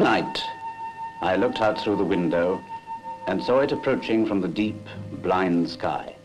Night, 0.00 0.42
I 1.20 1.36
looked 1.36 1.60
out 1.60 1.78
through 1.78 1.96
the 1.96 2.04
window 2.04 2.64
and 3.26 3.44
saw 3.44 3.60
it 3.60 3.70
approaching 3.70 4.24
from 4.24 4.40
the 4.40 4.48
deep, 4.48 4.80
blind 5.20 5.68
sky. 5.68 6.16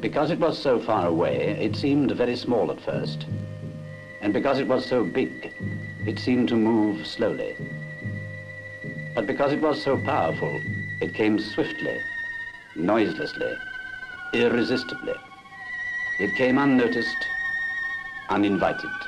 Because 0.00 0.30
it 0.30 0.38
was 0.38 0.58
so 0.58 0.78
far 0.78 1.06
away, 1.06 1.56
it 1.58 1.74
seemed 1.74 2.10
very 2.10 2.36
small 2.36 2.70
at 2.70 2.78
first. 2.82 3.24
And 4.20 4.34
because 4.34 4.58
it 4.58 4.68
was 4.68 4.84
so 4.84 5.02
big, 5.02 5.50
it 6.06 6.18
seemed 6.18 6.50
to 6.50 6.56
move 6.56 7.06
slowly. 7.06 7.56
But 9.14 9.26
because 9.26 9.54
it 9.54 9.62
was 9.62 9.82
so 9.82 9.96
powerful, 9.96 10.60
it 11.00 11.14
came 11.14 11.38
swiftly, 11.38 12.02
noiselessly, 12.74 13.56
irresistibly. 14.34 15.14
It 16.20 16.34
came 16.34 16.58
unnoticed, 16.58 17.28
uninvited. 18.28 19.05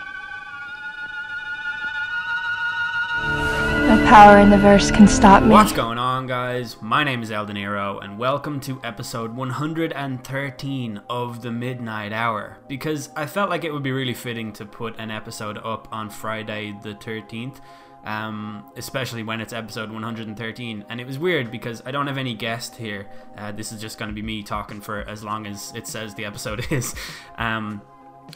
Power 4.09 4.39
in 4.39 4.49
the 4.49 4.57
verse 4.57 4.91
can 4.91 5.07
stop 5.07 5.43
me. 5.43 5.51
What's 5.51 5.71
going 5.71 5.99
on, 5.99 6.27
guys? 6.27 6.81
My 6.81 7.05
name 7.05 7.23
is 7.23 7.31
El 7.31 7.45
De 7.45 7.53
Niro, 7.53 8.03
and 8.03 8.19
welcome 8.19 8.59
to 8.61 8.81
episode 8.83 9.37
113 9.37 11.01
of 11.11 11.43
The 11.43 11.51
Midnight 11.53 12.15
Hour. 12.15 12.57
Because 12.69 13.11
I 13.15 13.27
felt 13.27 13.51
like 13.51 13.65
it 13.65 13.71
would 13.71 13.83
be 13.83 13.93
really 13.93 14.15
fitting 14.15 14.51
to 14.55 14.65
put 14.65 14.99
an 14.99 15.11
episode 15.11 15.59
up 15.59 15.89
on 15.93 16.09
Friday 16.09 16.75
the 16.83 16.95
13th, 16.95 17.61
um, 18.07 18.73
especially 18.79 19.25
when 19.25 19.43
it's 19.43 19.53
episode 19.53 19.93
113. 19.93 20.87
And 20.89 21.01
it 21.03 21.07
was 21.07 21.19
weird 21.19 21.51
because 21.51 21.83
I 21.85 21.91
don't 21.91 22.07
have 22.07 22.17
any 22.17 22.33
guest 22.33 22.77
here. 22.77 23.11
Uh, 23.37 23.53
this 23.53 23.73
is 23.73 23.81
just 23.81 23.99
going 23.99 24.09
to 24.09 24.15
be 24.15 24.23
me 24.23 24.43
talking 24.43 24.81
for 24.81 25.07
as 25.07 25.23
long 25.23 25.47
as 25.47 25.71
it 25.77 25.87
says 25.87 26.15
the 26.15 26.25
episode 26.25 26.67
is. 26.73 26.95
Um, 27.37 27.83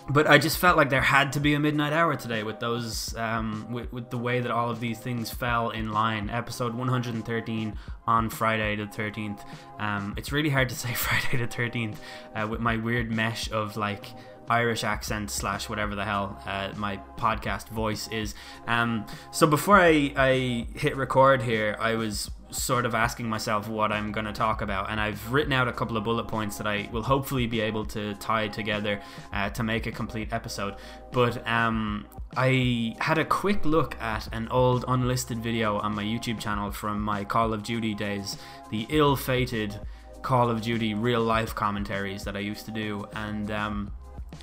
but 0.08 0.26
I 0.26 0.38
just 0.38 0.58
felt 0.58 0.76
like 0.76 0.90
there 0.90 1.02
had 1.02 1.32
to 1.34 1.40
be 1.40 1.54
a 1.54 1.60
midnight 1.60 1.92
hour 1.92 2.16
today 2.16 2.42
with 2.42 2.60
those, 2.60 3.16
um, 3.16 3.66
with, 3.70 3.92
with 3.92 4.10
the 4.10 4.18
way 4.18 4.40
that 4.40 4.50
all 4.50 4.70
of 4.70 4.80
these 4.80 4.98
things 4.98 5.30
fell 5.30 5.70
in 5.70 5.92
line. 5.92 6.30
Episode 6.30 6.74
113 6.74 7.78
on 8.06 8.30
Friday 8.30 8.76
the 8.76 8.84
13th. 8.84 9.40
Um, 9.78 10.14
it's 10.16 10.32
really 10.32 10.50
hard 10.50 10.68
to 10.70 10.74
say 10.76 10.94
Friday 10.94 11.38
the 11.38 11.46
13th 11.46 11.96
uh, 12.34 12.46
with 12.48 12.60
my 12.60 12.76
weird 12.76 13.10
mesh 13.10 13.50
of 13.52 13.76
like 13.76 14.06
Irish 14.48 14.84
accent 14.84 15.30
slash 15.30 15.68
whatever 15.68 15.94
the 15.94 16.04
hell 16.04 16.40
uh, 16.46 16.72
my 16.76 16.98
podcast 17.16 17.68
voice 17.68 18.08
is. 18.08 18.34
Um, 18.66 19.06
so 19.30 19.46
before 19.46 19.78
I, 19.78 20.12
I 20.16 20.66
hit 20.74 20.96
record 20.96 21.42
here, 21.42 21.76
I 21.78 21.94
was 21.94 22.30
sort 22.52 22.86
of 22.86 22.94
asking 22.94 23.28
myself 23.28 23.68
what 23.68 23.90
I'm 23.92 24.12
going 24.12 24.26
to 24.26 24.32
talk 24.32 24.62
about, 24.62 24.90
and 24.90 25.00
I've 25.00 25.32
written 25.32 25.52
out 25.52 25.68
a 25.68 25.72
couple 25.72 25.96
of 25.96 26.04
bullet 26.04 26.28
points 26.28 26.58
that 26.58 26.66
I 26.66 26.88
will 26.92 27.02
hopefully 27.02 27.46
be 27.46 27.60
able 27.60 27.84
to 27.86 28.14
tie 28.14 28.48
together 28.48 29.00
uh, 29.32 29.50
to 29.50 29.62
make 29.62 29.86
a 29.86 29.92
complete 29.92 30.32
episode. 30.32 30.76
But 31.10 31.46
um, 31.48 32.06
I 32.36 32.96
had 33.00 33.18
a 33.18 33.24
quick 33.24 33.64
look 33.64 34.00
at 34.00 34.32
an 34.34 34.48
old 34.48 34.84
unlisted 34.88 35.38
video 35.38 35.78
on 35.78 35.94
my 35.94 36.04
YouTube 36.04 36.40
channel 36.40 36.70
from 36.70 37.00
my 37.00 37.24
Call 37.24 37.52
of 37.52 37.62
Duty 37.62 37.94
days, 37.94 38.36
the 38.70 38.86
ill 38.90 39.16
fated 39.16 39.78
Call 40.22 40.50
of 40.50 40.62
Duty 40.62 40.94
real 40.94 41.22
life 41.22 41.54
commentaries 41.54 42.24
that 42.24 42.36
I 42.36 42.40
used 42.40 42.64
to 42.66 42.70
do, 42.70 43.06
and 43.14 43.50
um, 43.50 43.92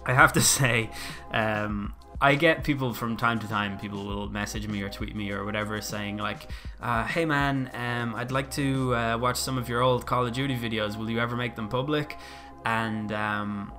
I 0.05 0.13
have 0.13 0.33
to 0.33 0.41
say, 0.57 0.89
um, 1.31 1.93
I 2.21 2.35
get 2.35 2.63
people 2.63 2.93
from 2.93 3.15
time 3.15 3.39
to 3.39 3.47
time. 3.47 3.77
People 3.77 4.05
will 4.05 4.27
message 4.29 4.67
me 4.67 4.81
or 4.81 4.89
tweet 4.89 5.15
me 5.15 5.31
or 5.31 5.45
whatever, 5.45 5.79
saying 5.79 6.17
like, 6.17 6.49
uh, 6.81 7.05
"Hey 7.05 7.23
man, 7.25 7.71
um, 7.73 8.13
I'd 8.15 8.31
like 8.31 8.51
to 8.51 8.93
uh, 8.95 9.17
watch 9.17 9.37
some 9.37 9.57
of 9.57 9.69
your 9.69 9.81
old 9.81 10.05
Call 10.05 10.25
of 10.25 10.33
Duty 10.33 10.57
videos. 10.57 10.97
Will 10.97 11.09
you 11.09 11.19
ever 11.19 11.37
make 11.37 11.55
them 11.55 11.69
public?" 11.69 12.17
And 12.65 13.13
um, 13.13 13.71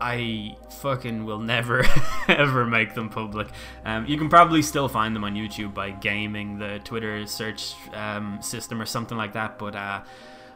I 0.00 0.56
fucking 0.80 1.26
will 1.26 1.38
never 1.38 1.84
ever 2.28 2.64
make 2.64 2.94
them 2.94 3.10
public. 3.10 3.48
Um, 3.84 4.06
you 4.06 4.16
can 4.16 4.30
probably 4.30 4.62
still 4.62 4.88
find 4.88 5.14
them 5.14 5.24
on 5.24 5.34
YouTube 5.34 5.74
by 5.74 5.90
gaming 5.90 6.58
the 6.58 6.80
Twitter 6.82 7.26
search 7.26 7.74
um, 7.92 8.40
system 8.40 8.80
or 8.80 8.86
something 8.86 9.18
like 9.18 9.34
that, 9.34 9.58
but. 9.58 9.76
Uh, 9.76 10.00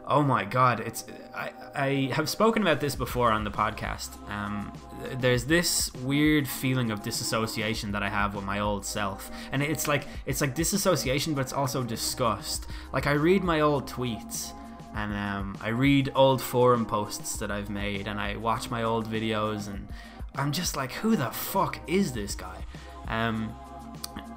Oh 0.06 0.22
my 0.22 0.44
god, 0.44 0.80
it's 0.80 1.04
I, 1.34 1.50
I 1.74 2.10
have 2.12 2.28
spoken 2.28 2.60
about 2.60 2.80
this 2.80 2.94
before 2.94 3.30
on 3.30 3.44
the 3.44 3.50
podcast. 3.50 4.10
Um, 4.30 4.70
there's 5.18 5.46
this 5.46 5.92
weird 5.94 6.46
feeling 6.46 6.90
of 6.90 7.02
disassociation 7.02 7.92
that 7.92 8.02
I 8.02 8.10
have 8.10 8.34
with 8.34 8.44
my 8.44 8.60
old 8.60 8.84
self, 8.84 9.30
and 9.50 9.62
it's 9.62 9.88
like 9.88 10.06
it's 10.26 10.42
like 10.42 10.54
disassociation, 10.54 11.32
but 11.32 11.40
it's 11.42 11.54
also 11.54 11.82
disgust. 11.82 12.66
Like 12.92 13.06
I 13.06 13.12
read 13.12 13.42
my 13.42 13.62
old 13.62 13.86
tweets, 13.86 14.52
and 14.94 15.14
um, 15.14 15.56
I 15.62 15.68
read 15.68 16.12
old 16.14 16.42
forum 16.42 16.84
posts 16.84 17.38
that 17.38 17.50
I've 17.50 17.70
made, 17.70 18.06
and 18.06 18.20
I 18.20 18.36
watch 18.36 18.70
my 18.70 18.82
old 18.82 19.08
videos, 19.08 19.68
and 19.68 19.88
I'm 20.34 20.52
just 20.52 20.76
like, 20.76 20.92
who 20.92 21.16
the 21.16 21.30
fuck 21.30 21.78
is 21.86 22.12
this 22.12 22.34
guy? 22.34 22.64
Um, 23.08 23.54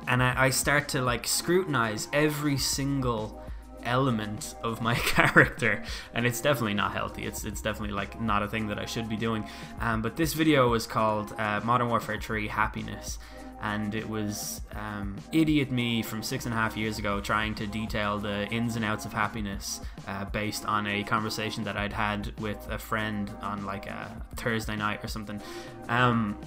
and 0.08 0.24
I, 0.24 0.46
I 0.46 0.50
start 0.52 0.88
to 0.90 1.02
like 1.02 1.28
scrutinize 1.28 2.08
every 2.14 2.58
single 2.58 3.42
element 3.88 4.56
of 4.64 4.81
my 4.81 4.96
character 5.16 5.84
and 6.14 6.25
it's 6.25 6.42
definitely 6.42 6.74
not 6.74 6.92
healthy. 6.92 7.25
It's 7.25 7.44
it's 7.44 7.62
definitely 7.62 7.96
like 7.96 8.20
not 8.22 8.44
a 8.44 8.48
thing 8.48 8.68
that 8.68 8.78
I 8.78 8.86
should 8.86 9.09
be 9.09 9.16
doing. 9.16 9.48
Um, 9.80 10.02
but 10.02 10.16
this 10.16 10.34
video 10.34 10.70
was 10.70 10.86
called 10.86 11.34
uh, 11.38 11.62
Modern 11.64 11.90
Warfare 11.90 12.20
3 12.20 12.48
Happiness. 12.48 13.18
And 13.59 13.96
it 13.96 14.08
was 14.08 14.62
um, 14.75 15.16
idiot 15.31 15.72
me 15.72 16.03
from 16.03 16.22
six 16.22 16.46
and 16.46 16.53
a 16.53 16.58
half 16.58 16.78
years 16.78 17.00
ago 17.00 17.20
trying 17.20 17.56
to 17.56 17.66
detail 17.66 18.20
the 18.20 18.48
ins 18.50 18.75
and 18.75 18.86
outs 18.86 19.06
of 19.06 19.14
happiness 19.14 19.81
uh, 20.08 20.25
based 20.25 20.64
on 20.66 20.86
a 20.86 21.04
conversation 21.04 21.64
that 21.64 21.75
I'd 21.75 21.92
had 21.92 22.40
with 22.40 22.68
a 22.69 22.78
friend 22.78 23.31
on 23.42 23.66
like 23.66 23.88
a 23.88 24.12
Thursday 24.36 24.75
night 24.75 25.04
or 25.04 25.08
something. 25.08 25.42
Um, 25.90 26.38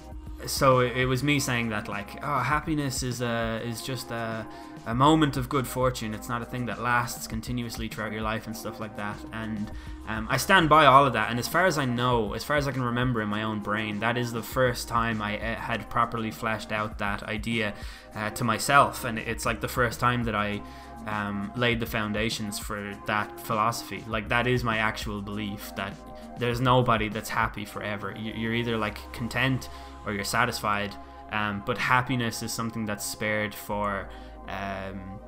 so 0.45 0.79
it, 0.79 1.05
was 1.05 1.23
me 1.23 1.39
saying 1.39 1.69
that 1.69 1.87
like 1.87 2.23
oh 2.23 2.39
happiness 2.39 3.03
is 3.03 3.21
a 3.21 3.61
is 3.63 3.81
just 3.81 4.11
a 4.11 4.45
a 4.87 4.95
moment 4.95 5.37
of 5.37 5.47
good 5.47 5.67
fortune. 5.67 6.13
It's 6.13 6.27
not 6.27 6.41
a 6.41 6.45
thing 6.45 6.65
that 6.65 6.81
lasts 6.81 7.27
continuously 7.27 7.87
throughout 7.87 8.11
your 8.11 8.23
life 8.23 8.47
and 8.47 8.57
stuff 8.57 8.79
like 8.79 8.97
that. 8.97 9.17
And 9.31 9.71
um, 10.07 10.27
I 10.29 10.37
stand 10.37 10.69
by 10.69 10.85
all 10.87 11.05
of 11.05 11.13
that. 11.13 11.29
And 11.29 11.37
as 11.37 11.47
far 11.47 11.65
as 11.65 11.77
I 11.77 11.85
know, 11.85 12.33
as 12.33 12.43
far 12.43 12.57
as 12.57 12.67
I 12.67 12.71
can 12.71 12.81
remember 12.81 13.21
in 13.21 13.29
my 13.29 13.43
own 13.43 13.59
brain, 13.59 13.99
that 13.99 14.17
is 14.17 14.33
the 14.33 14.41
first 14.41 14.87
time 14.87 15.21
I 15.21 15.37
uh, 15.37 15.55
had 15.55 15.87
properly 15.89 16.31
fleshed 16.31 16.71
out 16.71 16.97
that 16.97 17.21
idea 17.23 17.75
uh, 18.15 18.31
to 18.31 18.43
myself. 18.43 19.03
And 19.03 19.19
it's 19.19 19.45
like 19.45 19.61
the 19.61 19.67
first 19.67 19.99
time 19.99 20.23
that 20.23 20.35
I 20.35 20.61
um, 21.05 21.51
laid 21.55 21.79
the 21.79 21.85
foundations 21.85 22.57
for 22.57 22.97
that 23.05 23.39
philosophy. 23.39 24.03
Like 24.07 24.29
that 24.29 24.47
is 24.47 24.63
my 24.63 24.77
actual 24.77 25.21
belief 25.21 25.73
that 25.75 25.93
there's 26.39 26.59
nobody 26.59 27.07
that's 27.07 27.29
happy 27.29 27.65
forever. 27.65 28.15
You're 28.17 28.55
either 28.55 28.77
like 28.77 29.13
content 29.13 29.69
or 30.05 30.13
you're 30.13 30.23
satisfied. 30.23 30.95
Um, 31.31 31.63
but 31.65 31.77
happiness 31.77 32.43
is 32.43 32.51
something 32.51 32.85
that's 32.85 33.05
spared 33.05 33.55
for 33.55 34.09
um, 34.49 35.19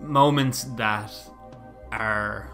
moments 0.00 0.64
that 0.76 1.12
are 1.92 2.50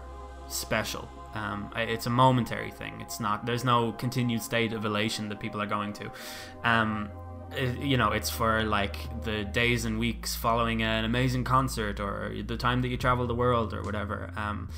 special. 0.47 1.09
Um, 1.33 1.71
it's 1.75 2.05
a 2.05 2.09
momentary 2.09 2.71
thing. 2.71 2.99
It's 3.01 3.19
not. 3.19 3.45
There's 3.45 3.63
no 3.63 3.91
continued 3.93 4.41
state 4.41 4.73
of 4.73 4.85
elation 4.85 5.29
that 5.29 5.39
people 5.39 5.61
are 5.61 5.67
going 5.67 5.93
to. 5.93 6.11
Um, 6.63 7.09
you 7.79 7.97
know, 7.97 8.11
it's 8.11 8.29
for 8.29 8.63
like 8.63 8.97
the 9.23 9.43
days 9.43 9.85
and 9.85 9.97
weeks 9.97 10.35
following 10.35 10.83
an 10.83 11.05
amazing 11.05 11.43
concert 11.43 11.99
or 11.99 12.33
the 12.45 12.57
time 12.57 12.81
that 12.81 12.89
you 12.89 12.97
travel 12.97 13.25
the 13.27 13.35
world 13.35 13.73
or 13.73 13.81
whatever. 13.81 14.31
Um, 14.35 14.69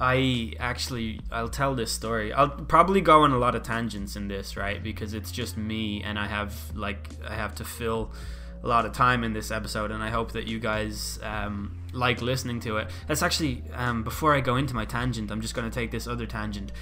I 0.00 0.54
actually, 0.58 1.20
I'll 1.30 1.50
tell 1.50 1.74
this 1.74 1.92
story. 1.92 2.32
I'll 2.32 2.48
probably 2.48 3.02
go 3.02 3.22
on 3.22 3.32
a 3.32 3.38
lot 3.38 3.54
of 3.54 3.62
tangents 3.62 4.16
in 4.16 4.28
this, 4.28 4.56
right? 4.56 4.82
Because 4.82 5.12
it's 5.12 5.30
just 5.30 5.58
me, 5.58 6.02
and 6.02 6.18
I 6.18 6.26
have 6.26 6.54
like 6.74 7.10
I 7.28 7.34
have 7.34 7.54
to 7.56 7.64
fill 7.64 8.10
a 8.62 8.66
lot 8.66 8.86
of 8.86 8.92
time 8.92 9.24
in 9.24 9.32
this 9.32 9.50
episode, 9.50 9.90
and 9.90 10.02
I 10.02 10.08
hope 10.08 10.32
that 10.32 10.46
you 10.46 10.58
guys 10.58 11.18
um, 11.22 11.78
like 11.92 12.22
listening 12.22 12.60
to 12.60 12.78
it. 12.78 12.88
That's 13.06 13.22
actually, 13.22 13.62
um, 13.74 14.02
before 14.02 14.34
I 14.34 14.40
go 14.40 14.56
into 14.56 14.74
my 14.74 14.84
tangent, 14.84 15.30
I'm 15.30 15.40
just 15.40 15.54
going 15.54 15.68
to 15.70 15.74
take 15.74 15.90
this 15.90 16.06
other 16.06 16.26
tangent. 16.26 16.72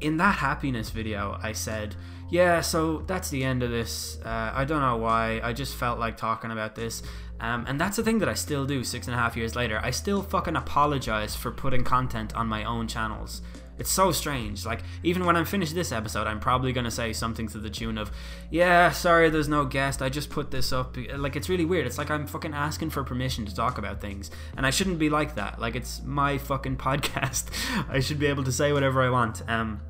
In 0.00 0.16
that 0.18 0.36
happiness 0.36 0.90
video, 0.90 1.38
I 1.42 1.52
said, 1.52 1.96
Yeah, 2.30 2.60
so 2.60 2.98
that's 3.06 3.30
the 3.30 3.42
end 3.42 3.62
of 3.62 3.70
this. 3.70 4.18
Uh, 4.24 4.52
I 4.54 4.64
don't 4.64 4.80
know 4.80 4.96
why. 4.96 5.40
I 5.42 5.52
just 5.52 5.74
felt 5.74 5.98
like 5.98 6.16
talking 6.16 6.52
about 6.52 6.76
this. 6.76 7.02
Um, 7.40 7.64
and 7.68 7.80
that's 7.80 7.96
the 7.96 8.02
thing 8.02 8.18
that 8.18 8.28
I 8.28 8.34
still 8.34 8.66
do 8.66 8.82
six 8.82 9.06
and 9.06 9.14
a 9.14 9.18
half 9.18 9.36
years 9.36 9.54
later. 9.54 9.80
I 9.82 9.90
still 9.90 10.22
fucking 10.22 10.56
apologize 10.56 11.36
for 11.36 11.50
putting 11.50 11.84
content 11.84 12.34
on 12.34 12.46
my 12.48 12.64
own 12.64 12.88
channels. 12.88 13.42
It's 13.78 13.90
so 13.90 14.10
strange. 14.10 14.66
Like, 14.66 14.82
even 15.02 15.24
when 15.24 15.36
I'm 15.36 15.44
finished 15.44 15.74
this 15.74 15.92
episode, 15.92 16.26
I'm 16.26 16.40
probably 16.40 16.72
going 16.72 16.84
to 16.84 16.90
say 16.90 17.12
something 17.12 17.46
to 17.48 17.58
the 17.58 17.70
tune 17.70 17.96
of, 17.96 18.10
Yeah, 18.50 18.90
sorry, 18.90 19.30
there's 19.30 19.48
no 19.48 19.64
guest. 19.64 20.02
I 20.02 20.08
just 20.08 20.30
put 20.30 20.50
this 20.50 20.72
up. 20.72 20.96
Like, 21.16 21.36
it's 21.36 21.48
really 21.48 21.64
weird. 21.64 21.86
It's 21.86 21.98
like 21.98 22.10
I'm 22.10 22.26
fucking 22.26 22.54
asking 22.54 22.90
for 22.90 23.04
permission 23.04 23.46
to 23.46 23.54
talk 23.54 23.78
about 23.78 24.00
things. 24.00 24.30
And 24.56 24.66
I 24.66 24.70
shouldn't 24.70 24.98
be 24.98 25.08
like 25.08 25.36
that. 25.36 25.60
Like, 25.60 25.76
it's 25.76 26.02
my 26.02 26.38
fucking 26.38 26.76
podcast. 26.78 27.50
I 27.88 28.00
should 28.00 28.18
be 28.18 28.26
able 28.26 28.44
to 28.44 28.52
say 28.52 28.72
whatever 28.72 29.02
I 29.02 29.10
want. 29.10 29.48
Um, 29.48 29.80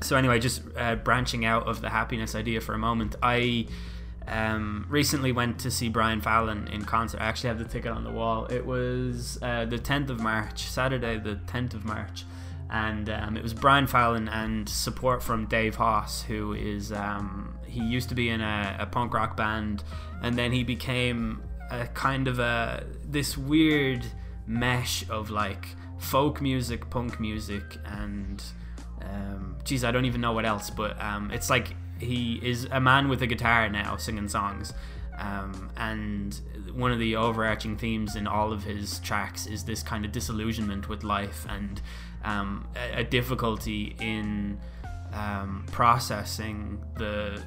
so, 0.00 0.16
anyway, 0.16 0.40
just 0.40 0.62
uh, 0.76 0.96
branching 0.96 1.44
out 1.44 1.68
of 1.68 1.80
the 1.80 1.90
happiness 1.90 2.34
idea 2.34 2.60
for 2.60 2.74
a 2.74 2.78
moment, 2.78 3.16
I. 3.22 3.66
Um, 4.28 4.86
recently 4.88 5.32
went 5.32 5.58
to 5.60 5.70
see 5.70 5.88
Brian 5.88 6.20
Fallon 6.20 6.68
in 6.68 6.84
concert. 6.84 7.20
I 7.20 7.26
actually 7.26 7.48
have 7.48 7.58
the 7.58 7.64
ticket 7.64 7.90
on 7.90 8.04
the 8.04 8.10
wall. 8.10 8.46
It 8.46 8.64
was 8.64 9.38
uh, 9.42 9.64
the 9.64 9.78
10th 9.78 10.10
of 10.10 10.20
March, 10.20 10.64
Saturday, 10.64 11.18
the 11.18 11.36
10th 11.46 11.74
of 11.74 11.84
March 11.84 12.24
and 12.70 13.08
um, 13.08 13.36
it 13.36 13.42
was 13.42 13.54
Brian 13.54 13.86
Fallon 13.86 14.28
and 14.28 14.68
support 14.68 15.22
from 15.22 15.46
Dave 15.46 15.76
Hause, 15.76 16.22
who 16.22 16.52
is 16.52 16.92
um, 16.92 17.56
he 17.66 17.82
used 17.82 18.08
to 18.10 18.14
be 18.14 18.28
in 18.28 18.40
a, 18.40 18.76
a, 18.80 18.86
punk 18.86 19.14
rock 19.14 19.36
band, 19.36 19.84
and 20.22 20.36
then 20.36 20.52
he 20.52 20.64
became 20.64 21.42
a 21.70 21.86
kind 21.86 22.28
of 22.28 22.38
a 22.38 22.84
this 23.04 23.38
weird 23.38 24.04
mesh 24.46 25.08
of 25.08 25.30
like 25.30 25.66
folk 25.98 26.42
music, 26.42 26.90
punk 26.90 27.18
music, 27.18 27.78
and 27.86 28.42
um, 29.02 29.56
geez, 29.64 29.82
I 29.82 29.90
don't 29.90 30.04
even 30.04 30.20
know 30.20 30.32
what 30.32 30.44
else. 30.44 30.68
But 30.68 31.00
um, 31.02 31.30
it's 31.30 31.48
like 31.48 31.74
he 31.98 32.40
is 32.42 32.64
a 32.70 32.80
man 32.80 33.08
with 33.08 33.22
a 33.22 33.26
guitar 33.26 33.68
now 33.68 33.96
singing 33.96 34.28
songs. 34.28 34.72
Um, 35.18 35.70
and 35.76 36.40
one 36.72 36.92
of 36.92 37.00
the 37.00 37.16
overarching 37.16 37.76
themes 37.76 38.14
in 38.14 38.28
all 38.28 38.52
of 38.52 38.62
his 38.62 39.00
tracks 39.00 39.46
is 39.46 39.64
this 39.64 39.82
kind 39.82 40.04
of 40.04 40.12
disillusionment 40.12 40.88
with 40.88 41.02
life 41.02 41.44
and 41.48 41.82
um, 42.22 42.68
a, 42.76 43.00
a, 43.00 43.04
difficulty 43.04 43.96
in 44.00 44.60
um, 45.12 45.66
processing 45.72 46.80
the 46.96 47.42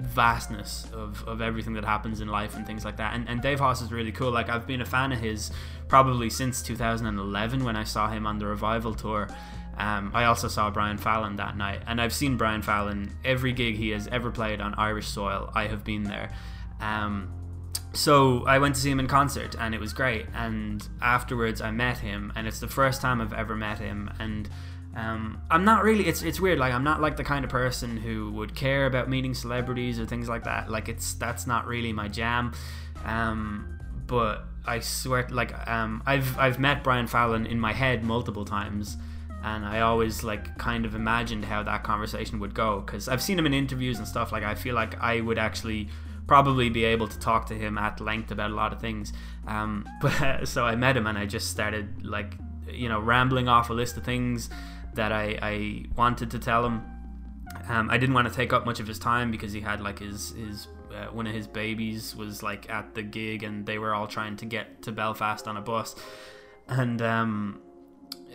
vastness 0.00 0.86
of, 0.92 1.22
of 1.26 1.42
everything 1.42 1.74
that 1.74 1.84
happens 1.84 2.20
in 2.20 2.28
life 2.28 2.56
and 2.56 2.66
things 2.66 2.84
like 2.84 2.96
that. 2.96 3.14
And, 3.14 3.28
and 3.28 3.42
Dave 3.42 3.60
Hause 3.60 3.82
is 3.82 3.92
really 3.92 4.12
cool. 4.12 4.30
Like, 4.30 4.48
I've 4.48 4.66
been 4.66 4.80
a 4.80 4.86
fan 4.86 5.12
of 5.12 5.20
his 5.20 5.50
probably 5.88 6.30
since 6.30 6.62
2011 6.62 7.64
when 7.64 7.76
I 7.76 7.84
saw 7.84 8.08
him 8.08 8.26
on 8.26 8.38
the 8.38 8.46
Revival 8.46 8.94
Tour. 8.94 9.28
Um, 9.76 10.10
I 10.14 10.24
also 10.24 10.48
saw 10.48 10.70
Brian 10.70 10.96
Fallon 10.98 11.36
that 11.36 11.56
night, 11.56 11.82
and 11.86 12.00
I've 12.00 12.12
seen 12.12 12.36
Brian 12.36 12.62
Fallon 12.62 13.12
every 13.24 13.52
gig 13.52 13.76
he 13.76 13.90
has 13.90 14.08
ever 14.08 14.30
played 14.30 14.60
on 14.60 14.74
Irish 14.74 15.08
soil. 15.08 15.50
I 15.54 15.66
have 15.66 15.84
been 15.84 16.04
there. 16.04 16.30
Um, 16.80 17.32
so 17.92 18.44
I 18.46 18.58
went 18.58 18.74
to 18.74 18.80
see 18.80 18.90
him 18.90 19.00
in 19.00 19.06
concert, 19.06 19.54
and 19.58 19.74
it 19.74 19.80
was 19.80 19.92
great. 19.92 20.26
And 20.34 20.86
afterwards, 21.02 21.60
I 21.60 21.70
met 21.70 21.98
him, 21.98 22.32
and 22.36 22.46
it's 22.46 22.60
the 22.60 22.68
first 22.68 23.00
time 23.00 23.20
I've 23.20 23.32
ever 23.32 23.54
met 23.54 23.78
him. 23.78 24.10
And 24.18 24.48
um, 24.94 25.42
I'm 25.50 25.64
not 25.64 25.82
really. 25.84 26.06
It's 26.06 26.22
it's 26.22 26.40
weird. 26.40 26.58
Like 26.58 26.72
I'm 26.72 26.84
not 26.84 27.00
like 27.00 27.16
the 27.16 27.24
kind 27.24 27.44
of 27.44 27.50
person 27.50 27.96
who 27.98 28.32
would 28.32 28.54
care 28.54 28.86
about 28.86 29.10
meeting 29.10 29.34
celebrities 29.34 30.00
or 30.00 30.06
things 30.06 30.28
like 30.28 30.44
that. 30.44 30.70
Like 30.70 30.88
it's 30.88 31.14
that's 31.14 31.46
not 31.46 31.66
really 31.66 31.92
my 31.92 32.08
jam. 32.08 32.54
Um, 33.04 33.78
but 34.06 34.44
I 34.66 34.80
swear, 34.80 35.26
like 35.30 35.52
um, 35.68 36.02
I've 36.06 36.38
I've 36.38 36.58
met 36.58 36.82
Brian 36.82 37.06
Fallon 37.06 37.46
in 37.46 37.60
my 37.60 37.72
head 37.72 38.04
multiple 38.04 38.44
times, 38.44 38.96
and 39.46 39.64
I 39.64 39.80
always 39.80 40.24
like 40.24 40.58
kind 40.58 40.84
of 40.84 40.96
imagined 40.96 41.44
how 41.44 41.62
that 41.62 41.84
conversation 41.84 42.40
would 42.40 42.52
go 42.52 42.80
because 42.80 43.08
I've 43.08 43.22
seen 43.22 43.38
him 43.38 43.46
in 43.46 43.54
interviews 43.54 43.98
and 43.98 44.06
stuff. 44.06 44.32
Like 44.32 44.42
I 44.42 44.56
feel 44.56 44.74
like 44.74 45.00
I 45.00 45.20
would 45.20 45.38
actually 45.38 45.88
probably 46.26 46.68
be 46.68 46.84
able 46.84 47.06
to 47.06 47.18
talk 47.20 47.46
to 47.46 47.54
him 47.54 47.78
at 47.78 48.00
length 48.00 48.32
about 48.32 48.50
a 48.50 48.54
lot 48.54 48.72
of 48.72 48.80
things. 48.80 49.12
Um, 49.46 49.88
but 50.02 50.46
so 50.46 50.64
I 50.64 50.74
met 50.74 50.96
him 50.96 51.06
and 51.06 51.16
I 51.16 51.26
just 51.26 51.48
started 51.48 52.04
like 52.04 52.34
you 52.68 52.88
know 52.88 52.98
rambling 52.98 53.46
off 53.46 53.70
a 53.70 53.72
list 53.72 53.96
of 53.96 54.02
things 54.02 54.50
that 54.94 55.12
I, 55.12 55.38
I 55.40 55.84
wanted 55.96 56.32
to 56.32 56.40
tell 56.40 56.66
him. 56.66 56.82
Um, 57.68 57.88
I 57.88 57.98
didn't 57.98 58.16
want 58.16 58.26
to 58.26 58.34
take 58.34 58.52
up 58.52 58.66
much 58.66 58.80
of 58.80 58.88
his 58.88 58.98
time 58.98 59.30
because 59.30 59.52
he 59.52 59.60
had 59.60 59.80
like 59.80 60.00
his 60.00 60.30
his 60.30 60.66
uh, 60.92 61.06
one 61.12 61.28
of 61.28 61.34
his 61.34 61.46
babies 61.46 62.16
was 62.16 62.42
like 62.42 62.68
at 62.68 62.96
the 62.96 63.02
gig 63.04 63.44
and 63.44 63.64
they 63.64 63.78
were 63.78 63.94
all 63.94 64.08
trying 64.08 64.36
to 64.38 64.44
get 64.44 64.82
to 64.82 64.90
Belfast 64.90 65.46
on 65.46 65.56
a 65.56 65.60
bus. 65.60 65.94
And 66.68 67.00
um, 67.00 67.60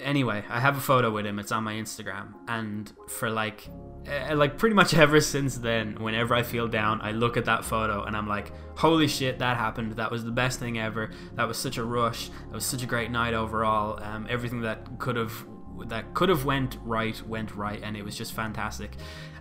anyway, 0.02 0.44
I 0.50 0.60
have 0.60 0.78
a 0.78 0.82
photo 0.82 1.12
with 1.12 1.26
him. 1.26 1.40
It's 1.40 1.52
on 1.52 1.64
my 1.64 1.74
Instagram, 1.74 2.34
and 2.48 2.92
for 3.08 3.30
like 3.30 3.68
uh, 4.08 4.36
like 4.36 4.58
pretty 4.58 4.76
much 4.76 4.94
ever 5.06 5.22
since 5.22 5.58
then, 5.58 5.96
whenever 6.02 6.34
I 6.34 6.44
feel 6.44 6.68
down, 6.68 7.02
I 7.02 7.12
look 7.12 7.38
at 7.38 7.46
that 7.46 7.64
photo 7.64 8.04
and 8.04 8.16
I'm 8.16 8.28
like, 8.28 8.52
holy 8.78 9.08
shit, 9.08 9.40
that 9.40 9.58
happened. 9.58 9.94
That 9.94 10.12
was 10.12 10.24
the 10.24 10.32
best 10.32 10.60
thing 10.60 10.80
ever. 10.80 11.12
That 11.36 11.48
was 11.48 11.58
such 11.58 11.78
a 11.78 11.84
rush. 11.84 12.28
It 12.28 12.54
was 12.54 12.66
such 12.66 12.84
a 12.84 12.88
great 12.88 13.12
night 13.12 13.34
overall. 13.34 14.02
Um, 14.02 14.28
everything 14.30 14.62
that 14.62 15.00
could 15.00 15.16
have 15.16 15.46
that 15.88 16.14
could 16.14 16.30
have 16.30 16.46
went 16.46 16.78
right 16.84 17.22
went 17.28 17.56
right 17.56 17.82
and 17.84 17.98
it 17.98 18.04
was 18.04 18.16
just 18.16 18.34
fantastic 18.34 18.96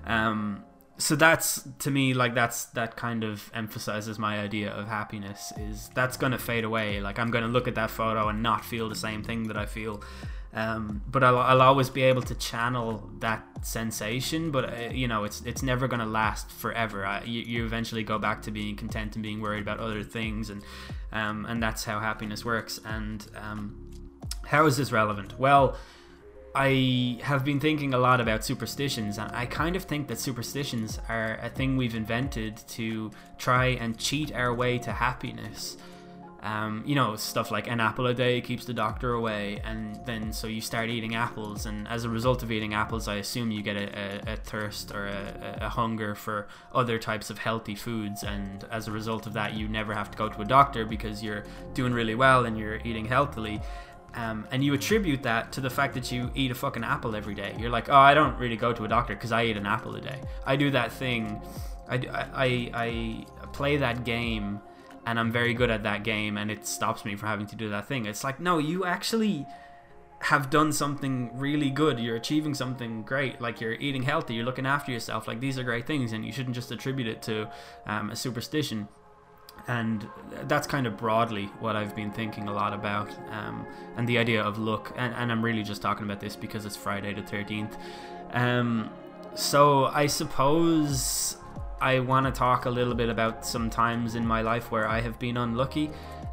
um, 0.07 0.65
so 0.99 1.17
that's 1.17 1.67
to 1.79 1.91
me 1.91 2.15
like 2.15 2.35
that's 2.35 2.67
that 2.67 2.97
kind 2.97 3.25
of 3.25 3.51
emphasizes 3.55 4.19
my 4.19 4.39
idea 4.39 4.71
of 4.71 4.87
happiness 4.87 5.53
is 5.59 5.91
that's 5.95 6.17
going 6.17 6.33
to 6.33 6.39
fade 6.39 6.65
away 6.65 7.01
like 7.01 7.19
i'm 7.19 7.31
going 7.31 7.45
to 7.45 7.51
look 7.51 7.67
at 7.67 7.75
that 7.75 7.91
photo 7.91 8.29
and 8.29 8.43
not 8.43 8.65
feel 8.65 8.89
the 8.89 8.95
same 8.95 9.23
thing 9.23 9.49
that 9.49 9.57
i 9.57 9.65
feel 9.67 10.03
um, 10.53 11.03
but 11.09 11.23
I'll, 11.23 11.39
I'll, 11.39 11.63
always 11.63 11.91
be 11.91 12.03
able 12.03 12.23
to 12.23 12.35
channel 12.35 13.09
that 13.21 13.47
sensation 13.63 14.51
but 14.51 14.65
uh, 14.65 14.77
you 14.91 15.07
know 15.07 15.23
it's 15.23 15.43
it's 15.43 15.63
never 15.63 15.87
going 15.87 16.01
to 16.01 16.07
last 16.07 16.51
forever. 16.51 17.07
I, 17.07 17.23
you, 17.23 17.43
you, 17.43 17.65
eventually 17.65 18.03
go 18.03 18.19
back 18.19 18.43
to 18.43 18.51
being 18.51 18.75
content 18.77 19.15
and 19.15 19.23
being 19.23 19.41
worried 19.41 19.63
about 19.63 19.79
other 19.79 20.03
things 20.03 20.51
and 20.51 20.63
um, 21.13 21.47
and 21.47 21.63
that's 21.63 21.85
how 21.85 22.01
happiness 22.01 22.45
works. 22.45 22.81
And 22.85 23.25
um, 23.37 23.91
how 24.47 24.67
is 24.67 24.77
this 24.77 24.91
relevant? 24.91 25.39
Well 25.39 25.77
I 26.55 27.21
have 27.23 27.45
been 27.45 27.61
thinking 27.61 27.95
a 27.95 27.99
lot 27.99 28.21
about 28.21 28.45
superstitions, 28.45 29.19
and 29.19 29.31
I 29.33 29.47
kind 29.47 29.77
of 29.77 29.85
think 29.85 30.09
that 30.09 30.19
superstitions 30.19 30.99
are 31.09 31.39
a 31.43 31.49
thing 31.49 31.77
we've 31.77 31.95
invented 31.95 32.57
to 32.71 33.13
try 33.39 33.67
and 33.67 33.97
cheat 33.97 34.35
our 34.35 34.53
way 34.53 34.79
to 34.79 34.93
happiness. 34.93 35.77
Um, 36.43 36.83
you 36.87 36.95
know, 36.95 37.17
stuff 37.17 37.51
like 37.51 37.69
an 37.69 37.81
apple 37.81 38.07
a 38.07 38.15
day 38.15 38.41
keeps 38.41 38.65
the 38.65 38.73
doctor 38.73 39.13
away, 39.13 39.61
and 39.63 40.01
then 40.07 40.33
so 40.33 40.47
you 40.47 40.63
start 40.63 40.89
eating 40.89 41.15
apples, 41.15 41.67
and 41.67 41.87
as 41.87 42.05
a 42.05 42.09
result 42.09 42.43
of 42.43 42.51
eating 42.51 42.73
apples, 42.73 43.09
I 43.09 43.17
assume 43.17 43.51
you 43.51 43.63
get 43.63 43.77
a, 43.77 44.31
a, 44.31 44.33
a 44.33 44.37
thirst 44.37 44.91
or 44.91 45.07
a, 45.07 45.59
a, 45.61 45.69
hunger 45.69 46.15
for 46.15 46.49
other 46.73 46.99
types 46.99 47.29
of 47.29 47.39
healthy 47.39 47.75
foods, 47.75 48.23
and 48.23 48.65
as 48.71 48.89
a 48.89 48.91
result 48.91 49.27
of 49.27 49.35
that, 49.35 49.53
you 49.53 49.69
never 49.69 49.93
have 49.93 50.11
to 50.13 50.17
go 50.17 50.31
to 50.31 50.41
a 50.41 50.45
doctor 50.47 50.87
because 50.87 51.23
you're 51.23 51.45
doing 51.75 51.93
really 51.93 52.15
well 52.15 52.47
and 52.47 52.59
you're 52.59 52.81
eating 52.85 53.05
healthily. 53.05 53.61
Um, 54.15 54.49
and 54.51 54.65
you 54.65 54.75
attribute 54.75 55.23
that 55.23 55.53
to 55.53 55.61
the 55.61 55.71
fact 55.71 55.95
that 55.95 56.11
you 56.11 56.33
eat 56.35 56.51
a 56.51 56.55
fucking 56.55 56.83
apple 56.83 57.15
every 57.15 57.35
day. 57.35 57.55
You're 57.59 57.71
like, 57.71 57.89
oh, 57.89 57.95
I 57.95 58.13
don't 58.13 58.37
really 58.39 58.57
go 58.57 58.73
to 58.73 58.85
a 58.85 58.89
doctor 58.89 59.15
because 59.15 59.31
I 59.31 59.45
eat 59.45 59.57
an 59.57 59.67
apple 59.67 59.95
a 59.95 60.01
day. 60.01 60.21
I 60.45 60.57
do 60.57 60.71
that 60.73 60.91
thing. 60.91 61.41
I, 61.89 61.95
I, 62.35 62.71
I, 62.75 63.27
play 63.53 63.77
that 63.77 64.05
game 64.05 64.61
and 65.07 65.19
I'm 65.19 65.33
very 65.33 65.55
good 65.55 65.71
at 65.71 65.83
that 65.83 66.05
game 66.05 66.37
and 66.37 66.51
it 66.51 66.67
stops 66.67 67.05
me 67.05 67.17
from 67.17 67.29
having 67.29 67.47
to 67.49 67.57
do 67.57 67.69
that 67.71 67.89
thing. 67.89 68.07
It's 68.07 68.25
like, 68.25 68.41
no, 68.41 68.59
you 68.59 68.85
actually 68.85 69.47
have 70.25 70.51
done 70.51 70.73
something 70.73 71.31
really 71.35 71.71
good. 71.71 71.99
You're 71.99 72.17
achieving 72.17 72.55
something 72.55 73.03
great. 73.03 73.41
Like 73.41 73.61
you're 73.61 73.73
eating 73.73 74.03
healthy, 74.03 74.35
you're 74.35 74.45
looking 74.45 74.67
after 74.67 74.93
yourself. 74.93 75.27
Like 75.27 75.41
these 75.41 75.59
are 75.59 75.63
great 75.63 75.87
things 75.87 76.13
and 76.13 76.25
you 76.25 76.33
shouldn't 76.33 76.55
just 76.55 76.71
attribute 76.71 77.09
it 77.09 77.23
to 77.23 77.51
um, 77.87 78.11
a 78.11 78.17
superstition 78.17 78.89
and 79.69 80.07
that's 80.45 80.67
kind 80.67 80.87
of 80.87 80.97
broadly 80.97 81.47
what 81.61 81.77
I've 81.77 81.95
been 81.95 82.11
thinking 82.11 82.49
a 82.49 82.53
lot 82.53 82.73
about, 82.73 83.11
um, 83.31 83.67
and 83.97 84.09
the 84.09 84.19
idea 84.19 84.43
of 84.43 84.59
look, 84.59 84.93
And, 84.97 85.15
and, 85.15 85.31
I'm 85.31 85.45
really 85.45 85.63
just 85.63 85.83
talking 85.83 86.05
about 86.05 86.21
this 86.21 86.37
because 86.37 86.65
it's 86.65 86.77
Friday 86.77 87.13
the 87.15 87.23
13th. 87.23 87.77
Um, 88.33 88.91
so 89.35 89.87
I 89.87 90.07
suppose 90.07 91.37
I 91.81 92.01
want 92.01 92.27
to 92.27 92.33
talk 92.33 92.67
a 92.67 92.71
little 92.71 92.95
bit 92.95 93.09
about 93.09 93.47
some 93.47 93.71
times 93.71 94.15
in 94.15 94.27
my 94.27 94.43
life 94.43 94.71
where 94.71 94.87
I 94.87 95.01
have 95.01 95.19
been 95.19 95.37
unlucky. 95.37 95.91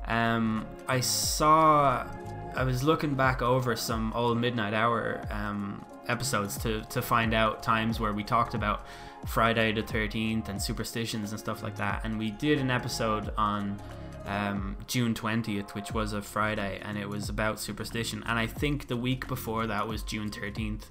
Um, 0.07 0.65
I 0.87 0.99
saw, 0.99 2.07
I 2.55 2.63
was 2.63 2.83
looking 2.83 3.15
back 3.15 3.41
over 3.41 3.75
some 3.75 4.11
old 4.13 4.39
Midnight 4.39 4.73
Hour 4.73 5.21
um, 5.31 5.85
episodes 6.07 6.57
to, 6.59 6.81
to 6.83 7.01
find 7.01 7.33
out 7.33 7.63
times 7.63 7.99
where 7.99 8.13
we 8.13 8.23
talked 8.23 8.53
about 8.53 8.85
Friday 9.25 9.71
the 9.71 9.83
13th 9.83 10.49
and 10.49 10.61
superstitions 10.61 11.31
and 11.31 11.39
stuff 11.39 11.63
like 11.63 11.75
that. 11.77 12.01
And 12.03 12.17
we 12.17 12.31
did 12.31 12.59
an 12.59 12.71
episode 12.71 13.33
on 13.37 13.79
um, 14.25 14.75
June 14.87 15.13
20th, 15.13 15.73
which 15.73 15.93
was 15.93 16.13
a 16.13 16.21
Friday, 16.21 16.81
and 16.83 16.97
it 16.97 17.07
was 17.07 17.29
about 17.29 17.59
superstition. 17.59 18.23
And 18.27 18.37
I 18.37 18.47
think 18.47 18.87
the 18.87 18.97
week 18.97 19.27
before 19.27 19.67
that 19.67 19.87
was 19.87 20.03
June 20.03 20.29
13th. 20.29 20.83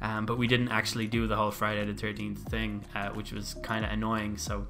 Um, 0.00 0.26
but 0.26 0.38
we 0.38 0.46
didn't 0.46 0.68
actually 0.68 1.06
do 1.06 1.26
the 1.26 1.36
whole 1.36 1.50
Friday 1.50 1.84
the 1.84 1.94
13th 1.94 2.38
thing, 2.38 2.84
uh, 2.94 3.08
which 3.10 3.32
was 3.32 3.54
kind 3.62 3.84
of 3.84 3.90
annoying. 3.90 4.36
So, 4.36 4.66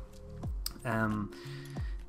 um, 0.85 1.33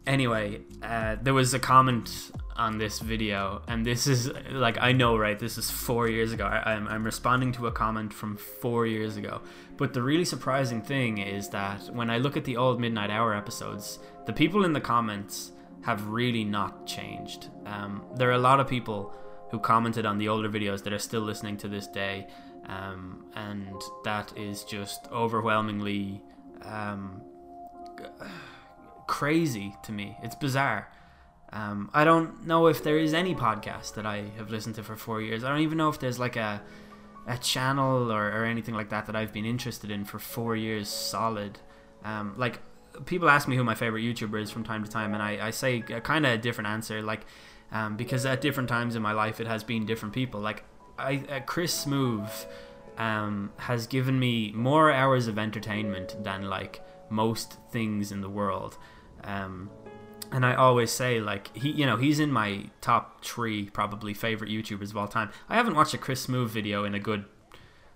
anyway, 0.06 0.62
uh, 0.84 1.18
there 1.22 1.34
was 1.34 1.54
a 1.54 1.60
comment 1.60 2.32
on 2.56 2.78
this 2.78 3.00
video, 3.00 3.62
and 3.68 3.86
this 3.86 4.08
is 4.08 4.32
like 4.52 4.78
I 4.80 4.92
know, 4.92 5.18
right? 5.18 5.38
This 5.38 5.58
is 5.58 5.70
four 5.70 6.08
years 6.08 6.32
ago. 6.32 6.46
I, 6.46 6.74
am 6.74 6.88
I'm, 6.88 6.94
I'm 6.94 7.04
responding 7.04 7.52
to 7.54 7.68
a 7.68 7.72
comment 7.72 8.14
from 8.14 8.38
four 8.38 8.86
years 8.86 9.18
ago. 9.18 9.42
But 9.78 9.94
the 9.94 10.02
really 10.02 10.26
surprising 10.26 10.82
thing 10.82 11.18
is 11.18 11.50
that 11.50 11.90
when 11.94 12.10
I 12.10 12.18
look 12.18 12.38
at 12.38 12.46
the 12.46 12.58
old 12.58 12.80
Midnight 12.80 13.10
Hour 13.10 13.34
episodes, 13.34 14.00
the 14.26 14.34
people 14.34 14.66
in 14.66 14.74
the 14.74 14.82
comments 14.82 15.52
have 15.82 16.08
really 16.08 16.44
not 16.44 16.88
changed. 16.88 17.50
Um, 17.66 18.04
there 18.16 18.30
are 18.30 18.34
a 18.34 18.40
lot 18.40 18.60
of 18.60 18.68
people 18.68 19.14
who 19.52 19.60
commented 19.60 20.06
on 20.06 20.18
the 20.18 20.28
older 20.28 20.50
videos 20.50 20.84
that 20.84 20.94
are 20.94 21.00
still 21.00 21.22
listening 21.22 21.58
to 21.58 21.68
this 21.68 21.88
day, 21.88 22.28
um, 22.68 23.26
and 23.36 23.82
that 24.04 24.34
is 24.38 24.64
just 24.64 25.08
overwhelmingly 25.12 26.22
um, 26.64 27.22
crazy 29.08 29.76
to 29.84 29.92
me. 29.92 30.18
It's 30.24 30.36
bizarre. 30.36 30.92
Um, 31.54 31.90
I 31.94 32.04
don't 32.04 32.46
know 32.46 32.68
if 32.68 32.84
there 32.84 32.98
is 32.98 33.14
any 33.14 33.34
podcast 33.36 33.94
that 33.96 34.06
I 34.06 34.26
have 34.38 34.50
listened 34.50 34.76
to 34.76 34.84
for 34.84 34.96
four 34.96 35.22
years. 35.22 35.44
I 35.44 35.50
don't 35.50 35.62
even 35.62 35.78
know 35.78 35.90
if 35.90 36.00
there's 36.00 36.20
like 36.20 36.36
a 36.36 36.62
a 37.28 37.38
channel 37.38 38.12
or, 38.12 38.28
or 38.28 38.46
anything 38.46 38.76
like 38.76 38.90
that 38.90 39.08
that 39.08 39.16
I've 39.16 39.34
been 39.34 39.46
interested 39.46 39.90
in 39.90 40.06
for 40.06 40.20
four 40.20 40.56
years 40.56 40.88
solid. 40.88 41.58
Um, 42.04 42.36
like 42.38 42.60
people 43.06 43.30
ask 43.30 43.48
me 43.48 43.56
who 43.56 43.64
my 43.64 43.74
favorite 43.74 44.02
YouTuber 44.02 44.40
is 44.42 44.52
from 44.52 44.64
time 44.64 44.84
to 44.84 44.90
time, 44.90 45.14
and 45.14 45.24
I, 45.24 45.48
I 45.48 45.50
say 45.52 45.82
kind 45.82 46.26
of 46.26 46.34
a 46.34 46.38
different 46.38 46.68
answer. 46.68 47.02
Like 47.02 47.26
um, 47.72 47.98
because 47.98 48.26
at 48.26 48.42
different 48.42 48.70
times 48.70 48.96
in 48.96 49.02
my 49.02 49.12
life 49.12 49.40
it 49.40 49.48
has 49.48 49.64
been 49.64 49.86
different 49.86 50.14
people. 50.14 50.40
Like 50.40 50.64
I 50.98 51.24
uh, 51.30 51.40
Chris 51.42 51.86
Smoove 51.86 52.46
um, 52.98 53.52
has 53.58 53.88
given 53.88 54.20
me 54.20 54.52
more 54.54 54.92
hours 54.92 55.28
of 55.28 55.38
entertainment 55.38 56.16
than 56.24 56.50
like 56.50 56.82
most 57.10 57.58
things 57.72 58.12
in 58.12 58.22
the 58.22 58.30
world. 58.30 58.78
Um, 59.24 59.70
and 60.32 60.46
I 60.46 60.56
always 60.56 60.92
say 60.92 61.20
like 61.20 61.56
he, 61.56 61.70
you 61.72 61.86
know, 61.86 61.98
he's 61.98 62.20
in 62.20 62.32
my 62.32 62.66
top 62.82 63.24
three 63.24 63.70
probably 63.70 64.14
favorite 64.14 64.50
YouTubers 64.50 64.92
of 64.92 64.98
all 64.98 65.08
time. 65.08 65.30
I 65.50 65.56
haven't 65.56 65.76
watched 65.76 65.94
a 65.94 65.98
Chris 65.98 66.26
Smoove 66.28 66.48
video 66.48 66.84
in 66.84 66.96
a 66.96 67.00
good, 67.00 67.26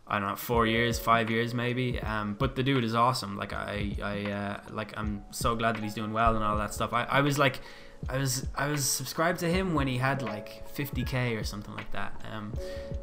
I 0.07 0.19
don't 0.19 0.29
know, 0.29 0.35
four 0.35 0.67
years, 0.67 0.99
five 0.99 1.29
years 1.29 1.53
maybe. 1.53 1.99
Um, 1.99 2.35
but 2.37 2.55
the 2.55 2.63
dude 2.63 2.83
is 2.83 2.95
awesome. 2.95 3.37
Like 3.37 3.53
I, 3.53 3.97
I, 4.01 4.31
uh, 4.31 4.61
like 4.71 4.97
I'm 4.97 5.23
so 5.31 5.55
glad 5.55 5.75
that 5.75 5.83
he's 5.83 5.95
doing 5.95 6.13
well 6.13 6.35
and 6.35 6.43
all 6.43 6.57
that 6.57 6.73
stuff. 6.73 6.93
I, 6.93 7.03
I 7.03 7.21
was 7.21 7.39
like, 7.39 7.61
I 8.07 8.17
was, 8.17 8.47
I 8.55 8.67
was 8.67 8.85
subscribed 8.85 9.39
to 9.41 9.49
him 9.49 9.73
when 9.73 9.87
he 9.87 9.97
had 9.97 10.21
like 10.21 10.67
50k 10.73 11.39
or 11.39 11.43
something 11.43 11.75
like 11.75 11.91
that. 11.91 12.13
Um, 12.31 12.53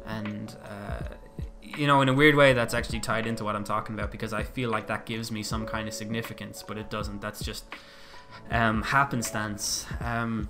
and 0.05 0.55
uh, 0.65 1.15
you 1.75 1.87
know, 1.87 2.01
in 2.01 2.09
a 2.09 2.13
weird 2.13 2.35
way, 2.35 2.53
that's 2.53 2.73
actually 2.73 2.99
tied 2.99 3.27
into 3.27 3.43
what 3.43 3.55
I'm 3.55 3.63
talking 3.63 3.93
about 3.95 4.11
because 4.11 4.33
I 4.33 4.43
feel 4.43 4.69
like 4.69 4.87
that 4.87 5.05
gives 5.05 5.31
me 5.31 5.43
some 5.43 5.65
kind 5.65 5.87
of 5.87 5.93
significance, 5.93 6.63
but 6.65 6.77
it 6.77 6.89
doesn't. 6.89 7.21
That's 7.21 7.43
just 7.43 7.65
um, 8.49 8.83
happenstance. 8.83 9.85
Um, 10.01 10.49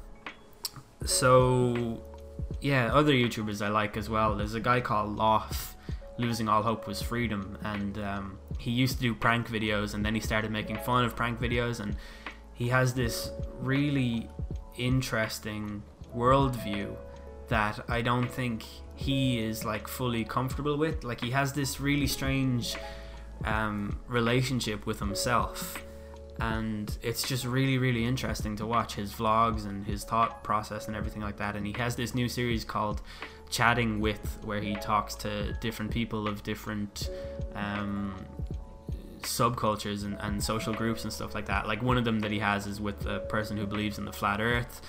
so, 1.05 2.01
yeah, 2.61 2.93
other 2.93 3.13
YouTubers 3.13 3.65
I 3.65 3.69
like 3.69 3.97
as 3.97 4.09
well. 4.09 4.35
There's 4.35 4.53
a 4.53 4.59
guy 4.59 4.81
called 4.81 5.15
Loth, 5.15 5.75
Losing 6.17 6.47
All 6.47 6.63
Hope 6.63 6.87
Was 6.87 7.01
Freedom, 7.01 7.57
and 7.63 7.97
um, 7.99 8.39
he 8.59 8.71
used 8.71 8.97
to 8.97 9.01
do 9.01 9.15
prank 9.15 9.47
videos, 9.47 9.93
and 9.93 10.05
then 10.05 10.13
he 10.13 10.21
started 10.21 10.51
making 10.51 10.77
fun 10.77 11.03
of 11.03 11.15
prank 11.15 11.39
videos, 11.39 11.79
and 11.79 11.95
he 12.57 12.69
has 12.69 12.93
this 12.93 13.31
really 13.59 14.27
interesting 14.77 15.83
worldview 16.15 16.95
that 17.49 17.79
I 17.87 18.01
don't 18.01 18.29
think 18.29 18.65
he 18.95 19.39
is 19.39 19.63
like 19.63 19.87
fully 19.87 20.25
comfortable 20.25 20.75
with. 20.75 21.03
Like 21.03 21.21
he 21.21 21.29
has 21.31 21.53
this 21.53 21.79
really 21.79 22.07
strange 22.07 22.75
um, 23.45 23.99
relationship 24.07 24.87
with 24.87 24.99
himself, 24.99 25.83
and 26.39 26.97
it's 27.03 27.27
just 27.27 27.45
really 27.45 27.77
really 27.77 28.03
interesting 28.03 28.55
to 28.55 28.65
watch 28.65 28.95
his 28.95 29.13
vlogs 29.13 29.67
and 29.67 29.85
his 29.85 30.03
thought 30.03 30.43
process 30.43 30.87
and 30.87 30.95
everything 30.95 31.21
like 31.21 31.37
that. 31.37 31.55
And 31.55 31.65
he 31.65 31.73
has 31.73 31.95
this 31.95 32.15
new 32.15 32.27
series 32.27 32.65
called 32.65 33.03
Chatting 33.51 33.99
with, 33.99 34.39
where 34.43 34.59
he 34.59 34.75
talks 34.75 35.13
to 35.15 35.53
different 35.61 35.91
people 35.91 36.27
of 36.27 36.41
different. 36.41 37.11
Um, 37.53 38.15
subcultures 39.27 40.03
and, 40.03 40.17
and 40.21 40.43
social 40.43 40.73
groups 40.73 41.03
and 41.03 41.13
stuff 41.13 41.35
like 41.35 41.45
that 41.45 41.67
like 41.67 41.81
one 41.81 41.97
of 41.97 42.05
them 42.05 42.19
that 42.19 42.31
he 42.31 42.39
has 42.39 42.65
is 42.67 42.81
with 42.81 43.05
a 43.05 43.19
person 43.21 43.57
who 43.57 43.65
believes 43.65 43.97
in 43.97 44.05
the 44.05 44.13
flat 44.13 44.41
earth 44.41 44.81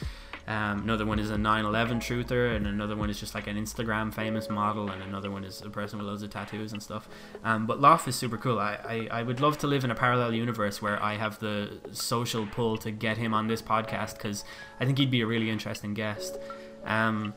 um, 0.49 0.80
another 0.80 1.04
one 1.04 1.18
is 1.18 1.30
a 1.30 1.37
9/11 1.37 2.00
truther, 2.00 2.57
and 2.57 2.66
another 2.66 2.97
one 2.97 3.11
is 3.11 3.21
just 3.21 3.35
like 3.35 3.47
an 3.47 3.57
Instagram 3.57 4.12
famous 4.14 4.49
model, 4.49 4.88
and 4.90 5.02
another 5.02 5.30
one 5.30 5.45
is 5.45 5.61
a 5.61 5.68
person 5.68 5.99
with 5.99 6.09
loads 6.09 6.23
of 6.23 6.30
tattoos 6.30 6.73
and 6.73 6.83
stuff. 6.83 7.07
Um, 7.45 7.66
but 7.66 7.83
Loth 7.83 8.09
is 8.09 8.16
super 8.16 8.38
cool. 8.38 8.59
I, 8.59 8.78
I, 9.12 9.18
I 9.18 9.23
would 9.23 9.40
love 9.40 9.59
to 9.59 9.66
live 9.66 9.85
in 9.85 9.90
a 9.90 9.95
parallel 9.95 10.33
universe 10.33 10.80
where 10.80 11.00
I 11.02 11.16
have 11.16 11.38
the 11.38 11.78
social 11.92 12.47
pull 12.47 12.78
to 12.78 12.90
get 12.90 13.18
him 13.18 13.35
on 13.35 13.47
this 13.47 13.61
podcast 13.61 14.14
because 14.14 14.42
I 14.80 14.87
think 14.87 14.97
he'd 14.97 15.11
be 15.11 15.21
a 15.21 15.26
really 15.26 15.50
interesting 15.50 15.92
guest. 15.92 16.38
Um, 16.87 17.35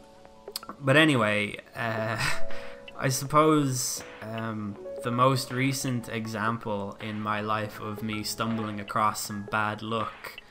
but 0.79 0.95
anyway, 0.95 1.57
uh, 1.75 2.17
I 2.97 3.09
suppose 3.09 4.05
um, 4.21 4.77
the 5.03 5.11
most 5.11 5.51
recent 5.51 6.09
example 6.09 6.97
in 7.01 7.19
my 7.19 7.41
life 7.41 7.79
of 7.79 8.03
me 8.03 8.23
stumbling 8.23 8.79
across 8.79 9.21
some 9.21 9.47
bad 9.51 9.81
luck 9.81 10.41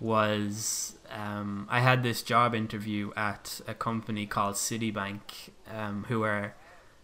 was 0.00 0.96
um, 1.10 1.66
I 1.68 1.80
had 1.80 2.02
this 2.02 2.22
job 2.22 2.54
interview 2.54 3.10
at 3.16 3.60
a 3.66 3.74
company 3.74 4.26
called 4.26 4.54
Citibank, 4.54 5.50
um, 5.70 6.04
who 6.08 6.22
are, 6.22 6.54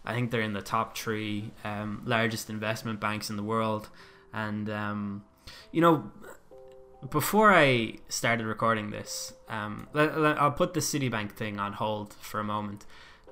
I 0.04 0.14
think 0.14 0.30
they're 0.30 0.40
in 0.40 0.52
the 0.52 0.62
top 0.62 0.96
three 0.96 1.50
um, 1.64 2.02
largest 2.04 2.50
investment 2.50 3.00
banks 3.00 3.30
in 3.30 3.36
the 3.36 3.42
world. 3.42 3.88
And, 4.32 4.68
um, 4.70 5.24
you 5.72 5.80
know, 5.80 6.10
before 7.10 7.52
I 7.52 7.94
started 8.08 8.46
recording 8.46 8.90
this, 8.90 9.32
um, 9.48 9.88
I'll 9.94 10.52
put 10.52 10.74
the 10.74 10.80
Citibank 10.80 11.32
thing 11.32 11.58
on 11.58 11.74
hold 11.74 12.14
for 12.14 12.40
a 12.40 12.44
moment. 12.44 12.86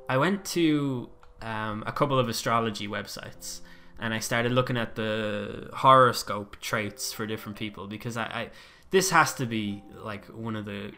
I 0.08 0.16
went 0.16 0.44
to 0.46 1.10
um, 1.42 1.82
a 1.86 1.92
couple 1.92 2.18
of 2.18 2.28
astrology 2.28 2.88
websites 2.88 3.60
and 4.02 4.12
I 4.12 4.18
started 4.18 4.50
looking 4.50 4.76
at 4.76 4.96
the 4.96 5.70
horoscope 5.72 6.58
traits 6.60 7.12
for 7.12 7.24
different 7.24 7.56
people 7.56 7.86
because 7.86 8.16
I, 8.16 8.24
I 8.24 8.50
this 8.90 9.10
has 9.10 9.32
to 9.34 9.46
be 9.46 9.82
like 10.02 10.26
one 10.26 10.56
of 10.56 10.64
the 10.64 10.92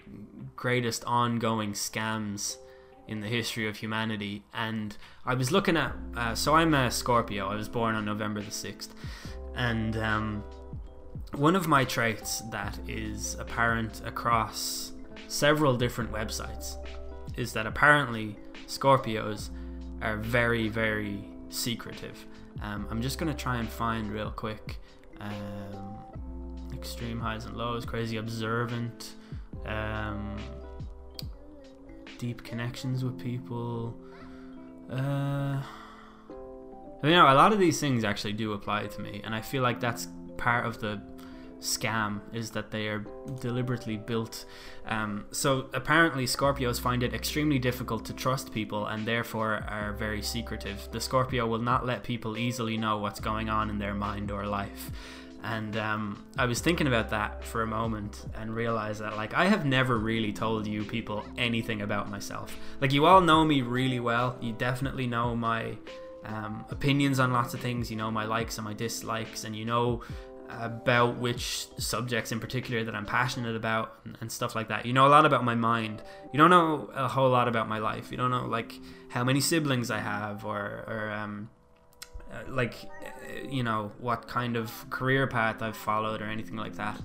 greatest 0.57 1.05
ongoing 1.05 1.75
scams 1.75 2.57
in 3.07 3.21
the 3.21 3.29
history 3.29 3.69
of 3.69 3.77
humanity. 3.77 4.43
And 4.55 4.97
I 5.25 5.35
was 5.35 5.53
looking 5.53 5.77
at, 5.77 5.93
uh, 6.17 6.35
so 6.35 6.55
I'm 6.55 6.75
a 6.75 6.91
Scorpio. 6.91 7.49
I 7.49 7.55
was 7.55 7.69
born 7.69 7.95
on 7.95 8.05
November 8.05 8.41
the 8.41 8.51
6th. 8.51 8.89
And 9.55 9.97
um, 9.99 10.43
one 11.35 11.55
of 11.55 11.69
my 11.69 11.85
traits 11.85 12.41
that 12.51 12.77
is 12.89 13.37
apparent 13.39 14.01
across 14.05 14.93
several 15.29 15.77
different 15.77 16.11
websites 16.11 16.77
is 17.37 17.53
that 17.53 17.67
apparently 17.67 18.37
Scorpios 18.67 19.51
are 20.05 20.19
very, 20.19 20.69
very 20.69 21.25
secretive. 21.49 22.27
Um, 22.63 22.87
I'm 22.91 23.03
just 23.03 23.19
going 23.19 23.35
to 23.35 23.39
try 23.39 23.57
and 23.57 23.69
find 23.69 24.13
real 24.13 24.31
quick. 24.31 24.77
Um, 25.21 25.99
extreme 26.73 27.19
highs 27.19 27.47
and 27.47 27.57
lows, 27.57 27.85
crazy 27.85 28.19
observant, 28.19 29.15
um, 29.67 30.37
deep 32.19 32.45
connections 32.45 33.05
with 33.05 33.19
people. 33.19 33.97
Uh, 34.91 35.63
you 37.03 37.11
know, 37.11 37.33
a 37.33 37.35
lot 37.35 37.53
of 37.53 37.59
these 37.59 37.81
things 37.81 38.05
actually 38.05 38.35
do 38.35 38.53
apply 38.53 38.87
to 38.87 39.01
me, 39.01 39.23
and 39.25 39.35
I 39.35 39.41
feel 39.41 39.63
like 39.63 39.81
that's 39.81 40.09
part 40.37 40.67
of 40.67 40.79
the 40.81 41.01
scam 41.65 42.21
is 42.33 42.51
that 42.51 42.71
they 42.71 42.89
are 42.89 43.05
deliberately 43.41 43.97
built. 43.97 44.45
Um, 44.87 45.25
so 45.31 45.69
apparently, 45.73 46.27
Scorpios 46.27 46.81
find 46.81 47.03
it 47.03 47.15
extremely 47.15 47.59
difficult 47.59 48.05
to 48.07 48.13
trust 48.13 48.53
people 48.53 48.87
and 48.87 49.07
therefore 49.07 49.65
are 49.69 49.93
very 49.95 50.23
secretive. 50.23 50.89
The 50.93 51.01
Scorpio 51.01 51.47
will 51.47 51.59
not 51.59 51.87
let 51.87 52.05
people 52.05 52.37
easily 52.37 52.77
know 52.77 52.99
what's 52.99 53.21
going 53.21 53.49
on 53.49 53.71
in 53.71 53.79
their 53.79 53.95
mind 53.95 54.31
or 54.31 54.47
life. 54.47 54.91
And 55.43 55.77
um, 55.77 56.25
I 56.39 56.47
was 56.47 56.61
thinking 56.61 56.87
about 56.87 57.11
that 57.11 57.45
for 57.45 57.63
a 57.63 57.67
moment 57.67 58.25
and 58.35 58.55
realized 58.55 59.03
that, 59.03 59.17
like, 59.17 59.35
I 59.35 59.45
have 59.45 59.67
never 59.67 59.99
really 59.99 60.33
told 60.33 60.67
you 60.67 60.85
people 60.85 61.23
anything 61.37 61.83
about 61.83 62.11
myself. 62.11 62.57
Like, 62.81 62.93
you 62.93 63.05
all 63.05 63.21
know 63.21 63.45
me 63.45 63.61
really 63.61 64.01
well. 64.01 64.39
You 64.41 64.55
definitely 64.55 65.07
know 65.07 65.37
my 65.37 65.77
um, 66.25 66.65
opinions 66.71 67.21
on 67.21 67.31
lots 67.33 67.53
of 67.53 67.61
things. 67.61 67.91
You 67.91 67.97
know 67.99 68.11
my 68.11 68.25
likes 68.25 68.57
and 68.57 68.65
my 68.65 68.73
dislikes, 68.73 69.45
and 69.45 69.55
you 69.55 69.67
know 69.67 70.01
about 70.61 71.17
which 71.19 71.67
subjects 71.79 72.33
in 72.33 72.41
particular 72.41 72.85
that 72.85 72.95
I'm 72.95 73.07
passionate 73.07 73.57
about 73.57 73.99
and, 74.21 74.31
stuff 74.31 74.55
like 74.55 74.69
that. 74.69 74.87
You 74.87 74.93
know 74.93 75.07
a 75.07 75.09
lot 75.09 75.27
about 75.27 75.45
my 75.45 75.55
mind. 75.55 76.03
You 76.33 76.39
don't 76.39 76.51
know 76.51 76.91
a 76.95 77.09
whole 77.09 77.31
lot 77.31 77.49
about 77.49 77.69
my 77.69 77.79
life. 77.79 78.11
You 78.11 78.17
don't 78.17 78.31
know 78.31 78.47
like 78.47 78.73
how 79.09 79.25
many 79.25 79.41
siblings 79.41 79.91
I 79.91 79.99
have 79.99 80.45
or 80.45 80.85
or 80.87 81.11
um, 81.11 81.51
uh, 82.33 82.51
like 82.51 82.75
uh, 83.05 83.49
you 83.49 83.63
know 83.63 83.93
what 83.99 84.29
kind 84.29 84.57
of 84.57 84.91
career 84.91 85.27
path 85.27 85.63
I've 85.63 85.77
followed 85.77 86.21
or 86.23 86.27
anything 86.27 86.57
like 86.57 86.75
that. 86.77 87.01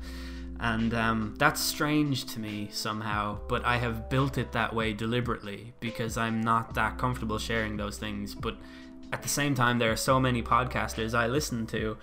And 0.60 0.94
um, 0.94 1.36
that's 1.38 1.62
strange 1.62 2.25
to 2.34 2.39
me 2.39 2.68
somehow, 2.72 3.39
but 3.48 3.63
I 3.63 3.77
have 3.77 4.10
built 4.10 4.38
it 4.38 4.51
that 4.51 4.75
way 4.75 4.91
deliberately 4.91 5.74
because 5.79 6.18
I'm 6.18 6.41
not 6.41 6.74
that 6.74 6.98
comfortable 6.98 7.38
sharing 7.38 7.77
those 7.77 7.98
things. 7.98 8.36
But 8.36 8.58
at 9.13 9.22
the 9.24 9.29
same 9.29 9.56
time, 9.56 9.79
there 9.79 9.91
are 9.91 9.98
so 9.98 10.20
many 10.20 10.44
podcasters 10.44 11.13
I 11.13 11.27
listen 11.27 11.65
to 11.68 11.98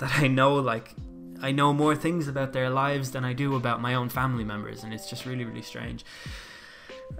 that 0.00 0.18
I 0.18 0.26
know, 0.26 0.56
like, 0.56 0.94
I 1.40 1.52
know 1.52 1.72
more 1.72 1.96
things 1.96 2.28
about 2.28 2.52
their 2.52 2.68
lives 2.68 3.12
than 3.12 3.24
I 3.24 3.32
do 3.32 3.54
about 3.54 3.80
my 3.80 3.94
own 3.94 4.08
family 4.08 4.44
members, 4.44 4.84
and 4.84 4.92
it's 4.92 5.08
just 5.08 5.24
really, 5.24 5.44
really 5.44 5.62
strange. 5.62 6.04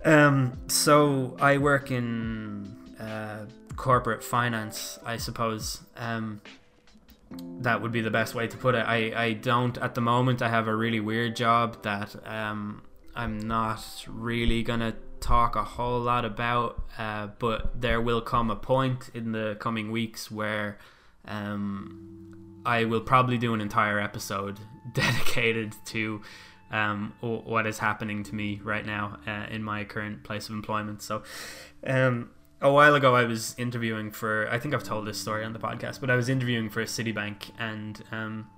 Um, 0.05 0.59
so 0.69 1.37
I 1.41 1.59
work 1.59 1.91
in 1.91 2.77
uh, 2.99 3.47
corporate 3.77 4.23
finance, 4.23 4.99
I 5.05 5.17
suppose. 5.17 5.81
Um, 5.97 6.41
that 7.61 7.81
would 7.81 7.93
be 7.93 8.01
the 8.01 8.11
best 8.11 8.35
way 8.35 8.49
to 8.49 8.57
put 8.57 8.75
it. 8.75 8.85
I, 8.87 9.13
I 9.17 9.33
don't 9.35 9.79
at 9.79 9.95
the 9.95 10.01
moment. 10.01 10.43
I 10.43 10.49
have 10.49 10.69
a 10.69 10.75
really 10.75 11.01
weird 11.01 11.37
job 11.37 11.83
that 11.83 12.17
um, 12.27 12.83
I'm 13.15 13.39
not 13.39 14.05
really 14.09 14.63
gonna 14.63 14.97
talk 15.21 15.55
a 15.55 15.63
whole 15.63 16.01
lot 16.01 16.25
about. 16.25 16.83
Uh, 16.99 17.29
but 17.39 17.81
there 17.81 18.01
will 18.01 18.21
come 18.21 18.51
a 18.51 18.57
point 18.57 19.11
in 19.15 19.33
the 19.33 19.57
coming 19.61 19.91
weeks 19.91 20.31
where 20.31 20.79
um, 21.27 22.30
I 22.65 22.85
will 22.85 23.01
probably 23.01 23.39
do 23.39 23.55
an 23.55 23.61
entire 23.61 23.99
episode 23.99 24.59
dedicated 24.93 25.75
to 25.87 26.23
um, 26.71 27.15
what 27.21 27.67
is 27.67 27.79
happening 27.79 28.23
to 28.25 28.35
me 28.35 28.61
right 28.63 28.87
now 28.87 29.19
uh, 29.27 29.47
in 29.51 29.63
my 29.63 29.85
current 29.85 30.23
place 30.23 30.49
of 30.49 30.55
employment. 30.55 31.03
So, 31.03 31.23
um, 31.85 32.31
a 32.61 32.71
while 32.71 32.95
ago 32.95 33.15
I 33.15 33.25
was 33.25 33.55
interviewing 33.59 34.11
for 34.11 34.49
I 34.51 34.59
think 34.59 34.75
I've 34.75 34.85
told 34.85 35.07
this 35.07 35.19
story 35.19 35.45
on 35.45 35.53
the 35.53 35.59
podcast, 35.59 36.01
but 36.01 36.11
I 36.11 36.17
was 36.17 36.29
interviewing 36.29 36.71
for 36.71 36.85
Citibank 36.85 37.51
and 37.59 38.03
um, 38.13 38.49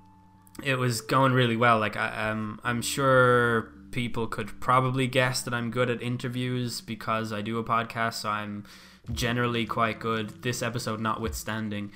it 0.62 0.76
was 0.76 1.00
going 1.00 1.32
really 1.32 1.56
well. 1.56 1.78
Like 1.78 1.96
I, 1.96 2.30
um, 2.30 2.60
I'm 2.64 2.82
sure 2.82 3.72
people 3.92 4.26
could 4.26 4.60
probably 4.60 5.06
guess 5.06 5.42
that 5.42 5.54
I'm 5.54 5.70
good 5.70 5.88
at 5.88 6.02
interviews 6.02 6.80
because 6.80 7.32
I 7.32 7.42
do 7.42 7.58
a 7.58 7.64
podcast, 7.64 8.14
so 8.14 8.30
I'm 8.30 8.64
generally 9.12 9.66
quite 9.66 10.00
good. 10.00 10.42
This 10.42 10.62
episode 10.62 11.00
notwithstanding, 11.00 11.92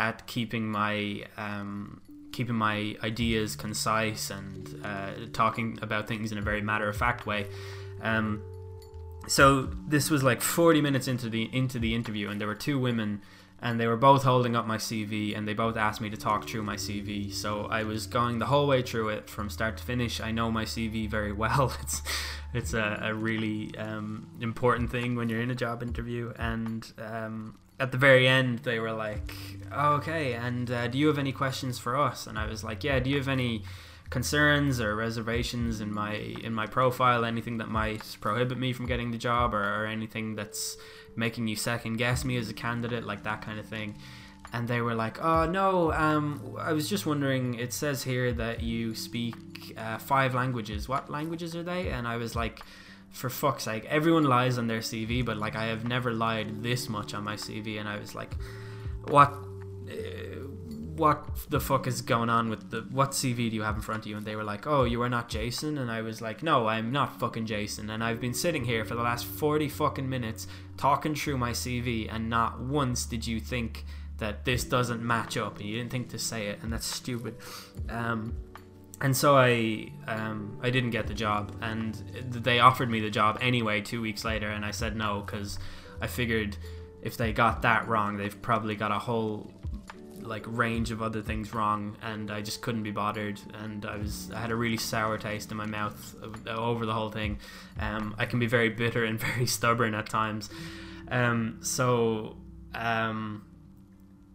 at 0.00 0.26
keeping 0.26 0.66
my 0.66 1.22
um, 1.36 2.00
keeping 2.32 2.54
my 2.54 2.96
ideas 3.04 3.54
concise 3.54 4.30
and 4.30 4.80
uh, 4.82 5.10
talking 5.32 5.78
about 5.82 6.08
things 6.08 6.32
in 6.32 6.38
a 6.38 6.42
very 6.42 6.62
matter 6.62 6.88
of 6.88 6.96
fact 6.96 7.26
way. 7.26 7.46
Um, 8.00 8.42
so 9.28 9.68
this 9.86 10.08
was 10.08 10.22
like 10.22 10.40
40 10.40 10.80
minutes 10.80 11.06
into 11.06 11.28
the 11.28 11.50
into 11.52 11.78
the 11.78 11.94
interview, 11.94 12.30
and 12.30 12.40
there 12.40 12.48
were 12.48 12.54
two 12.54 12.78
women, 12.80 13.20
and 13.60 13.78
they 13.78 13.86
were 13.86 13.98
both 13.98 14.22
holding 14.22 14.56
up 14.56 14.66
my 14.66 14.78
CV, 14.78 15.36
and 15.36 15.46
they 15.46 15.52
both 15.52 15.76
asked 15.76 16.00
me 16.00 16.08
to 16.08 16.16
talk 16.16 16.48
through 16.48 16.62
my 16.62 16.76
CV. 16.76 17.30
So 17.30 17.66
I 17.66 17.82
was 17.82 18.06
going 18.06 18.38
the 18.38 18.46
whole 18.46 18.66
way 18.66 18.80
through 18.80 19.10
it 19.10 19.28
from 19.28 19.50
start 19.50 19.76
to 19.76 19.84
finish. 19.84 20.18
I 20.18 20.30
know 20.30 20.50
my 20.50 20.64
CV 20.64 21.08
very 21.08 21.32
well. 21.32 21.74
It's 21.82 22.02
it's 22.54 22.72
a, 22.72 23.00
a 23.02 23.14
really 23.14 23.76
um, 23.76 24.28
important 24.40 24.90
thing 24.90 25.14
when 25.14 25.28
you're 25.28 25.42
in 25.42 25.50
a 25.50 25.54
job 25.54 25.82
interview, 25.82 26.32
and 26.38 26.90
um, 26.98 27.58
at 27.80 27.90
the 27.92 27.98
very 27.98 28.28
end 28.28 28.60
they 28.60 28.78
were 28.78 28.92
like 28.92 29.34
oh, 29.72 29.94
okay 29.94 30.34
and 30.34 30.70
uh, 30.70 30.86
do 30.86 30.98
you 30.98 31.08
have 31.08 31.18
any 31.18 31.32
questions 31.32 31.78
for 31.78 31.98
us? 31.98 32.26
And 32.26 32.38
i 32.38 32.46
was 32.46 32.62
like 32.62 32.84
yeah 32.84 33.00
do 33.00 33.10
you 33.10 33.16
have 33.16 33.28
any 33.28 33.62
concerns 34.10 34.80
or 34.80 34.96
reservations 34.96 35.80
in 35.80 35.92
my 35.92 36.14
in 36.14 36.52
my 36.52 36.66
profile? 36.66 37.24
Anything 37.24 37.58
that 37.58 37.68
might 37.68 38.16
prohibit 38.20 38.58
me 38.58 38.72
from 38.72 38.86
getting 38.86 39.12
the 39.12 39.18
job 39.18 39.54
or, 39.54 39.82
or 39.82 39.86
anything 39.86 40.34
that's 40.34 40.76
making 41.16 41.46
you 41.46 41.56
second 41.56 41.96
guess 41.96 42.24
me 42.24 42.36
as 42.36 42.50
a 42.50 42.54
candidate? 42.54 43.04
Like 43.06 43.22
that 43.22 43.40
kind 43.40 43.58
of 43.58 43.66
thing. 43.66 43.96
And 44.52 44.66
they 44.66 44.80
were 44.80 44.96
like 44.96 45.22
oh 45.24 45.46
no 45.46 45.92
um, 45.92 46.56
i 46.58 46.72
was 46.72 46.90
just 46.90 47.06
wondering 47.06 47.54
it 47.54 47.72
says 47.72 48.02
here 48.02 48.32
that 48.32 48.62
you 48.62 48.96
speak 48.96 49.36
uh, 49.78 49.98
five 49.98 50.34
languages. 50.34 50.88
What 50.88 51.08
languages 51.08 51.54
are 51.54 51.62
they? 51.62 51.88
And 51.90 52.06
i 52.06 52.16
was 52.16 52.34
like 52.34 52.60
for 53.10 53.28
fuck's 53.28 53.64
sake, 53.64 53.84
everyone 53.86 54.24
lies 54.24 54.56
on 54.58 54.66
their 54.66 54.80
CV, 54.80 55.24
but 55.24 55.36
like 55.36 55.56
I 55.56 55.66
have 55.66 55.86
never 55.86 56.12
lied 56.12 56.62
this 56.62 56.88
much 56.88 57.12
on 57.14 57.24
my 57.24 57.36
CV, 57.36 57.78
and 57.78 57.88
I 57.88 57.98
was 57.98 58.14
like, 58.14 58.34
what, 59.08 59.32
uh, 59.88 60.46
what 60.96 61.26
the 61.48 61.60
fuck 61.60 61.86
is 61.86 62.02
going 62.02 62.30
on 62.30 62.50
with 62.50 62.70
the 62.70 62.82
what 62.90 63.10
CV 63.10 63.50
do 63.50 63.56
you 63.56 63.62
have 63.62 63.74
in 63.76 63.82
front 63.82 64.04
of 64.04 64.10
you? 64.10 64.16
And 64.16 64.24
they 64.24 64.36
were 64.36 64.44
like, 64.44 64.66
oh, 64.66 64.84
you 64.84 65.02
are 65.02 65.08
not 65.08 65.28
Jason, 65.28 65.78
and 65.78 65.90
I 65.90 66.02
was 66.02 66.20
like, 66.20 66.42
no, 66.42 66.68
I'm 66.68 66.92
not 66.92 67.18
fucking 67.18 67.46
Jason, 67.46 67.90
and 67.90 68.02
I've 68.02 68.20
been 68.20 68.34
sitting 68.34 68.64
here 68.64 68.84
for 68.84 68.94
the 68.94 69.02
last 69.02 69.26
forty 69.26 69.68
fucking 69.68 70.08
minutes 70.08 70.46
talking 70.76 71.14
through 71.14 71.38
my 71.38 71.50
CV, 71.50 72.12
and 72.12 72.30
not 72.30 72.60
once 72.60 73.04
did 73.04 73.26
you 73.26 73.40
think 73.40 73.84
that 74.18 74.44
this 74.44 74.64
doesn't 74.64 75.02
match 75.02 75.36
up, 75.36 75.58
and 75.58 75.66
you 75.66 75.78
didn't 75.78 75.90
think 75.90 76.10
to 76.10 76.18
say 76.18 76.46
it, 76.46 76.60
and 76.62 76.72
that's 76.72 76.86
stupid. 76.86 77.34
Um, 77.88 78.34
and 79.00 79.16
so 79.16 79.36
I 79.36 79.90
um, 80.06 80.58
I 80.62 80.70
didn't 80.70 80.90
get 80.90 81.06
the 81.06 81.14
job, 81.14 81.56
and 81.62 81.94
they 82.30 82.60
offered 82.60 82.90
me 82.90 83.00
the 83.00 83.10
job 83.10 83.38
anyway 83.40 83.80
two 83.80 84.00
weeks 84.02 84.24
later, 84.24 84.48
and 84.48 84.64
I 84.64 84.72
said 84.72 84.96
no 84.96 85.22
because 85.24 85.58
I 86.00 86.06
figured 86.06 86.56
if 87.02 87.16
they 87.16 87.32
got 87.32 87.62
that 87.62 87.88
wrong, 87.88 88.16
they've 88.16 88.42
probably 88.42 88.76
got 88.76 88.90
a 88.90 88.98
whole 88.98 89.50
like 90.20 90.44
range 90.46 90.90
of 90.90 91.00
other 91.00 91.22
things 91.22 91.54
wrong, 91.54 91.96
and 92.02 92.30
I 92.30 92.42
just 92.42 92.60
couldn't 92.60 92.82
be 92.82 92.90
bothered, 92.90 93.40
and 93.54 93.86
I 93.86 93.96
was 93.96 94.30
I 94.32 94.40
had 94.40 94.50
a 94.50 94.56
really 94.56 94.76
sour 94.76 95.16
taste 95.16 95.50
in 95.50 95.56
my 95.56 95.66
mouth 95.66 96.14
over 96.46 96.84
the 96.84 96.92
whole 96.92 97.10
thing. 97.10 97.38
Um, 97.78 98.14
I 98.18 98.26
can 98.26 98.38
be 98.38 98.46
very 98.46 98.68
bitter 98.68 99.04
and 99.04 99.18
very 99.34 99.46
stubborn 99.46 99.94
at 99.94 100.10
times, 100.10 100.50
um, 101.08 101.60
so 101.62 102.36
um, 102.74 103.46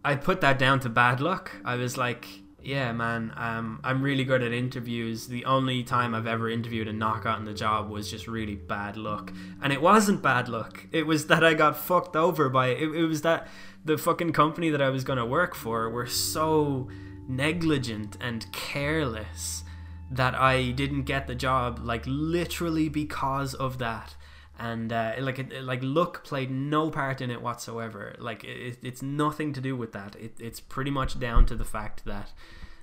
I 0.04 0.16
put 0.16 0.40
that 0.40 0.58
down 0.58 0.80
to 0.80 0.88
bad 0.88 1.20
luck. 1.20 1.52
I 1.64 1.76
was 1.76 1.96
like 1.96 2.26
yeah, 2.66 2.90
man, 2.90 3.32
um, 3.36 3.78
I'm 3.84 4.02
really 4.02 4.24
good 4.24 4.42
at 4.42 4.50
interviews. 4.52 5.28
The 5.28 5.44
only 5.44 5.84
time 5.84 6.16
I've 6.16 6.26
ever 6.26 6.50
interviewed 6.50 6.88
and 6.88 6.98
not 6.98 7.22
gotten 7.22 7.44
the 7.44 7.54
job 7.54 7.88
was 7.88 8.10
just 8.10 8.26
really 8.26 8.56
bad 8.56 8.96
luck. 8.96 9.32
And 9.62 9.72
it 9.72 9.80
wasn't 9.80 10.20
bad 10.20 10.48
luck. 10.48 10.84
It 10.90 11.06
was 11.06 11.28
that 11.28 11.44
I 11.44 11.54
got 11.54 11.76
fucked 11.76 12.16
over 12.16 12.48
by 12.48 12.70
it. 12.70 12.82
It, 12.82 13.06
was 13.06 13.22
that 13.22 13.46
the 13.84 13.96
fucking 13.96 14.32
company 14.32 14.68
that 14.70 14.82
I 14.82 14.90
was 14.90 15.04
going 15.04 15.18
to 15.20 15.24
work 15.24 15.54
for 15.54 15.88
were 15.88 16.08
so 16.08 16.88
negligent 17.28 18.16
and 18.20 18.50
careless 18.50 19.62
that 20.10 20.34
I 20.34 20.72
didn't 20.72 21.04
get 21.04 21.28
the 21.28 21.36
job, 21.36 21.78
like 21.84 22.02
literally 22.04 22.88
because 22.88 23.54
of 23.54 23.78
that. 23.78 24.16
And 24.58 24.92
uh, 24.92 25.14
like 25.20 25.38
it, 25.38 25.62
like 25.62 25.80
luck 25.82 26.24
played 26.24 26.50
no 26.50 26.90
part 26.90 27.20
in 27.20 27.30
it 27.30 27.42
whatsoever. 27.42 28.14
Like 28.18 28.42
it, 28.44 28.78
it's 28.82 29.02
nothing 29.02 29.52
to 29.52 29.60
do 29.60 29.76
with 29.76 29.92
that. 29.92 30.16
It, 30.16 30.34
it's 30.40 30.60
pretty 30.60 30.90
much 30.90 31.18
down 31.20 31.44
to 31.46 31.54
the 31.54 31.64
fact 31.64 32.04
that 32.06 32.32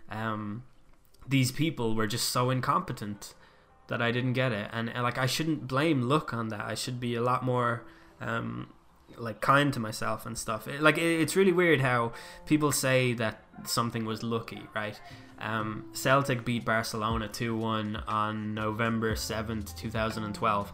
um, 0.10 0.64
these 1.28 1.52
people 1.52 1.96
were 1.96 2.08
just 2.08 2.30
so 2.30 2.50
incompetent 2.50 3.34
that 3.88 4.02
I 4.02 4.12
didn't 4.12 4.34
get 4.34 4.52
it, 4.52 4.70
and, 4.72 4.92
like 4.94 5.18
I 5.18 5.26
shouldn't 5.26 5.68
blame 5.68 6.04
luck 6.04 6.34
on 6.34 6.48
that. 6.50 6.62
I 6.62 6.74
should 6.74 7.00
be 7.00 7.16
a 7.16 7.22
lot 7.22 7.44
more 7.44 7.84
um, 8.22 8.70
like 9.18 9.42
kind 9.42 9.74
to 9.74 9.80
myself 9.80 10.26
and 10.26 10.38
stuff. 10.38 10.68
Like 10.80 10.98
it, 10.98 11.22
it's 11.22 11.36
really 11.36 11.52
weird 11.52 11.82
how 11.82 12.14
people 12.46 12.72
say 12.72 13.14
that 13.14 13.44
something 13.66 14.06
was 14.06 14.24
lucky, 14.24 14.62
right? 14.74 15.00
Um, 15.40 15.86
Celtic 15.94 16.46
beat 16.46 16.64
Barcelona 16.64 17.28
two 17.28 17.58
one 17.58 17.98
on 18.08 18.54
November 18.54 19.16
seventh, 19.16 19.76
two 19.76 19.90
thousand 19.90 20.24
and 20.24 20.34
twelve, 20.34 20.72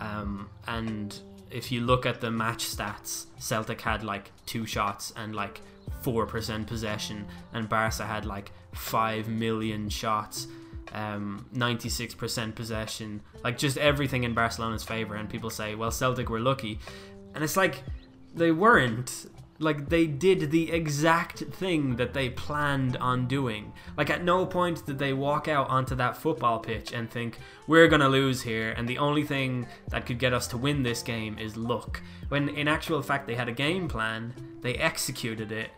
um, 0.00 0.48
and 0.66 1.18
if 1.50 1.70
you 1.72 1.80
look 1.80 2.06
at 2.06 2.20
the 2.20 2.30
match 2.30 2.66
stats, 2.66 3.26
Celtic 3.38 3.80
had 3.80 4.02
like 4.02 4.30
two 4.46 4.66
shots 4.66 5.12
and 5.16 5.34
like 5.34 5.60
four 6.02 6.26
percent 6.26 6.66
possession, 6.66 7.26
and 7.52 7.68
Barca 7.68 8.04
had 8.06 8.24
like 8.24 8.52
five 8.72 9.28
million 9.28 9.88
shots, 9.88 10.46
um, 10.92 11.46
96% 11.54 12.54
possession, 12.54 13.20
like 13.44 13.58
just 13.58 13.76
everything 13.78 14.24
in 14.24 14.34
Barcelona's 14.34 14.84
favor. 14.84 15.14
And 15.14 15.28
people 15.28 15.50
say, 15.50 15.74
well, 15.74 15.90
Celtic 15.90 16.28
were 16.30 16.40
lucky. 16.40 16.78
And 17.34 17.44
it's 17.44 17.56
like, 17.56 17.82
they 18.34 18.52
weren't. 18.52 19.26
Like, 19.60 19.90
they 19.90 20.06
did 20.06 20.50
the 20.50 20.72
exact 20.72 21.40
thing 21.40 21.96
that 21.96 22.14
they 22.14 22.30
planned 22.30 22.96
on 22.96 23.28
doing. 23.28 23.74
Like, 23.96 24.08
at 24.08 24.24
no 24.24 24.46
point 24.46 24.86
did 24.86 24.98
they 24.98 25.12
walk 25.12 25.48
out 25.48 25.68
onto 25.68 25.94
that 25.96 26.16
football 26.16 26.58
pitch 26.58 26.92
and 26.92 27.10
think, 27.10 27.38
we're 27.66 27.86
gonna 27.86 28.08
lose 28.08 28.40
here, 28.40 28.72
and 28.72 28.88
the 28.88 28.96
only 28.96 29.22
thing 29.22 29.68
that 29.88 30.06
could 30.06 30.18
get 30.18 30.32
us 30.32 30.46
to 30.48 30.56
win 30.56 30.82
this 30.82 31.02
game 31.02 31.38
is 31.38 31.58
luck. 31.58 32.00
When 32.28 32.48
in 32.48 32.68
actual 32.68 33.02
fact, 33.02 33.26
they 33.26 33.34
had 33.34 33.48
a 33.50 33.52
game 33.52 33.86
plan, 33.86 34.34
they 34.62 34.74
executed 34.76 35.52
it, 35.52 35.70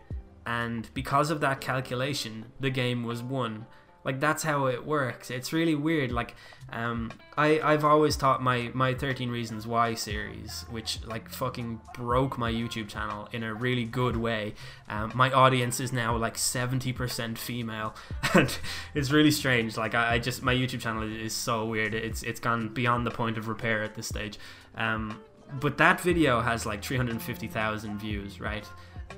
and 0.45 0.89
because 0.93 1.29
of 1.29 1.41
that 1.41 1.59
calculation, 1.59 2.45
the 2.59 2.69
game 2.69 3.03
was 3.03 3.21
won. 3.21 3.65
Like 4.03 4.19
that's 4.19 4.43
how 4.43 4.65
it 4.65 4.85
works. 4.85 5.31
It's 5.31 5.53
really 5.53 5.75
weird. 5.75 6.11
Like 6.11 6.35
um, 6.71 7.11
I 7.37 7.59
I've 7.61 7.83
always 7.83 8.15
taught 8.15 8.41
my 8.41 8.71
my 8.73 8.93
13 8.93 9.29
Reasons 9.29 9.65
Why 9.65 9.93
series, 9.93 10.65
which 10.69 11.05
like 11.05 11.29
fucking 11.29 11.81
broke 11.95 12.37
my 12.37 12.51
YouTube 12.51 12.87
channel 12.87 13.29
in 13.31 13.43
a 13.43 13.53
really 13.53 13.85
good 13.85 14.17
way. 14.17 14.55
Um, 14.89 15.11
my 15.15 15.31
audience 15.31 15.79
is 15.79 15.93
now 15.93 16.15
like 16.17 16.35
70% 16.35 17.37
female, 17.37 17.95
and 18.33 18.57
it's 18.93 19.11
really 19.11 19.31
strange. 19.31 19.77
Like 19.77 19.95
I, 19.95 20.15
I, 20.15 20.19
just 20.19 20.43
my 20.43 20.53
YouTube 20.53 20.81
channel 20.81 21.03
is 21.03 21.33
so 21.33 21.65
weird. 21.65 21.93
It's 21.93 22.23
it's 22.23 22.39
gone 22.39 22.69
beyond 22.69 23.05
the 23.05 23.11
point 23.11 23.37
of 23.37 23.47
repair 23.47 23.83
at 23.83 23.95
this 23.95 24.07
stage. 24.07 24.37
Um, 24.75 25.19
but 25.59 25.77
that 25.77 26.01
video 26.01 26.41
has 26.41 26.65
like 26.65 26.83
350,000 26.83 27.99
views, 27.99 28.39
right? 28.39 28.65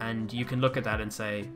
and 0.02 0.32
you 0.32 0.46
can 0.46 0.62
look 0.62 0.78
at 0.78 0.84
that 0.84 1.02
and 1.02 1.12
say 1.12 1.48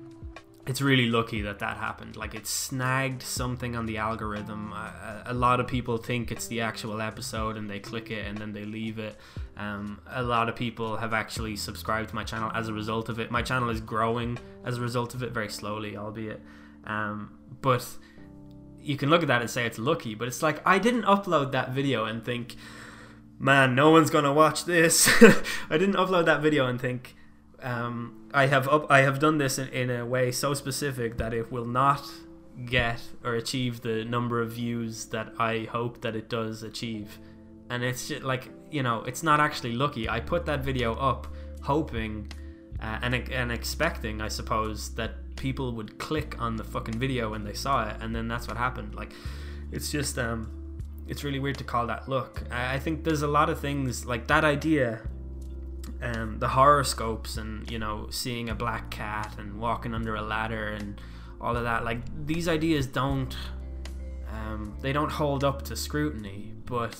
it's 0.69 0.81
really 0.81 1.09
lucky 1.09 1.41
that 1.41 1.57
that 1.57 1.77
happened. 1.77 2.15
Like 2.15 2.35
it 2.35 2.45
snagged 2.45 3.23
something 3.23 3.75
on 3.75 3.87
the 3.87 3.97
algorithm. 3.97 4.71
Uh, 4.71 5.23
a 5.25 5.33
lot 5.33 5.59
of 5.59 5.65
people 5.65 5.97
think 5.97 6.31
it's 6.31 6.45
the 6.45 6.61
actual 6.61 7.01
episode 7.01 7.57
and 7.57 7.67
they 7.67 7.79
click 7.79 8.11
it 8.11 8.27
and 8.27 8.37
then 8.37 8.53
they 8.53 8.65
leave 8.65 8.99
it. 8.99 9.15
Um, 9.57 9.99
a 10.11 10.21
lot 10.21 10.47
of 10.47 10.55
people 10.55 10.97
have 10.97 11.11
actually 11.11 11.55
subscribed 11.55 12.09
to 12.09 12.15
my 12.15 12.23
channel 12.23 12.51
as 12.53 12.67
a 12.67 12.73
result 12.73 13.09
of 13.09 13.19
it. 13.19 13.31
My 13.31 13.41
channel 13.41 13.71
is 13.71 13.81
growing 13.81 14.37
as 14.63 14.77
a 14.77 14.81
result 14.81 15.15
of 15.15 15.23
it 15.23 15.31
very 15.31 15.49
slowly 15.49 15.97
albeit. 15.97 16.39
Um, 16.83 17.39
but 17.61 17.83
you 18.79 18.95
can 18.95 19.09
look 19.09 19.23
at 19.23 19.27
that 19.29 19.41
and 19.41 19.49
say 19.49 19.65
it's 19.65 19.77
lucky 19.77 20.15
but 20.15 20.25
it's 20.25 20.41
like 20.41 20.65
i 20.65 20.79
didn't 20.79 21.03
upload 21.03 21.51
that 21.51 21.71
video 21.71 22.05
and 22.05 22.23
think 22.23 22.55
man 23.37 23.75
no 23.75 23.91
one's 23.91 24.09
gonna 24.09 24.31
watch 24.31 24.63
this. 24.65 25.09
I 25.69 25.77
didn't 25.77 25.95
upload 25.95 26.25
that 26.25 26.41
video 26.41 26.67
and 26.67 26.79
think 26.79 27.15
um, 27.61 28.27
I 28.33 28.47
have 28.47 28.67
up, 28.67 28.87
I 28.89 29.01
have 29.01 29.19
done 29.19 29.37
this 29.37 29.57
in, 29.57 29.67
in 29.69 29.89
a 29.89 30.05
way 30.05 30.31
so 30.31 30.53
specific 30.53 31.17
that 31.17 31.33
it 31.33 31.51
will 31.51 31.65
not 31.65 32.03
get 32.65 33.01
or 33.23 33.35
achieve 33.35 33.81
the 33.81 34.03
number 34.05 34.41
of 34.41 34.51
views 34.51 35.05
that 35.05 35.33
I 35.39 35.67
hope 35.71 36.01
that 36.01 36.15
it 36.15 36.29
does 36.29 36.63
achieve. 36.63 37.17
And 37.69 37.83
it's 37.83 38.07
just 38.07 38.23
like, 38.23 38.49
you 38.71 38.83
know, 38.83 39.03
it's 39.03 39.23
not 39.23 39.39
actually 39.39 39.73
lucky. 39.73 40.09
I 40.09 40.19
put 40.19 40.45
that 40.47 40.61
video 40.61 40.95
up 40.95 41.27
hoping 41.61 42.31
uh, 42.81 42.99
and, 43.01 43.13
and 43.13 43.51
expecting, 43.51 44.21
I 44.21 44.27
suppose, 44.27 44.93
that 44.95 45.35
people 45.35 45.73
would 45.73 45.97
click 45.99 46.35
on 46.39 46.55
the 46.55 46.63
fucking 46.63 46.97
video 46.97 47.29
when 47.31 47.43
they 47.43 47.53
saw 47.53 47.87
it. 47.87 47.97
And 48.01 48.15
then 48.15 48.27
that's 48.27 48.47
what 48.47 48.57
happened. 48.57 48.95
Like, 48.95 49.13
it's 49.71 49.91
just, 49.91 50.17
um, 50.17 50.51
it's 51.07 51.23
really 51.23 51.39
weird 51.39 51.57
to 51.59 51.63
call 51.63 51.87
that 51.87 52.09
luck. 52.09 52.43
I, 52.51 52.75
I 52.75 52.79
think 52.79 53.03
there's 53.03 53.21
a 53.21 53.27
lot 53.27 53.49
of 53.49 53.59
things 53.59 54.05
like 54.05 54.27
that 54.27 54.43
idea 54.43 55.01
um, 56.01 56.39
the 56.39 56.47
horoscopes 56.47 57.37
and 57.37 57.69
you 57.69 57.79
know 57.79 58.07
seeing 58.09 58.49
a 58.49 58.55
black 58.55 58.89
cat 58.89 59.35
and 59.37 59.59
walking 59.59 59.93
under 59.93 60.15
a 60.15 60.21
ladder 60.21 60.69
and 60.69 61.01
all 61.41 61.55
of 61.55 61.63
that 61.63 61.83
like 61.83 61.99
these 62.25 62.47
ideas 62.47 62.87
don't 62.87 63.35
um, 64.31 64.75
they 64.81 64.93
don't 64.93 65.11
hold 65.11 65.43
up 65.43 65.61
to 65.63 65.75
scrutiny 65.75 66.53
but 66.65 66.97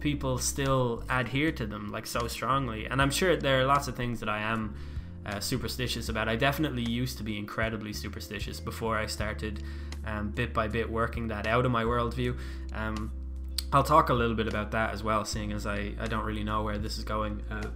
people 0.00 0.38
still 0.38 1.04
adhere 1.10 1.52
to 1.52 1.66
them 1.66 1.88
like 1.88 2.06
so 2.06 2.26
strongly 2.26 2.86
and 2.86 3.02
i'm 3.02 3.10
sure 3.10 3.36
there 3.36 3.60
are 3.60 3.64
lots 3.64 3.86
of 3.86 3.94
things 3.94 4.20
that 4.20 4.28
i 4.28 4.38
am 4.38 4.74
uh, 5.26 5.40
superstitious 5.40 6.08
about. 6.08 6.28
I 6.28 6.36
definitely 6.36 6.82
used 6.82 7.18
to 7.18 7.24
be 7.24 7.38
incredibly 7.38 7.92
superstitious 7.92 8.60
before 8.60 8.96
I 8.96 9.06
started 9.06 9.62
um, 10.06 10.30
bit 10.30 10.54
by 10.54 10.68
bit 10.68 10.90
working 10.90 11.28
that 11.28 11.46
out 11.46 11.66
of 11.66 11.72
my 11.72 11.84
worldview. 11.84 12.38
Um, 12.72 13.12
I'll 13.72 13.84
talk 13.84 14.08
a 14.08 14.14
little 14.14 14.34
bit 14.34 14.48
about 14.48 14.70
that 14.72 14.92
as 14.92 15.02
well, 15.02 15.24
seeing 15.24 15.52
as 15.52 15.66
I, 15.66 15.92
I 16.00 16.06
don't 16.06 16.24
really 16.24 16.42
know 16.42 16.62
where 16.62 16.78
this 16.78 16.98
is 16.98 17.04
going. 17.04 17.42
Uh, 17.50 17.68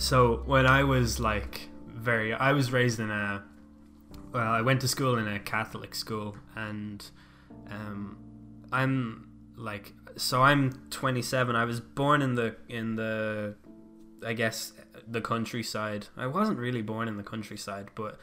so 0.00 0.42
when 0.46 0.66
I 0.66 0.84
was 0.84 1.20
like 1.20 1.68
very, 1.86 2.32
I 2.32 2.52
was 2.52 2.72
raised 2.72 3.00
in 3.00 3.10
a, 3.10 3.42
well, 4.32 4.52
I 4.52 4.62
went 4.62 4.80
to 4.80 4.88
school 4.88 5.18
in 5.18 5.28
a 5.28 5.38
Catholic 5.38 5.94
school, 5.94 6.36
and 6.56 7.04
um, 7.70 8.18
I'm 8.72 9.28
like, 9.56 9.92
so 10.16 10.42
I'm 10.42 10.72
27. 10.90 11.54
I 11.54 11.64
was 11.64 11.80
born 11.80 12.22
in 12.22 12.34
the 12.34 12.56
in 12.68 12.96
the, 12.96 13.56
I 14.24 14.32
guess 14.32 14.72
the 15.06 15.20
countryside. 15.20 16.06
I 16.16 16.26
wasn't 16.26 16.58
really 16.58 16.82
born 16.82 17.08
in 17.08 17.16
the 17.16 17.22
countryside, 17.22 17.88
but 17.94 18.18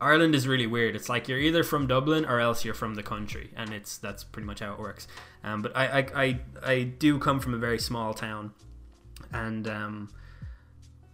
Ireland 0.00 0.34
is 0.34 0.46
really 0.46 0.66
weird. 0.66 0.94
It's 0.94 1.08
like 1.08 1.26
you're 1.26 1.38
either 1.38 1.64
from 1.64 1.86
Dublin 1.86 2.24
or 2.24 2.38
else 2.38 2.64
you're 2.64 2.74
from 2.74 2.94
the 2.94 3.02
country, 3.02 3.50
and 3.56 3.72
it's 3.72 3.98
that's 3.98 4.22
pretty 4.22 4.46
much 4.46 4.60
how 4.60 4.74
it 4.74 4.78
works. 4.78 5.08
Um, 5.42 5.62
but 5.62 5.76
I, 5.76 5.86
I, 5.86 6.06
I, 6.14 6.40
I 6.62 6.82
do 6.82 7.18
come 7.18 7.40
from 7.40 7.54
a 7.54 7.58
very 7.58 7.78
small 7.78 8.12
town, 8.12 8.52
and 9.32 9.66
um, 9.66 10.10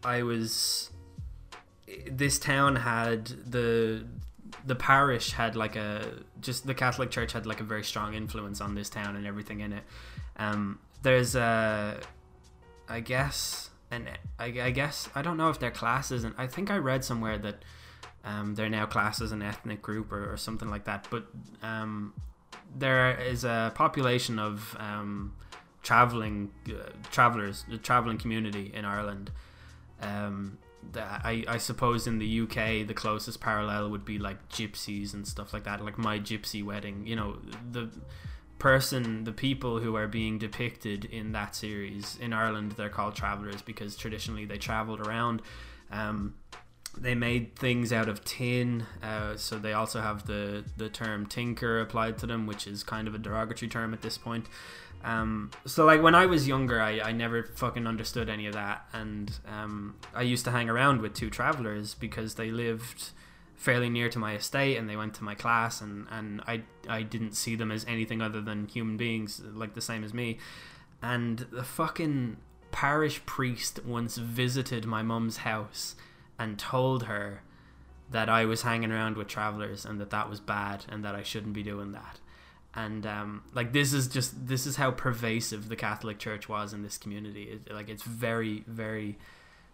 I 0.04 0.22
was. 0.22 0.90
This 2.10 2.38
town 2.38 2.76
had 2.76 3.26
the 3.26 4.04
the 4.64 4.74
parish 4.74 5.32
had 5.32 5.56
like 5.56 5.76
a 5.76 6.06
just 6.40 6.66
the 6.66 6.74
Catholic 6.74 7.10
Church 7.10 7.32
had 7.32 7.46
like 7.46 7.60
a 7.60 7.64
very 7.64 7.84
strong 7.84 8.14
influence 8.14 8.60
on 8.60 8.74
this 8.74 8.88
town 8.88 9.16
and 9.16 9.26
everything 9.26 9.60
in 9.60 9.72
it. 9.72 9.82
Um, 10.36 10.78
there's 11.02 11.34
a, 11.34 11.98
I 12.88 13.00
guess, 13.00 13.70
and 13.90 14.08
I, 14.38 14.44
I 14.44 14.70
guess 14.70 15.08
I 15.14 15.22
don't 15.22 15.36
know 15.36 15.50
if 15.50 15.58
they're 15.58 15.70
classes, 15.70 16.24
and 16.24 16.34
I 16.38 16.46
think 16.46 16.70
I 16.70 16.76
read 16.76 17.04
somewhere 17.04 17.38
that 17.38 17.64
um, 18.24 18.54
they're 18.54 18.68
now 18.68 18.86
classed 18.86 19.20
as 19.20 19.32
an 19.32 19.42
ethnic 19.42 19.82
group 19.82 20.12
or, 20.12 20.32
or 20.32 20.36
something 20.36 20.70
like 20.70 20.84
that. 20.84 21.08
But 21.10 21.26
um, 21.62 22.14
there 22.76 23.20
is 23.20 23.44
a 23.44 23.72
population 23.74 24.38
of 24.38 24.76
um, 24.78 25.34
traveling 25.82 26.50
uh, 26.68 26.90
travelers, 27.10 27.64
the 27.68 27.78
traveling 27.78 28.18
community 28.18 28.70
in 28.74 28.84
Ireland. 28.84 29.30
Um, 30.02 30.58
I, 30.96 31.44
I 31.48 31.58
suppose 31.58 32.06
in 32.06 32.18
the 32.18 32.40
UK 32.40 32.86
the 32.86 32.94
closest 32.94 33.40
parallel 33.40 33.90
would 33.90 34.04
be 34.04 34.18
like 34.18 34.48
gypsies 34.48 35.14
and 35.14 35.26
stuff 35.26 35.52
like 35.52 35.64
that, 35.64 35.84
like 35.84 35.96
my 35.96 36.18
gypsy 36.18 36.64
wedding. 36.64 37.06
You 37.06 37.16
know 37.16 37.36
the 37.70 37.90
person, 38.58 39.24
the 39.24 39.32
people 39.32 39.80
who 39.80 39.96
are 39.96 40.06
being 40.06 40.38
depicted 40.38 41.04
in 41.06 41.32
that 41.32 41.54
series 41.54 42.16
in 42.20 42.32
Ireland, 42.32 42.72
they're 42.72 42.88
called 42.88 43.16
travelers 43.16 43.60
because 43.62 43.96
traditionally 43.96 44.44
they 44.44 44.58
traveled 44.58 45.00
around. 45.00 45.42
Um, 45.90 46.34
they 46.96 47.14
made 47.14 47.56
things 47.56 47.92
out 47.92 48.08
of 48.08 48.24
tin, 48.24 48.86
uh, 49.02 49.36
so 49.36 49.58
they 49.58 49.72
also 49.72 50.00
have 50.00 50.26
the 50.26 50.64
the 50.76 50.88
term 50.88 51.26
tinker 51.26 51.80
applied 51.80 52.18
to 52.18 52.26
them, 52.26 52.46
which 52.46 52.66
is 52.66 52.82
kind 52.82 53.08
of 53.08 53.14
a 53.14 53.18
derogatory 53.18 53.68
term 53.68 53.94
at 53.94 54.02
this 54.02 54.18
point. 54.18 54.46
Um, 55.04 55.50
so 55.66 55.84
like 55.84 56.02
when 56.02 56.14
I 56.14 56.26
was 56.26 56.46
younger, 56.46 56.80
I, 56.80 57.00
I 57.00 57.12
never 57.12 57.42
fucking 57.42 57.86
understood 57.86 58.28
any 58.28 58.46
of 58.46 58.54
that, 58.54 58.86
and 58.92 59.32
um, 59.48 59.96
I 60.14 60.22
used 60.22 60.44
to 60.44 60.50
hang 60.50 60.68
around 60.68 61.00
with 61.00 61.14
two 61.14 61.30
travelers 61.30 61.94
because 61.94 62.34
they 62.34 62.50
lived 62.50 63.10
fairly 63.56 63.88
near 63.88 64.08
to 64.08 64.18
my 64.18 64.34
estate 64.34 64.76
and 64.76 64.88
they 64.88 64.96
went 64.96 65.14
to 65.14 65.24
my 65.24 65.34
class, 65.34 65.80
and 65.80 66.06
and 66.10 66.40
I 66.46 66.62
I 66.88 67.02
didn't 67.02 67.32
see 67.32 67.56
them 67.56 67.72
as 67.72 67.84
anything 67.86 68.22
other 68.22 68.40
than 68.40 68.68
human 68.68 68.96
beings, 68.96 69.40
like 69.54 69.74
the 69.74 69.80
same 69.80 70.04
as 70.04 70.14
me, 70.14 70.38
and 71.02 71.38
the 71.50 71.64
fucking 71.64 72.36
parish 72.70 73.24
priest 73.26 73.84
once 73.84 74.16
visited 74.16 74.86
my 74.86 75.02
mum's 75.02 75.38
house 75.38 75.94
and 76.38 76.58
told 76.58 77.04
her 77.04 77.42
that 78.10 78.28
I 78.28 78.44
was 78.44 78.62
hanging 78.62 78.90
around 78.92 79.16
with 79.16 79.28
travelers 79.28 79.84
and 79.84 80.00
that 80.00 80.10
that 80.10 80.28
was 80.28 80.40
bad 80.40 80.84
and 80.88 81.04
that 81.04 81.14
I 81.14 81.22
shouldn't 81.22 81.54
be 81.54 81.62
doing 81.62 81.92
that. 81.92 82.18
And 82.74 83.04
um, 83.06 83.42
like 83.54 83.72
this 83.72 83.92
is 83.92 84.08
just 84.08 84.46
this 84.46 84.66
is 84.66 84.76
how 84.76 84.90
pervasive 84.90 85.68
the 85.68 85.76
Catholic 85.76 86.18
Church 86.18 86.48
was 86.48 86.72
in 86.72 86.82
this 86.82 86.96
community. 86.96 87.42
It, 87.44 87.72
like 87.72 87.88
it's 87.88 88.02
very 88.02 88.64
very 88.66 89.18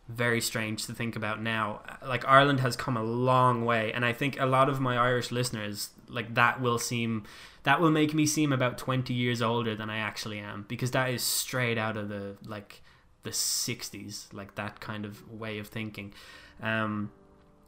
very 0.09 0.41
strange 0.41 0.87
to 0.87 0.95
think 0.95 1.17
about 1.17 1.41
now. 1.41 1.83
Like 2.05 2.27
Ireland 2.27 2.61
has 2.61 2.77
come 2.77 2.97
a 2.97 3.03
long 3.03 3.65
way, 3.65 3.93
and 3.93 4.05
I 4.05 4.13
think 4.13 4.41
a 4.41 4.47
lot 4.47 4.69
of 4.69 4.81
my 4.81 4.97
Irish 4.97 5.31
listeners 5.31 5.91
like 6.09 6.35
that 6.35 6.61
will 6.61 6.79
seem 6.79 7.25
that 7.63 7.81
will 7.81 7.91
make 7.91 8.15
me 8.15 8.27
seem 8.27 8.53
about 8.53 8.79
twenty 8.79 9.15
years 9.15 9.43
older 9.43 9.77
than 9.77 9.91
I 9.91 9.99
actually 9.99 10.39
am 10.39 10.65
because 10.67 10.91
that 10.93 11.11
is 11.11 11.23
straight 11.23 11.79
out 11.79 11.97
of 11.97 12.09
the 12.09 12.37
like 12.45 12.83
the 13.23 13.31
'60s, 13.31 14.33
like 14.33 14.55
that 14.55 14.81
kind 14.81 15.05
of 15.05 15.31
way 15.31 15.59
of 15.59 15.69
thinking. 15.69 16.15
Um, 16.63 17.13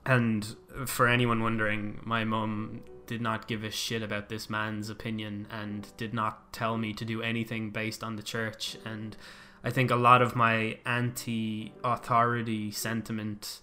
and 0.07 0.57
for 0.87 1.07
anyone 1.07 1.43
wondering, 1.43 2.01
my 2.03 2.25
mum 2.25 2.81
did 3.11 3.21
not 3.21 3.49
give 3.49 3.65
a 3.65 3.73
shit 3.73 4.05
about 4.05 4.29
this 4.29 4.49
man's 4.49 4.89
opinion 4.89 5.49
and 5.51 5.89
did 5.97 6.15
not 6.15 6.53
tell 6.53 6.79
me 6.79 6.93
to 6.93 7.05
do 7.05 7.21
anything 7.21 7.71
based 7.71 8.05
on 8.05 8.15
the 8.15 8.23
church. 8.23 8.77
And 8.85 9.17
I 9.65 9.71
think 9.71 9.91
a 9.91 9.97
lot 9.97 10.23
of 10.23 10.37
my 10.37 10.79
anti 10.87 11.73
authority 11.83 12.71
sentiment 12.71 13.63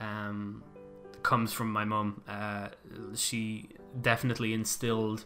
um, 0.00 0.64
comes 1.22 1.52
from 1.52 1.72
my 1.72 1.84
mum. 1.84 2.22
Uh, 2.26 2.70
she 3.14 3.68
definitely 4.02 4.52
instilled 4.52 5.24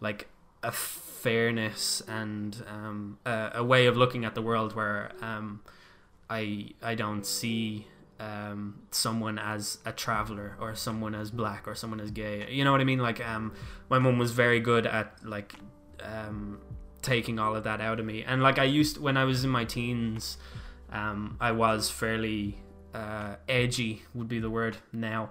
like 0.00 0.28
a 0.62 0.70
fairness 0.70 2.02
and 2.06 2.62
um, 2.68 3.18
a, 3.26 3.50
a, 3.56 3.64
way 3.64 3.86
of 3.86 3.96
looking 3.96 4.24
at 4.24 4.36
the 4.36 4.42
world 4.42 4.76
where 4.76 5.10
um, 5.20 5.62
I 6.28 6.74
I 6.80 6.94
don't 6.94 7.26
see 7.26 7.88
um, 8.20 8.82
someone 8.90 9.38
as 9.38 9.78
a 9.86 9.92
traveler 9.92 10.56
or 10.60 10.74
someone 10.74 11.14
as 11.14 11.30
black 11.30 11.66
or 11.66 11.74
someone 11.74 12.00
as 12.00 12.10
gay. 12.10 12.46
You 12.50 12.64
know 12.64 12.72
what 12.72 12.80
I 12.80 12.84
mean? 12.84 12.98
Like, 12.98 13.26
um, 13.26 13.54
my 13.88 13.98
mom 13.98 14.18
was 14.18 14.32
very 14.32 14.60
good 14.60 14.86
at 14.86 15.14
like 15.24 15.54
um, 16.02 16.60
taking 17.02 17.38
all 17.38 17.56
of 17.56 17.64
that 17.64 17.80
out 17.80 17.98
of 17.98 18.06
me. 18.06 18.22
And 18.22 18.42
like, 18.42 18.58
I 18.58 18.64
used 18.64 18.98
when 18.98 19.16
I 19.16 19.24
was 19.24 19.42
in 19.42 19.50
my 19.50 19.64
teens, 19.64 20.36
um, 20.92 21.38
I 21.40 21.52
was 21.52 21.90
fairly 21.90 22.58
uh, 22.92 23.36
edgy 23.48 24.02
would 24.14 24.28
be 24.28 24.38
the 24.38 24.50
word 24.50 24.76
now, 24.92 25.30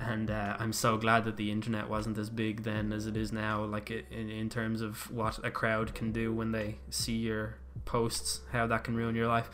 and 0.00 0.30
uh, 0.30 0.56
I'm 0.58 0.72
so 0.72 0.96
glad 0.96 1.24
that 1.26 1.36
the 1.36 1.52
internet 1.52 1.88
wasn't 1.88 2.16
as 2.18 2.30
big 2.30 2.64
then 2.64 2.92
as 2.92 3.06
it 3.06 3.16
is 3.16 3.30
now. 3.30 3.64
Like 3.64 3.90
in, 3.90 4.30
in 4.30 4.48
terms 4.48 4.80
of 4.80 5.10
what 5.10 5.38
a 5.44 5.50
crowd 5.50 5.94
can 5.94 6.12
do 6.12 6.32
when 6.32 6.52
they 6.52 6.78
see 6.90 7.16
your 7.16 7.56
posts, 7.84 8.40
how 8.50 8.66
that 8.66 8.84
can 8.84 8.96
ruin 8.96 9.14
your 9.14 9.28
life. 9.28 9.50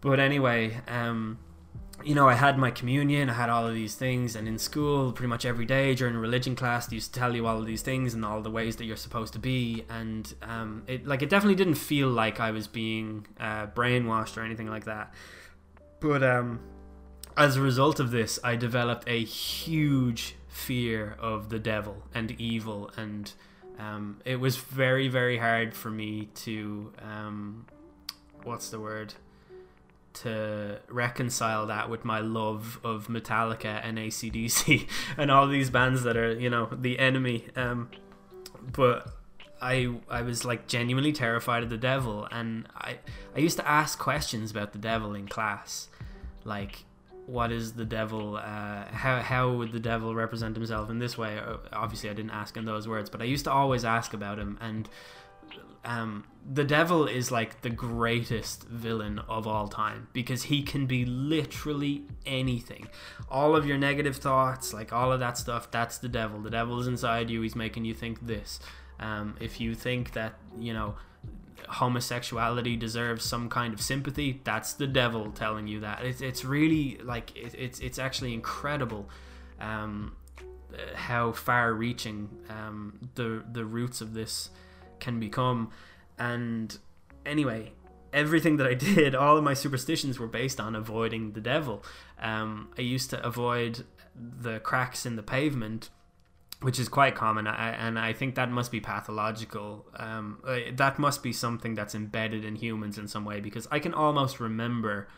But 0.00 0.18
anyway, 0.18 0.80
um, 0.88 1.38
you 2.04 2.14
know, 2.14 2.28
I 2.28 2.34
had 2.34 2.58
my 2.58 2.70
communion, 2.70 3.30
I 3.30 3.34
had 3.34 3.48
all 3.48 3.66
of 3.66 3.74
these 3.74 3.94
things, 3.94 4.36
and 4.36 4.46
in 4.48 4.58
school, 4.58 5.12
pretty 5.12 5.28
much 5.28 5.44
every 5.44 5.64
day 5.64 5.94
during 5.94 6.16
religion 6.16 6.54
class, 6.56 6.86
they 6.86 6.94
used 6.94 7.12
to 7.14 7.20
tell 7.20 7.34
you 7.34 7.46
all 7.46 7.58
of 7.58 7.66
these 7.66 7.82
things 7.82 8.14
and 8.14 8.24
all 8.24 8.40
the 8.42 8.50
ways 8.50 8.76
that 8.76 8.84
you're 8.84 8.96
supposed 8.96 9.32
to 9.34 9.38
be, 9.38 9.84
and 9.88 10.34
um, 10.42 10.82
it 10.86 11.06
like 11.06 11.22
it 11.22 11.28
definitely 11.30 11.54
didn't 11.54 11.74
feel 11.74 12.08
like 12.08 12.40
I 12.40 12.50
was 12.50 12.66
being 12.66 13.26
uh, 13.40 13.66
brainwashed 13.66 14.36
or 14.36 14.42
anything 14.42 14.68
like 14.68 14.84
that. 14.84 15.12
But 16.00 16.22
um, 16.22 16.60
as 17.36 17.56
a 17.56 17.60
result 17.60 18.00
of 18.00 18.10
this, 18.10 18.38
I 18.42 18.56
developed 18.56 19.08
a 19.08 19.22
huge 19.24 20.36
fear 20.48 21.16
of 21.18 21.48
the 21.48 21.58
devil 21.58 22.02
and 22.14 22.30
evil, 22.32 22.90
and 22.96 23.32
um, 23.78 24.20
it 24.24 24.36
was 24.36 24.56
very, 24.56 25.08
very 25.08 25.38
hard 25.38 25.74
for 25.74 25.90
me 25.90 26.28
to 26.36 26.92
um, 27.02 27.66
what's 28.44 28.70
the 28.70 28.80
word 28.80 29.14
to 30.14 30.78
reconcile 30.88 31.66
that 31.66 31.88
with 31.88 32.04
my 32.04 32.20
love 32.20 32.78
of 32.84 33.08
Metallica 33.08 33.80
and 33.82 33.98
ACDC 33.98 34.88
and 35.16 35.30
all 35.30 35.48
these 35.48 35.70
bands 35.70 36.02
that 36.02 36.16
are, 36.16 36.32
you 36.32 36.50
know, 36.50 36.68
the 36.72 36.98
enemy. 36.98 37.46
Um, 37.56 37.90
but 38.60 39.08
I 39.60 39.94
I 40.10 40.22
was 40.22 40.44
like 40.44 40.66
genuinely 40.66 41.12
terrified 41.12 41.62
of 41.62 41.70
the 41.70 41.76
devil, 41.76 42.26
and 42.30 42.66
I 42.74 42.98
I 43.34 43.38
used 43.38 43.56
to 43.58 43.68
ask 43.68 43.98
questions 43.98 44.50
about 44.50 44.72
the 44.72 44.78
devil 44.78 45.14
in 45.14 45.28
class, 45.28 45.88
like 46.44 46.84
what 47.26 47.52
is 47.52 47.74
the 47.74 47.84
devil? 47.84 48.36
Uh, 48.36 48.84
how 48.86 49.20
how 49.20 49.52
would 49.52 49.72
the 49.72 49.80
devil 49.80 50.14
represent 50.14 50.56
himself 50.56 50.90
in 50.90 50.98
this 50.98 51.16
way? 51.16 51.38
Uh, 51.38 51.56
obviously, 51.72 52.10
I 52.10 52.14
didn't 52.14 52.32
ask 52.32 52.56
in 52.56 52.64
those 52.64 52.88
words, 52.88 53.08
but 53.08 53.20
I 53.22 53.24
used 53.24 53.44
to 53.44 53.52
always 53.52 53.84
ask 53.84 54.12
about 54.12 54.38
him, 54.38 54.58
and 54.60 54.88
um, 55.84 56.24
the 56.50 56.64
devil 56.64 57.06
is 57.06 57.30
like 57.30 57.62
the 57.62 57.70
greatest 57.70 58.64
villain 58.64 59.18
of 59.28 59.46
all 59.46 59.68
time 59.68 60.08
because 60.12 60.44
he 60.44 60.62
can 60.62 60.86
be 60.86 61.04
literally 61.04 62.04
anything. 62.24 62.88
All 63.28 63.56
of 63.56 63.66
your 63.66 63.78
negative 63.78 64.16
thoughts, 64.16 64.72
like 64.72 64.92
all 64.92 65.12
of 65.12 65.20
that 65.20 65.38
stuff, 65.38 65.70
that's 65.70 65.98
the 65.98 66.08
devil. 66.08 66.40
The 66.40 66.50
devil 66.50 66.80
is 66.80 66.86
inside 66.86 67.30
you. 67.30 67.42
He's 67.42 67.56
making 67.56 67.84
you 67.84 67.94
think 67.94 68.26
this. 68.26 68.60
Um, 69.00 69.36
if 69.40 69.60
you 69.60 69.74
think 69.74 70.12
that 70.12 70.34
you 70.58 70.72
know 70.72 70.94
homosexuality 71.68 72.76
deserves 72.76 73.24
some 73.24 73.48
kind 73.48 73.74
of 73.74 73.80
sympathy, 73.80 74.40
that's 74.44 74.74
the 74.74 74.86
devil 74.86 75.32
telling 75.32 75.66
you 75.66 75.80
that. 75.80 76.04
It's 76.04 76.20
it's 76.20 76.44
really 76.44 76.98
like 77.02 77.36
it, 77.36 77.54
it's 77.56 77.80
it's 77.80 77.98
actually 77.98 78.34
incredible. 78.34 79.08
Um, 79.60 80.16
how 80.94 81.32
far-reaching 81.32 82.30
um, 82.48 83.10
the 83.14 83.44
the 83.52 83.64
roots 83.64 84.00
of 84.00 84.14
this 84.14 84.50
can 85.02 85.20
become. 85.20 85.70
And 86.18 86.78
anyway, 87.26 87.72
everything 88.12 88.56
that 88.56 88.66
I 88.66 88.74
did, 88.94 89.14
all 89.14 89.36
of 89.36 89.44
my 89.44 89.54
superstitions 89.54 90.18
were 90.18 90.26
based 90.26 90.60
on 90.60 90.74
avoiding 90.74 91.32
the 91.32 91.40
devil. 91.40 91.84
Um, 92.18 92.70
I 92.78 92.80
used 92.82 93.10
to 93.10 93.22
avoid 93.26 93.84
the 94.14 94.60
cracks 94.60 95.04
in 95.04 95.16
the 95.16 95.22
pavement, 95.22 95.90
which 96.60 96.78
is 96.78 96.88
quite 96.88 97.16
common, 97.16 97.46
I, 97.46 97.70
and 97.70 97.98
I 97.98 98.12
think 98.12 98.36
that 98.36 98.50
must 98.50 98.70
be 98.70 98.80
pathological. 98.80 99.86
Um, 99.96 100.42
that 100.74 100.98
must 100.98 101.22
be 101.22 101.32
something 101.32 101.74
that's 101.74 101.94
embedded 101.94 102.44
in 102.44 102.54
humans 102.54 102.98
in 102.98 103.08
some 103.08 103.24
way 103.24 103.40
because 103.40 103.66
I 103.70 103.80
can 103.80 103.92
almost 103.92 104.38
remember 104.38 105.08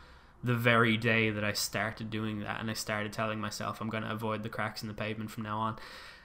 the 0.42 0.54
very 0.54 0.96
day 0.96 1.30
that 1.30 1.44
I 1.44 1.52
started 1.52 2.10
doing 2.10 2.40
that, 2.40 2.60
and 2.60 2.70
I 2.70 2.74
started 2.74 3.12
telling 3.12 3.40
myself 3.40 3.80
I'm 3.80 3.90
going 3.90 4.04
to 4.04 4.12
avoid 4.12 4.42
the 4.42 4.48
cracks 4.48 4.82
in 4.82 4.88
the 4.88 4.94
pavement 4.94 5.30
from 5.30 5.42
now 5.42 5.58
on 5.58 5.76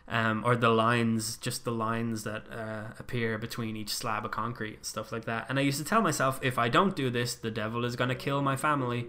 um, 0.09 0.43
or 0.43 0.55
the 0.55 0.69
lines, 0.69 1.37
just 1.37 1.65
the 1.65 1.71
lines 1.71 2.23
that 2.23 2.43
uh, 2.51 2.93
appear 2.97 3.37
between 3.37 3.75
each 3.75 3.93
slab 3.93 4.25
of 4.25 4.31
concrete, 4.31 4.77
and 4.77 4.85
stuff 4.85 5.11
like 5.11 5.25
that. 5.25 5.45
And 5.49 5.59
I 5.59 5.61
used 5.61 5.77
to 5.77 5.85
tell 5.85 6.01
myself, 6.01 6.39
if 6.41 6.57
I 6.57 6.67
don't 6.67 6.95
do 6.95 7.09
this, 7.09 7.35
the 7.35 7.51
devil 7.51 7.85
is 7.85 7.95
going 7.95 8.09
to 8.09 8.15
kill 8.15 8.41
my 8.41 8.55
family. 8.55 9.07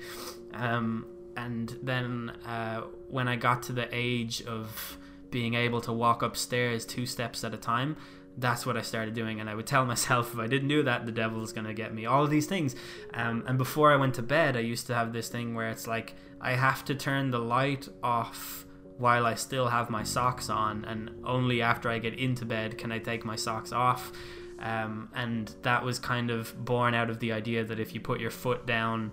Um, 0.53 1.07
and 1.37 1.79
then 1.83 2.33
uh, 2.47 2.83
when 3.09 3.29
I 3.29 3.37
got 3.37 3.63
to 3.65 3.73
the 3.73 3.89
age 3.93 4.43
of 4.43 4.99
being 5.31 5.55
able 5.55 5.81
to 5.83 5.93
walk 5.93 6.23
upstairs 6.23 6.85
two 6.85 7.07
steps 7.07 7.45
at 7.45 7.55
a 7.55 7.57
time, 7.57 7.97
that's 8.37 8.67
what 8.67 8.77
I 8.77 8.83
started 8.83 9.15
doing. 9.15 9.41
And 9.41 9.49
I 9.49 9.55
would 9.55 9.67
tell 9.67 9.87
myself, 9.95 10.35
if 10.35 10.39
I 10.39 10.49
didn't 10.49 10.69
do 10.69 10.83
that, 10.83 11.07
the 11.07 11.13
devil 11.13 11.43
is 11.43 11.53
going 11.53 11.67
to 11.67 11.75
get 11.75 11.95
me. 11.95 12.05
All 12.05 12.25
of 12.25 12.31
these 12.31 12.47
things. 12.47 12.77
Um, 13.15 13.43
and 13.47 13.57
before 13.57 13.91
I 13.91 13.97
went 13.97 14.15
to 14.17 14.23
bed, 14.23 14.55
I 14.55 14.61
used 14.61 14.87
to 14.89 14.95
have 14.95 15.15
this 15.15 15.29
thing 15.29 15.55
where 15.55 15.71
it's 15.71 15.87
like, 15.87 16.15
I 16.43 16.53
have 16.53 16.85
to 16.87 16.95
turn 16.95 17.31
the 17.31 17.39
light 17.39 17.89
off 18.03 18.67
while 19.01 19.25
I 19.25 19.35
still 19.35 19.69
have 19.69 19.89
my 19.89 20.03
socks 20.03 20.51
on, 20.51 20.85
and 20.85 21.11
only 21.25 21.63
after 21.63 21.89
I 21.89 21.99
get 21.99 22.15
into 22.15 22.45
bed 22.45 22.77
can 22.77 22.93
I 22.93 22.99
take 22.99 23.25
my 23.25 23.35
socks 23.35 23.73
off. 23.73 24.13
Um, 24.59 25.09
and 25.15 25.53
that 25.63 25.83
was 25.83 25.99
kind 25.99 26.31
of 26.31 26.65
born 26.67 26.93
out 26.93 27.09
of 27.09 27.19
the 27.19 27.33
idea 27.33 27.65
that 27.65 27.81
if 27.81 27.95
you 27.95 28.01
put 28.01 28.21
your 28.21 28.31
foot 28.31 28.67
down, 28.67 29.11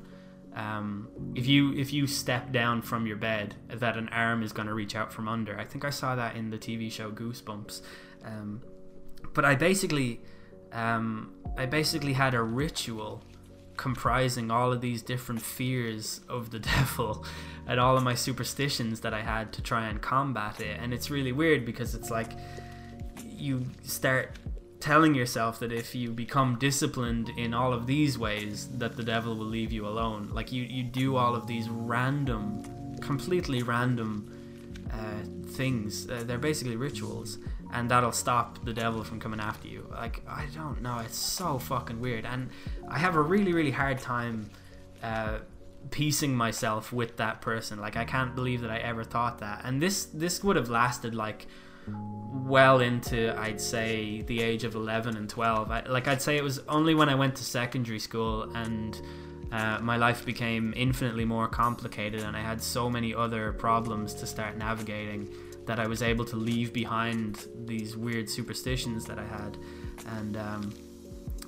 um, 0.53 1.07
if 1.35 1.47
you 1.47 1.73
if 1.73 1.93
you 1.93 2.05
step 2.05 2.51
down 2.51 2.81
from 2.81 3.07
your 3.07 3.15
bed, 3.15 3.55
that 3.69 3.95
an 3.95 4.09
arm 4.09 4.43
is 4.43 4.51
going 4.51 4.67
to 4.67 4.73
reach 4.73 4.93
out 4.93 5.13
from 5.13 5.29
under. 5.29 5.57
I 5.57 5.63
think 5.63 5.85
I 5.85 5.89
saw 5.89 6.15
that 6.17 6.35
in 6.35 6.49
the 6.49 6.57
TV 6.57 6.91
show 6.91 7.09
Goosebumps. 7.09 7.81
Um, 8.25 8.61
but 9.33 9.45
I 9.45 9.55
basically, 9.55 10.19
um, 10.73 11.33
I 11.57 11.65
basically 11.65 12.13
had 12.13 12.33
a 12.33 12.43
ritual 12.43 13.23
comprising 13.77 14.51
all 14.51 14.73
of 14.73 14.81
these 14.81 15.01
different 15.01 15.41
fears 15.41 16.19
of 16.27 16.49
the 16.49 16.59
devil 16.75 17.25
and 17.67 17.79
all 17.79 17.97
of 17.97 18.03
my 18.03 18.15
superstitions 18.15 19.01
that 19.01 19.13
I 19.13 19.21
had 19.21 19.51
to 19.53 19.61
try 19.61 19.87
and 19.87 20.01
combat 20.01 20.59
it. 20.61 20.79
And 20.79 20.93
it's 20.93 21.09
really 21.09 21.33
weird 21.33 21.65
because 21.65 21.93
it's 21.93 22.09
like 22.09 22.31
you 23.23 23.65
start 23.83 24.31
telling 24.79 25.13
yourself 25.13 25.59
that 25.59 25.71
if 25.71 25.93
you 25.93 26.11
become 26.11 26.57
disciplined 26.59 27.29
in 27.37 27.53
all 27.53 27.73
of 27.73 27.87
these 27.87 28.17
ways 28.17 28.67
that 28.77 28.95
the 28.95 29.03
devil 29.03 29.35
will 29.35 29.45
leave 29.45 29.71
you 29.71 29.85
alone. 29.85 30.29
Like 30.31 30.51
you 30.51 30.63
you 30.63 30.83
do 30.83 31.17
all 31.17 31.35
of 31.35 31.45
these 31.45 31.67
random 31.69 32.63
completely 33.01 33.63
random 33.63 34.31
uh, 34.91 35.49
things. 35.51 36.09
Uh, 36.09 36.23
they're 36.25 36.37
basically 36.37 36.77
rituals. 36.77 37.37
And 37.73 37.91
that'll 37.91 38.13
stop 38.13 38.63
the 38.63 38.73
devil 38.73 39.03
from 39.03 39.19
coming 39.19 39.41
after 39.41 39.67
you. 39.67 39.85
Like 39.91 40.23
I 40.25 40.45
don't 40.55 40.81
know, 40.81 40.99
it's 40.99 41.17
so 41.17 41.59
fucking 41.59 41.99
weird, 41.99 42.25
and 42.25 42.49
I 42.87 42.97
have 42.97 43.17
a 43.17 43.21
really 43.21 43.51
really 43.51 43.71
hard 43.71 43.99
time 43.99 44.49
uh, 45.03 45.39
piecing 45.91 46.35
myself 46.35 46.91
with 46.91 47.17
that 47.17 47.41
person. 47.41 47.79
Like 47.79 47.97
I 47.97 48.05
can't 48.05 48.35
believe 48.35 48.61
that 48.61 48.71
I 48.71 48.77
ever 48.77 49.03
thought 49.03 49.39
that, 49.39 49.61
and 49.63 49.81
this 49.81 50.05
this 50.05 50.43
would 50.43 50.55
have 50.55 50.69
lasted 50.69 51.15
like 51.15 51.47
well 51.87 52.81
into 52.81 53.37
I'd 53.39 53.61
say 53.61 54.21
the 54.23 54.41
age 54.41 54.65
of 54.65 54.75
11 54.75 55.15
and 55.15 55.29
12 55.29 55.71
I, 55.71 55.81
like 55.83 56.09
I'd 56.09 56.21
say 56.21 56.35
it 56.35 56.43
was 56.43 56.59
only 56.67 56.93
when 56.93 57.07
I 57.07 57.15
went 57.15 57.37
to 57.37 57.45
secondary 57.45 57.99
school 57.99 58.43
and 58.55 59.01
uh, 59.53 59.79
my 59.81 59.95
life 59.95 60.25
became 60.25 60.73
infinitely 60.75 61.23
more 61.23 61.47
complicated 61.47 62.23
and 62.23 62.35
I 62.35 62.41
had 62.41 62.61
so 62.61 62.89
many 62.89 63.15
other 63.15 63.53
problems 63.53 64.13
to 64.15 64.27
start 64.27 64.57
navigating 64.57 65.29
that 65.67 65.79
I 65.79 65.85
was 65.85 66.01
able 66.01 66.25
to 66.25 66.35
leave 66.35 66.73
behind 66.73 67.45
these 67.65 67.95
weird 67.95 68.29
superstitions 68.29 69.05
that 69.05 69.19
I 69.19 69.25
had, 69.25 69.57
and 70.17 70.37
um, 70.37 70.73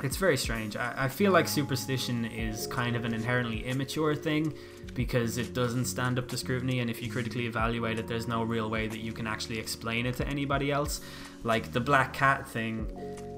it's 0.03 0.17
very 0.17 0.37
strange. 0.37 0.75
I, 0.75 0.93
I 0.97 1.07
feel 1.07 1.31
like 1.31 1.47
superstition 1.47 2.25
is 2.25 2.67
kind 2.67 2.95
of 2.95 3.05
an 3.05 3.13
inherently 3.13 3.65
immature 3.65 4.15
thing 4.15 4.53
because 4.93 5.37
it 5.37 5.53
doesn't 5.53 5.85
stand 5.85 6.17
up 6.17 6.27
to 6.29 6.37
scrutiny, 6.37 6.79
and 6.79 6.89
if 6.89 7.01
you 7.01 7.11
critically 7.11 7.45
evaluate 7.45 7.99
it, 7.99 8.07
there's 8.07 8.27
no 8.27 8.43
real 8.43 8.69
way 8.69 8.87
that 8.87 8.99
you 8.99 9.13
can 9.13 9.27
actually 9.27 9.59
explain 9.59 10.05
it 10.05 10.15
to 10.15 10.27
anybody 10.27 10.71
else. 10.71 11.01
Like 11.43 11.71
the 11.71 11.79
black 11.79 12.13
cat 12.13 12.47
thing, 12.47 12.87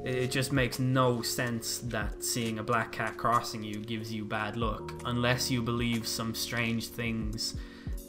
it 0.04 0.32
just 0.32 0.52
makes 0.52 0.80
no 0.80 1.22
sense 1.22 1.80
that 1.80 2.24
seeing 2.24 2.60
a 2.60 2.64
black 2.64 2.92
cat 2.92 3.18
crossing 3.18 3.64
you 3.64 3.76
gives 3.76 4.12
you 4.12 4.26
bad 4.26 4.58
luck 4.58 4.94
unless 5.06 5.52
you 5.52 5.62
believe 5.62 6.08
some 6.08 6.34
strange 6.34 6.88
things 6.88 7.56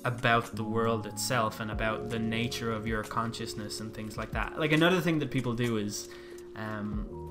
about 0.05 0.57
the 0.57 0.65
world 0.65 1.07
itself 1.07 1.61
and 1.61 1.71
about 1.71 2.11
the 2.11 2.19
nature 2.19 2.73
of 2.73 2.87
your 2.87 3.03
consciousness 3.05 3.81
and 3.81 3.95
things 3.95 4.17
like 4.17 4.33
that. 4.33 4.59
Like 4.59 4.73
another 4.73 5.01
thing 5.01 5.19
that 5.21 5.31
people 5.31 5.53
do 5.53 5.77
is 5.77 6.09
um, 6.57 7.22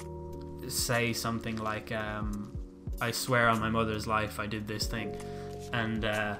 say 0.67 1.13
something 1.13 1.57
like, 1.57 1.91
um, 1.91 2.51
"I 2.99 3.11
swear 3.11 3.49
on 3.49 3.59
my 3.59 3.69
mother's 3.69 4.07
life, 4.07 4.39
I 4.39 4.47
did 4.47 4.67
this 4.67 4.87
thing," 4.87 5.15
and 5.73 6.05
uh, 6.05 6.35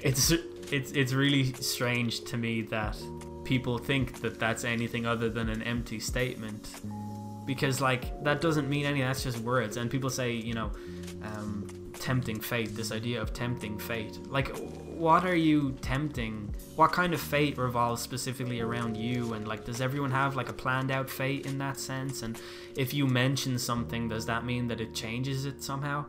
it's 0.00 0.32
it's 0.70 0.92
it's 0.92 1.12
really 1.12 1.52
strange 1.54 2.24
to 2.24 2.36
me 2.36 2.62
that 2.62 2.96
people 3.44 3.78
think 3.78 4.20
that 4.20 4.38
that's 4.38 4.64
anything 4.64 5.06
other 5.06 5.28
than 5.28 5.48
an 5.48 5.62
empty 5.62 6.00
statement. 6.00 6.80
Because 7.44 7.80
like 7.80 8.22
that 8.24 8.40
doesn't 8.40 8.68
mean 8.68 8.86
anything 8.86 9.06
that's 9.06 9.24
just 9.24 9.38
words. 9.38 9.76
And 9.76 9.90
people 9.90 10.10
say 10.10 10.32
you 10.32 10.54
know 10.54 10.70
um, 11.22 11.92
tempting 11.94 12.40
fate 12.40 12.74
this 12.74 12.92
idea 12.92 13.20
of 13.20 13.32
tempting 13.32 13.78
fate. 13.78 14.18
Like 14.28 14.56
what 15.02 15.24
are 15.24 15.34
you 15.34 15.76
tempting? 15.82 16.54
What 16.76 16.92
kind 16.92 17.12
of 17.12 17.20
fate 17.20 17.58
revolves 17.58 18.00
specifically 18.00 18.60
around 18.60 18.96
you? 18.96 19.32
And 19.32 19.48
like, 19.48 19.64
does 19.64 19.80
everyone 19.80 20.12
have 20.12 20.36
like 20.36 20.48
a 20.48 20.52
planned 20.52 20.92
out 20.92 21.10
fate 21.10 21.44
in 21.44 21.58
that 21.58 21.80
sense? 21.80 22.22
And 22.22 22.40
if 22.76 22.94
you 22.94 23.08
mention 23.08 23.58
something, 23.58 24.08
does 24.08 24.26
that 24.26 24.44
mean 24.44 24.68
that 24.68 24.80
it 24.80 24.94
changes 24.94 25.44
it 25.44 25.60
somehow? 25.60 26.04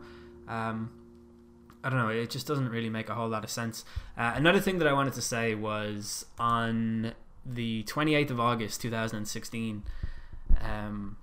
Um, 0.46 0.92
I 1.82 1.90
don't 1.90 1.98
know. 1.98 2.08
It 2.08 2.30
just 2.30 2.46
doesn't 2.46 2.68
really 2.68 2.88
make 2.88 3.08
a 3.08 3.16
whole 3.16 3.28
lot 3.28 3.42
of 3.42 3.50
sense. 3.50 3.84
Uh, 4.16 4.34
another 4.36 4.60
thing 4.60 4.78
that 4.78 4.86
I 4.86 4.92
wanted 4.92 5.14
to 5.14 5.22
say 5.22 5.56
was 5.56 6.26
on 6.38 7.14
the 7.44 7.82
28th 7.88 8.30
of 8.30 8.38
August 8.38 8.80
2016, 8.80 9.82
um, 10.60 11.16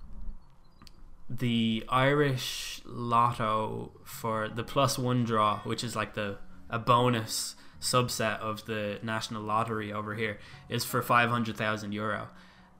the 1.30 1.84
Irish 1.88 2.82
Lotto 2.84 3.92
for 4.04 4.50
the 4.50 4.62
plus 4.62 4.98
one 4.98 5.24
draw, 5.24 5.60
which 5.60 5.82
is 5.82 5.96
like 5.96 6.12
the 6.12 6.36
a 6.72 6.78
bonus 6.78 7.54
subset 7.80 8.40
of 8.40 8.64
the 8.64 8.98
national 9.02 9.42
lottery 9.42 9.92
over 9.92 10.14
here 10.14 10.38
is 10.68 10.84
for 10.84 11.02
500,000 11.02 11.92
euro. 11.92 12.28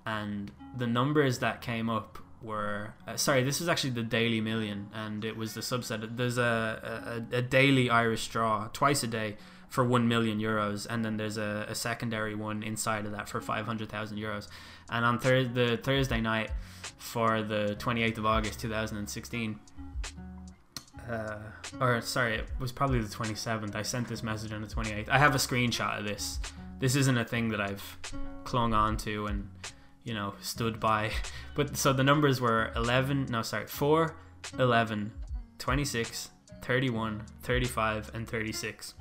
And 0.07 0.51
the 0.77 0.87
numbers 0.87 1.41
that 1.41 1.61
came 1.61 1.91
up 1.91 2.19
were 2.41 2.93
uh, 3.07 3.17
sorry 3.17 3.45
this 3.45 3.61
was 3.61 3.69
actually 3.69 3.91
the 3.91 4.03
daily 4.03 4.41
million 4.41 4.89
and 4.93 5.25
it 5.25 5.37
was 5.37 5.55
the 5.55 5.61
subset. 5.61 6.17
There's 6.17 6.39
a, 6.39 7.23
a, 7.33 7.37
a 7.37 7.43
daily 7.43 7.91
irish 7.91 8.27
draw 8.29 8.69
twice 8.73 9.03
a 9.05 9.07
day 9.07 9.37
for 9.69 9.85
1 9.85 10.09
million 10.09 10.41
euros 10.41 10.87
and 10.89 11.05
then 11.05 11.17
there's 11.17 11.37
a, 11.37 11.67
a 11.69 11.75
secondary 11.75 12.35
one 12.35 12.63
inside 12.63 13.07
of 13.07 13.13
that 13.13 13.29
for 13.29 13.41
500,000 13.41 14.19
euros. 14.19 14.49
And 14.91 15.05
on 15.05 15.19
thir- 15.19 15.45
the 15.45 15.77
thursday 15.77 16.21
night 16.21 16.51
for 16.99 17.43
the 17.43 17.77
28th 17.79 18.19
of 18.19 18.27
august 18.27 18.61
2016 18.61 19.59
uh, 21.11 21.39
or 21.81 22.01
sorry, 22.01 22.37
it 22.37 22.49
was 22.59 22.73
probably 22.73 23.01
the 23.01 23.09
27th. 23.09 23.75
I 23.75 23.83
sent 23.83 24.09
this 24.09 24.23
message 24.23 24.53
on 24.53 24.63
the 24.63 24.69
28th. 24.69 25.09
I 25.09 25.19
have 25.19 25.35
a 25.35 25.39
screenshot 25.39 25.99
of 25.99 26.05
this. 26.05 26.39
This 26.79 26.97
isn't 26.97 27.17
a 27.17 27.25
thing 27.25 27.49
that 27.51 27.61
I've 27.61 27.99
clung 28.45 28.75
on 28.75 28.97
to 28.99 29.27
and 29.27 29.49
you 30.05 30.15
know 30.15 30.35
stood 30.41 30.81
by. 30.81 31.11
But 31.55 31.77
so 31.77 31.93
the 31.93 32.03
numbers 32.03 32.41
were 32.41 32.73
11, 32.75 33.27
no 33.27 33.43
sorry, 33.43 33.67
4, 33.67 34.15
11, 34.59 35.13
26, 35.59 36.31
31, 36.63 37.23
35 37.43 38.11
and 38.15 38.27
36. 38.27 38.95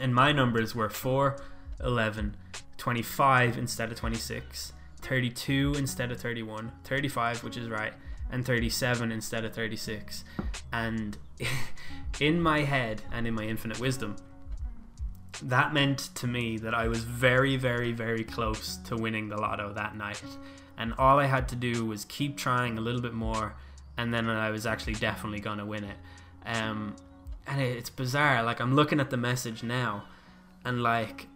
And 0.00 0.12
my 0.12 0.32
numbers 0.32 0.74
were 0.74 0.88
4, 0.88 1.36
11, 1.84 2.36
25 2.78 3.58
instead 3.58 3.92
of 3.92 3.96
26, 3.96 4.72
32 5.02 5.74
instead 5.78 6.10
of 6.10 6.20
31, 6.20 6.72
35 6.82 7.44
which 7.44 7.56
is 7.56 7.68
right, 7.68 7.92
and 8.32 8.44
37 8.44 9.12
instead 9.12 9.44
of 9.44 9.54
36. 9.54 10.24
And 10.72 11.16
in 12.20 12.40
my 12.40 12.62
head 12.62 13.02
and 13.12 13.26
in 13.26 13.34
my 13.34 13.44
infinite 13.44 13.78
wisdom, 13.78 14.16
that 15.42 15.72
meant 15.72 16.10
to 16.16 16.26
me 16.26 16.56
that 16.58 16.74
I 16.74 16.88
was 16.88 17.04
very, 17.04 17.56
very, 17.56 17.92
very 17.92 18.24
close 18.24 18.76
to 18.84 18.96
winning 18.96 19.28
the 19.28 19.36
lotto 19.36 19.72
that 19.74 19.96
night. 19.96 20.22
And 20.76 20.94
all 20.98 21.18
I 21.18 21.26
had 21.26 21.48
to 21.50 21.56
do 21.56 21.84
was 21.84 22.04
keep 22.06 22.36
trying 22.36 22.78
a 22.78 22.80
little 22.80 23.00
bit 23.00 23.12
more, 23.12 23.54
and 23.96 24.12
then 24.12 24.28
I 24.28 24.50
was 24.50 24.66
actually 24.66 24.94
definitely 24.94 25.40
going 25.40 25.58
to 25.58 25.66
win 25.66 25.84
it. 25.84 25.96
Um, 26.46 26.96
and 27.46 27.60
it's 27.60 27.90
bizarre. 27.90 28.42
Like, 28.42 28.60
I'm 28.60 28.74
looking 28.74 29.00
at 29.00 29.10
the 29.10 29.16
message 29.16 29.62
now, 29.62 30.04
and 30.64 30.82
like, 30.82 31.28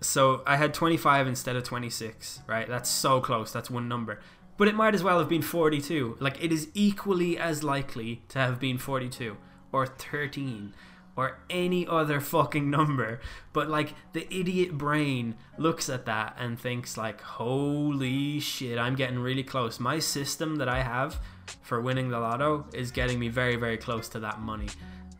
so 0.00 0.42
I 0.46 0.56
had 0.56 0.74
25 0.74 1.26
instead 1.26 1.56
of 1.56 1.64
26, 1.64 2.40
right? 2.46 2.68
That's 2.68 2.88
so 2.88 3.20
close. 3.20 3.52
That's 3.52 3.70
one 3.70 3.88
number. 3.88 4.20
But 4.56 4.68
it 4.68 4.74
might 4.74 4.94
as 4.94 5.02
well 5.02 5.18
have 5.18 5.28
been 5.28 5.42
42. 5.42 6.16
Like, 6.20 6.42
it 6.42 6.52
is 6.52 6.68
equally 6.74 7.36
as 7.36 7.62
likely 7.62 8.22
to 8.28 8.38
have 8.38 8.58
been 8.58 8.78
42 8.78 9.36
or 9.72 9.86
13 9.86 10.74
or 11.16 11.38
any 11.48 11.86
other 11.86 12.20
fucking 12.20 12.70
number. 12.70 13.20
But, 13.52 13.68
like, 13.68 13.94
the 14.12 14.32
idiot 14.32 14.76
brain 14.76 15.34
looks 15.58 15.88
at 15.88 16.06
that 16.06 16.36
and 16.38 16.60
thinks, 16.60 16.96
like, 16.96 17.20
holy 17.20 18.38
shit, 18.40 18.78
I'm 18.78 18.94
getting 18.94 19.18
really 19.18 19.42
close. 19.42 19.80
My 19.80 19.98
system 19.98 20.56
that 20.56 20.68
I 20.68 20.82
have 20.82 21.18
for 21.62 21.80
winning 21.80 22.10
the 22.10 22.20
lotto 22.20 22.66
is 22.74 22.90
getting 22.90 23.18
me 23.18 23.28
very, 23.28 23.56
very 23.56 23.78
close 23.78 24.08
to 24.10 24.20
that 24.20 24.40
money. 24.40 24.68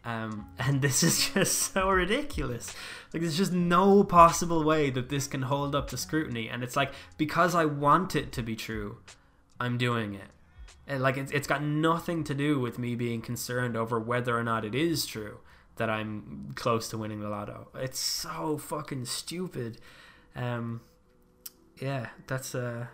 Um, 0.04 0.48
and 0.58 0.80
this 0.80 1.02
is 1.02 1.30
just 1.30 1.72
so 1.72 1.88
ridiculous. 1.88 2.74
Like, 3.12 3.22
there's 3.22 3.36
just 3.36 3.52
no 3.52 4.04
possible 4.04 4.64
way 4.64 4.90
that 4.90 5.08
this 5.08 5.26
can 5.26 5.42
hold 5.42 5.74
up 5.74 5.88
to 5.88 5.96
scrutiny. 5.96 6.48
And 6.48 6.62
it's 6.62 6.76
like, 6.76 6.92
because 7.16 7.54
I 7.54 7.64
want 7.64 8.14
it 8.14 8.32
to 8.32 8.42
be 8.42 8.54
true, 8.54 8.98
I'm 9.60 9.78
doing 9.78 10.14
it. 10.14 10.28
And 10.86 11.02
like, 11.02 11.16
it's, 11.16 11.32
it's 11.32 11.46
got 11.46 11.62
nothing 11.62 12.22
to 12.24 12.34
do 12.34 12.60
with 12.60 12.78
me 12.78 12.94
being 12.94 13.20
concerned 13.20 13.76
over 13.76 13.98
whether 13.98 14.38
or 14.38 14.44
not 14.44 14.64
it 14.64 14.74
is 14.74 15.06
true 15.06 15.38
that 15.76 15.90
I'm 15.90 16.52
close 16.54 16.88
to 16.90 16.98
winning 16.98 17.20
the 17.20 17.28
lotto. 17.28 17.68
It's 17.74 17.98
so 17.98 18.56
fucking 18.56 19.04
stupid. 19.06 19.78
Um, 20.34 20.80
yeah, 21.80 22.08
that's 22.26 22.54
uh, 22.54 22.86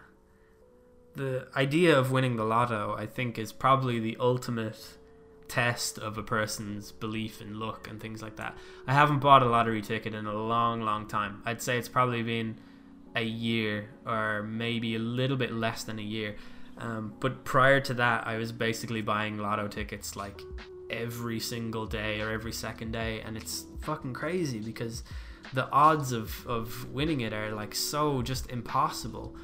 the 1.14 1.48
idea 1.55 1.96
of 1.98 2.11
winning 2.11 2.37
the 2.37 2.44
lotto. 2.44 2.94
I 2.96 3.07
think 3.07 3.38
is 3.38 3.53
probably 3.53 4.01
the 4.01 4.16
ultimate 4.18 4.98
test 5.48 5.98
of 5.98 6.16
a 6.16 6.22
person's 6.22 6.92
belief 6.92 7.42
in 7.42 7.61
luck 7.61 7.87
and 7.88 8.01
things 8.01 8.22
like 8.22 8.37
that. 8.37 8.57
I 8.87 8.94
haven't 8.94 9.18
bought 9.18 9.42
a 9.42 9.46
lottery 9.46 9.83
ticket 9.83 10.14
in 10.14 10.27
a 10.27 10.33
long, 10.33 10.81
long 10.81 11.07
time. 11.07 11.42
I'd 11.44 11.61
say 11.61 11.77
it's 11.77 11.90
probably 11.90 12.22
been 12.22 12.59
a 13.14 13.22
year 13.22 13.90
or 14.07 14.42
maybe 14.42 14.94
a 14.94 14.98
little 14.98 15.37
bit 15.37 15.53
less 15.53 15.85
than 15.85 15.98
a 15.98 16.03
year. 16.03 16.37
Um, 16.78 17.14
but 17.20 17.44
prior 17.44 17.80
to 17.80 17.94
that, 17.94 18.26
I 18.26 18.38
was 18.38 18.52
basically 18.52 19.02
buying 19.02 19.38
lotto 19.38 19.68
tickets 19.68 20.16
like 20.16 20.40
every 20.90 21.40
single 21.40 21.87
day 21.87 22.20
or 22.20 22.30
every 22.30 22.52
second 22.52 22.92
day, 22.92 23.20
and 23.20 23.37
it's 23.37 23.66
fucking 23.82 24.14
crazy 24.14 24.61
because 24.61 25.02
the 25.52 25.70
odds 25.70 26.12
of, 26.12 26.46
of 26.46 26.90
winning 26.92 27.20
it 27.20 27.32
are 27.32 27.52
like 27.52 27.74
so 27.74 28.22
just 28.22 28.50
impossible. 28.50 29.37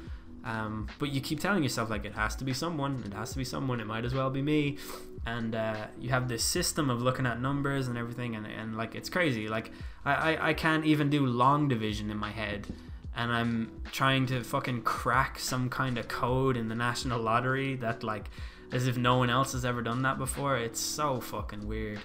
Um, 0.43 0.87
but 0.99 1.09
you 1.09 1.21
keep 1.21 1.39
telling 1.39 1.63
yourself 1.63 1.89
like 1.89 2.05
it 2.05 2.13
has 2.13 2.35
to 2.37 2.45
be 2.45 2.53
someone, 2.53 3.03
it 3.05 3.13
has 3.13 3.31
to 3.31 3.37
be 3.37 3.43
someone, 3.43 3.79
it 3.79 3.87
might 3.87 4.05
as 4.05 4.13
well 4.13 4.29
be 4.29 4.41
me, 4.41 4.77
and 5.25 5.53
uh, 5.53 5.87
you 5.99 6.09
have 6.09 6.27
this 6.29 6.43
system 6.43 6.89
of 6.89 7.01
looking 7.01 7.25
at 7.25 7.41
numbers 7.41 7.87
and 7.87 7.97
everything, 7.97 8.35
and, 8.35 8.47
and 8.47 8.77
like 8.77 8.95
it's 8.95 9.09
crazy. 9.09 9.47
Like 9.47 9.71
I, 10.05 10.13
I, 10.13 10.49
I 10.49 10.53
can't 10.53 10.85
even 10.85 11.09
do 11.09 11.25
long 11.25 11.67
division 11.67 12.09
in 12.09 12.17
my 12.17 12.31
head, 12.31 12.67
and 13.15 13.31
I'm 13.31 13.81
trying 13.91 14.25
to 14.27 14.43
fucking 14.43 14.83
crack 14.83 15.39
some 15.39 15.69
kind 15.69 15.97
of 15.97 16.07
code 16.07 16.57
in 16.57 16.69
the 16.69 16.75
national 16.75 17.21
lottery 17.21 17.75
that 17.77 18.03
like 18.03 18.29
as 18.71 18.87
if 18.87 18.97
no 18.97 19.17
one 19.17 19.29
else 19.29 19.53
has 19.53 19.65
ever 19.65 19.81
done 19.81 20.03
that 20.03 20.17
before. 20.17 20.57
It's 20.57 20.79
so 20.79 21.19
fucking 21.19 21.67
weird. 21.67 21.99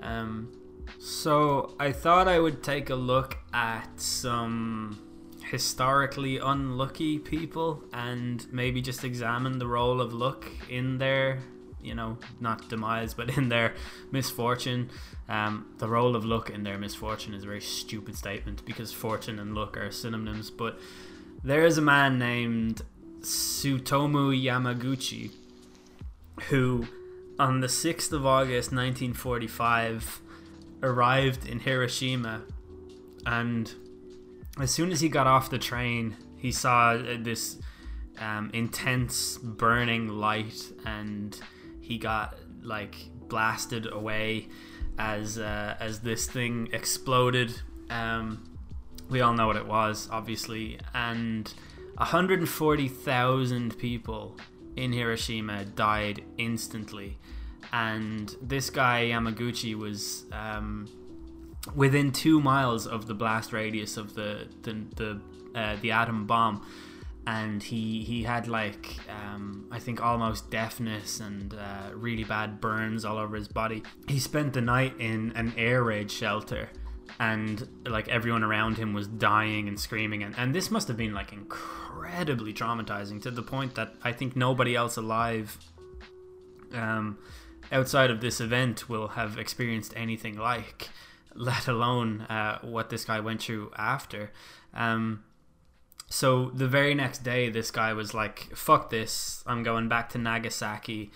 Um, 0.00 0.52
so 0.98 1.74
I 1.78 1.92
thought 1.92 2.28
I 2.28 2.38
would 2.38 2.62
take 2.62 2.90
a 2.90 2.94
look 2.94 3.38
at 3.52 4.00
some 4.00 4.98
historically 5.50 6.38
unlucky 6.38 7.18
people 7.18 7.82
and 7.92 8.46
maybe 8.52 8.82
just 8.82 9.04
examine 9.04 9.58
the 9.58 9.66
role 9.66 10.00
of 10.00 10.12
luck 10.12 10.46
in 10.68 10.98
their 10.98 11.38
you 11.80 11.94
know 11.94 12.18
not 12.38 12.68
demise 12.68 13.14
but 13.14 13.30
in 13.38 13.48
their 13.48 13.74
misfortune 14.10 14.90
um, 15.28 15.74
the 15.78 15.88
role 15.88 16.16
of 16.16 16.24
luck 16.24 16.50
in 16.50 16.62
their 16.62 16.78
misfortune 16.78 17.34
is 17.34 17.42
a 17.42 17.46
very 17.46 17.60
stupid 17.60 18.16
statement 18.16 18.64
because 18.64 18.92
fortune 18.92 19.38
and 19.38 19.54
luck 19.54 19.76
are 19.76 19.90
synonyms 19.90 20.50
but 20.50 20.78
there 21.44 21.64
is 21.64 21.78
a 21.78 21.82
man 21.82 22.18
named 22.18 22.82
Tsutomu 23.20 24.34
Yamaguchi 24.40 25.30
who 26.48 26.86
on 27.38 27.60
the 27.60 27.66
6th 27.66 28.12
of 28.12 28.26
August 28.26 28.72
1945 28.72 30.20
arrived 30.82 31.46
in 31.46 31.60
Hiroshima 31.60 32.42
and 33.26 33.74
as 34.60 34.70
soon 34.70 34.90
as 34.90 35.00
he 35.00 35.08
got 35.08 35.26
off 35.26 35.50
the 35.50 35.58
train, 35.58 36.16
he 36.36 36.50
saw 36.52 36.92
uh, 36.92 37.16
this 37.20 37.58
um, 38.18 38.50
intense 38.52 39.38
burning 39.38 40.08
light, 40.08 40.72
and 40.84 41.38
he 41.80 41.98
got 41.98 42.36
like 42.62 42.96
blasted 43.28 43.86
away 43.90 44.48
as 44.98 45.38
uh, 45.38 45.76
as 45.80 46.00
this 46.00 46.26
thing 46.26 46.68
exploded. 46.72 47.60
Um, 47.90 48.44
we 49.08 49.20
all 49.20 49.32
know 49.32 49.46
what 49.46 49.56
it 49.56 49.66
was, 49.66 50.08
obviously, 50.10 50.78
and 50.94 51.52
140,000 51.96 53.78
people 53.78 54.36
in 54.76 54.92
Hiroshima 54.92 55.64
died 55.64 56.22
instantly. 56.36 57.18
And 57.72 58.34
this 58.40 58.70
guy 58.70 59.06
Yamaguchi 59.06 59.74
was 59.74 60.24
um, 60.32 60.88
within 61.74 62.12
two 62.12 62.40
miles 62.40 62.86
of 62.86 63.06
the 63.06 63.14
blast 63.14 63.52
radius 63.52 63.96
of 63.96 64.14
the 64.14 64.48
the 64.62 64.72
the, 64.96 65.20
uh, 65.54 65.76
the 65.80 65.90
atom 65.90 66.26
bomb, 66.26 66.64
and 67.28 67.62
he 67.62 68.02
he 68.04 68.22
had 68.22 68.48
like 68.48 68.96
um, 69.10 69.68
I 69.70 69.78
think 69.78 70.02
almost 70.02 70.50
deafness 70.50 71.20
and 71.20 71.52
uh, 71.52 71.90
really 71.94 72.24
bad 72.24 72.58
burns 72.58 73.04
all 73.04 73.18
over 73.18 73.36
his 73.36 73.48
body. 73.48 73.82
He 74.08 74.18
spent 74.18 74.54
the 74.54 74.62
night 74.62 74.94
in 74.98 75.32
an 75.32 75.52
air 75.56 75.82
raid 75.82 76.10
shelter. 76.10 76.70
And 77.20 77.66
like 77.84 78.06
everyone 78.08 78.44
around 78.44 78.76
him 78.76 78.92
was 78.92 79.08
dying 79.08 79.66
and 79.66 79.80
screaming, 79.80 80.22
and, 80.22 80.38
and 80.38 80.54
this 80.54 80.70
must 80.70 80.86
have 80.86 80.96
been 80.96 81.12
like 81.12 81.32
incredibly 81.32 82.52
traumatizing 82.52 83.20
to 83.22 83.30
the 83.32 83.42
point 83.42 83.74
that 83.74 83.94
I 84.04 84.12
think 84.12 84.36
nobody 84.36 84.76
else 84.76 84.96
alive 84.96 85.58
um, 86.72 87.18
outside 87.72 88.12
of 88.12 88.20
this 88.20 88.40
event 88.40 88.88
will 88.88 89.08
have 89.08 89.36
experienced 89.36 89.94
anything 89.96 90.38
like 90.38 90.90
let 91.34 91.66
alone 91.66 92.20
uh, 92.22 92.60
what 92.60 92.90
this 92.90 93.04
guy 93.04 93.18
went 93.18 93.42
through 93.42 93.72
after. 93.76 94.30
Um, 94.72 95.24
so 96.10 96.50
the 96.50 96.68
very 96.68 96.94
next 96.94 97.22
day, 97.22 97.50
this 97.50 97.70
guy 97.70 97.92
was 97.92 98.14
like, 98.14 98.56
"Fuck 98.56 98.90
this! 98.90 99.42
I'm 99.46 99.62
going 99.62 99.88
back 99.88 100.08
to 100.10 100.18
Nagasaki." 100.18 101.10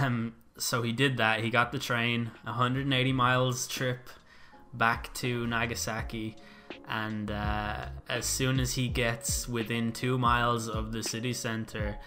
Um, 0.00 0.34
so 0.56 0.82
he 0.82 0.92
did 0.92 1.18
that. 1.18 1.40
He 1.40 1.50
got 1.50 1.70
the 1.70 1.78
train, 1.78 2.30
180 2.44 3.12
miles 3.12 3.68
trip 3.68 4.08
back 4.72 5.12
to 5.14 5.46
Nagasaki, 5.46 6.36
and 6.88 7.30
uh, 7.30 7.86
as 8.08 8.26
soon 8.26 8.60
as 8.60 8.74
he 8.74 8.88
gets 8.88 9.48
within 9.48 9.92
two 9.92 10.18
miles 10.18 10.68
of 10.68 10.92
the 10.92 11.02
city 11.02 11.32
center, 11.32 11.98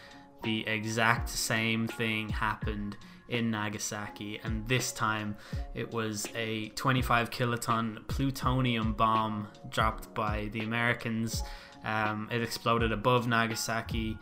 the 0.44 0.68
exact 0.68 1.30
same 1.30 1.88
thing 1.88 2.30
happened 2.30 2.98
in 3.28 3.52
Nagasaki, 3.52 4.40
and 4.44 4.68
this 4.68 4.92
time 4.92 5.36
it 5.76 5.94
was 5.94 6.28
a 6.36 6.70
25 6.70 7.30
kiloton 7.30 8.08
plutonium 8.08 8.94
bomb 8.94 9.48
dropped 9.70 10.14
by 10.14 10.50
the 10.52 10.62
Americans. 10.62 11.44
Um, 11.84 12.28
it 12.32 12.42
exploded 12.42 12.92
above 12.92 13.28
Nagasaki, 13.28 14.18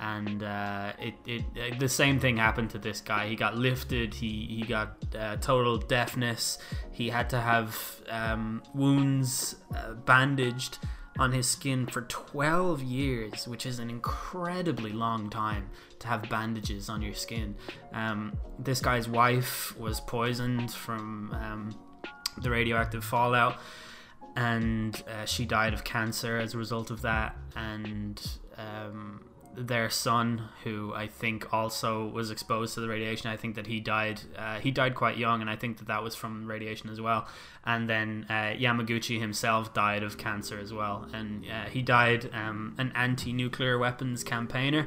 and 0.00 0.42
uh, 0.42 0.92
it, 0.98 1.14
it, 1.26 1.44
it, 1.54 1.80
the 1.80 1.88
same 1.88 2.18
thing 2.18 2.36
happened 2.36 2.70
to 2.70 2.78
this 2.78 3.00
guy. 3.00 3.28
He 3.28 3.36
got 3.36 3.56
lifted. 3.56 4.14
He 4.14 4.46
he 4.48 4.62
got 4.62 4.96
uh, 5.18 5.36
total 5.36 5.78
deafness. 5.78 6.58
He 6.92 7.10
had 7.10 7.28
to 7.30 7.40
have 7.40 8.02
um, 8.08 8.62
wounds 8.74 9.56
uh, 9.74 9.94
bandaged 9.94 10.78
on 11.18 11.32
his 11.32 11.46
skin 11.46 11.86
for 11.86 12.02
12 12.02 12.82
years, 12.82 13.46
which 13.46 13.66
is 13.66 13.78
an 13.78 13.90
incredibly 13.90 14.90
long 14.90 15.28
time 15.28 15.68
to 15.98 16.08
have 16.08 16.26
bandages 16.30 16.88
on 16.88 17.02
your 17.02 17.14
skin. 17.14 17.54
Um, 17.92 18.32
this 18.58 18.80
guy's 18.80 19.06
wife 19.06 19.78
was 19.78 20.00
poisoned 20.00 20.72
from 20.72 21.30
um, 21.34 21.78
the 22.40 22.48
radioactive 22.48 23.04
fallout, 23.04 23.58
and 24.40 25.02
uh, 25.06 25.26
she 25.26 25.44
died 25.44 25.74
of 25.74 25.84
cancer 25.84 26.38
as 26.38 26.54
a 26.54 26.58
result 26.58 26.90
of 26.90 27.02
that. 27.02 27.36
And 27.54 28.18
um, 28.56 29.22
their 29.54 29.90
son, 29.90 30.48
who 30.64 30.94
I 30.94 31.08
think 31.08 31.52
also 31.52 32.06
was 32.08 32.30
exposed 32.30 32.72
to 32.74 32.80
the 32.80 32.88
radiation. 32.88 33.28
I 33.28 33.36
think 33.36 33.54
that 33.56 33.66
he 33.66 33.80
died. 33.80 34.22
Uh, 34.34 34.58
he 34.58 34.70
died 34.70 34.94
quite 34.94 35.18
young, 35.18 35.42
and 35.42 35.50
I 35.50 35.56
think 35.56 35.76
that 35.76 35.88
that 35.88 36.02
was 36.02 36.14
from 36.14 36.46
radiation 36.46 36.88
as 36.88 37.02
well. 37.02 37.28
And 37.66 37.86
then 37.86 38.24
uh, 38.30 38.54
Yamaguchi 38.58 39.20
himself 39.20 39.74
died 39.74 40.02
of 40.02 40.16
cancer 40.16 40.58
as 40.58 40.72
well, 40.72 41.06
and 41.12 41.44
uh, 41.44 41.68
he 41.68 41.82
died 41.82 42.30
um, 42.32 42.74
an 42.78 42.92
anti-nuclear 42.94 43.78
weapons 43.78 44.24
campaigner. 44.24 44.86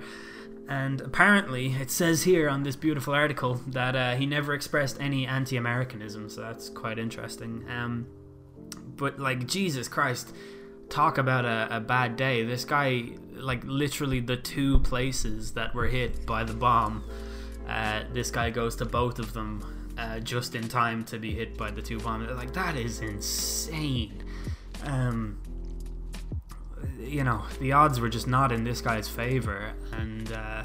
And 0.68 1.00
apparently, 1.02 1.74
it 1.74 1.92
says 1.92 2.24
here 2.24 2.50
on 2.50 2.64
this 2.64 2.76
beautiful 2.76 3.14
article 3.14 3.62
that 3.68 3.96
uh, 3.96 4.16
he 4.16 4.26
never 4.26 4.56
expressed 4.56 5.00
any 5.00 5.28
anti-Americanism, 5.28 6.30
so 6.30 6.42
that's 6.42 6.70
quite 6.70 6.98
interesting. 6.98 7.66
Um, 7.70 8.08
but 8.74 9.20
like 9.20 9.48
Jesus 9.48 9.88
Christ 9.88 10.34
talk 10.90 11.18
about 11.18 11.46
a, 11.46 11.78
a 11.78 11.80
bad 11.80 12.16
day. 12.16 12.44
This 12.44 12.66
guy, 12.66 13.10
like 13.34 13.64
literally 13.64 14.20
the 14.20 14.38
two 14.38 14.80
places 14.80 15.54
that 15.54 15.74
were 15.74 15.88
hit 15.88 16.26
by 16.26 16.44
the 16.44 16.54
bomb, 16.54 17.04
uh, 17.68 18.04
this 18.12 18.32
guy 18.32 18.50
goes 18.50 18.76
to 18.78 18.86
both 18.86 19.20
of 19.20 19.34
them 19.34 19.94
uh, 19.98 20.20
just 20.20 20.56
in 20.56 20.68
time 20.68 21.04
to 21.06 21.18
be 21.18 21.34
hit 21.34 21.58
by 21.58 21.72
the 21.72 21.82
two 21.82 22.00
bombs. 22.00 22.30
Like 22.32 22.54
that 22.54 22.76
is 22.76 23.02
insane. 23.02 24.24
Um, 24.84 25.40
you 27.00 27.24
know, 27.24 27.44
the 27.60 27.72
odds 27.72 28.00
were 28.00 28.10
just 28.10 28.28
not 28.28 28.52
in 28.52 28.64
this 28.64 28.82
guy's 28.82 29.08
favor, 29.08 29.74
and 29.92 30.32
uh, 30.32 30.64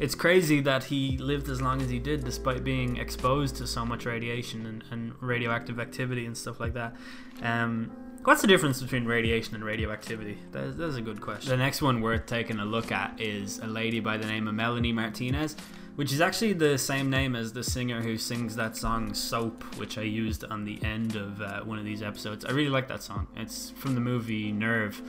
it's 0.00 0.14
crazy 0.14 0.60
that 0.62 0.84
he 0.84 1.18
lived 1.18 1.50
as 1.50 1.60
long 1.60 1.82
as 1.82 1.90
he 1.90 1.98
did 1.98 2.24
despite 2.24 2.64
being 2.64 2.96
exposed 2.96 3.56
to 3.56 3.66
so 3.66 3.84
much 3.84 4.06
radiation 4.06 4.64
and, 4.64 4.84
and 4.90 5.12
radioactive 5.22 5.78
activity 5.78 6.24
and 6.24 6.36
stuff 6.36 6.58
like 6.58 6.72
that. 6.72 6.96
Um, 7.42 7.92
what's 8.24 8.40
the 8.40 8.46
difference 8.46 8.80
between 8.80 9.04
radiation 9.04 9.54
and 9.54 9.62
radioactivity? 9.62 10.38
That, 10.52 10.78
that's 10.78 10.96
a 10.96 11.02
good 11.02 11.20
question. 11.20 11.50
The 11.50 11.58
next 11.58 11.82
one 11.82 12.00
worth 12.00 12.24
taking 12.24 12.58
a 12.58 12.64
look 12.64 12.90
at 12.90 13.20
is 13.20 13.58
a 13.58 13.66
lady 13.66 14.00
by 14.00 14.16
the 14.16 14.26
name 14.26 14.48
of 14.48 14.54
Melanie 14.54 14.92
Martinez, 14.92 15.54
which 15.96 16.12
is 16.12 16.22
actually 16.22 16.54
the 16.54 16.78
same 16.78 17.10
name 17.10 17.36
as 17.36 17.52
the 17.52 17.62
singer 17.62 18.00
who 18.00 18.16
sings 18.16 18.56
that 18.56 18.78
song 18.78 19.12
Soap, 19.12 19.62
which 19.76 19.98
I 19.98 20.02
used 20.02 20.44
on 20.44 20.64
the 20.64 20.82
end 20.82 21.14
of 21.14 21.42
uh, 21.42 21.60
one 21.60 21.78
of 21.78 21.84
these 21.84 22.02
episodes. 22.02 22.46
I 22.46 22.52
really 22.52 22.70
like 22.70 22.88
that 22.88 23.02
song. 23.02 23.26
It's 23.36 23.68
from 23.76 23.94
the 23.94 24.00
movie 24.00 24.50
Nerve, 24.50 25.02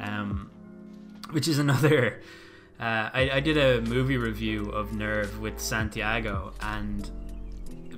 um, 0.00 0.50
which 1.32 1.48
is 1.48 1.58
another 1.58 2.22
uh, 2.80 3.10
I, 3.12 3.30
I, 3.34 3.40
did 3.40 3.56
a 3.56 3.80
movie 3.88 4.16
review 4.16 4.70
of 4.70 4.92
Nerve 4.92 5.40
with 5.40 5.58
Santiago, 5.58 6.52
and 6.60 7.10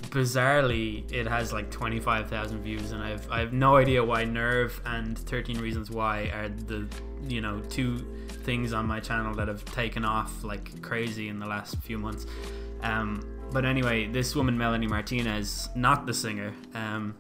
bizarrely, 0.08 1.10
it 1.12 1.26
has 1.26 1.52
like 1.52 1.70
25,000 1.70 2.62
views, 2.62 2.92
and 2.92 3.02
I've, 3.02 3.30
I 3.30 3.40
have 3.40 3.52
no 3.52 3.76
idea 3.76 4.02
why 4.02 4.24
Nerve 4.24 4.80
and 4.86 5.18
13 5.18 5.58
Reasons 5.58 5.90
Why 5.90 6.30
are 6.34 6.48
the 6.48 6.88
you 7.28 7.40
know 7.40 7.60
two 7.68 7.98
things 8.44 8.72
on 8.72 8.86
my 8.86 9.00
channel 9.00 9.34
that 9.34 9.48
have 9.48 9.64
taken 9.66 10.04
off 10.04 10.42
like 10.42 10.80
crazy 10.82 11.28
in 11.28 11.38
the 11.38 11.46
last 11.46 11.76
few 11.82 11.98
months. 11.98 12.26
Um, 12.82 13.22
but 13.52 13.64
anyway, 13.64 14.06
this 14.06 14.34
woman 14.34 14.56
Melanie 14.56 14.86
Martinez, 14.86 15.68
not 15.74 16.06
the 16.06 16.14
singer, 16.14 16.54
um, 16.74 17.14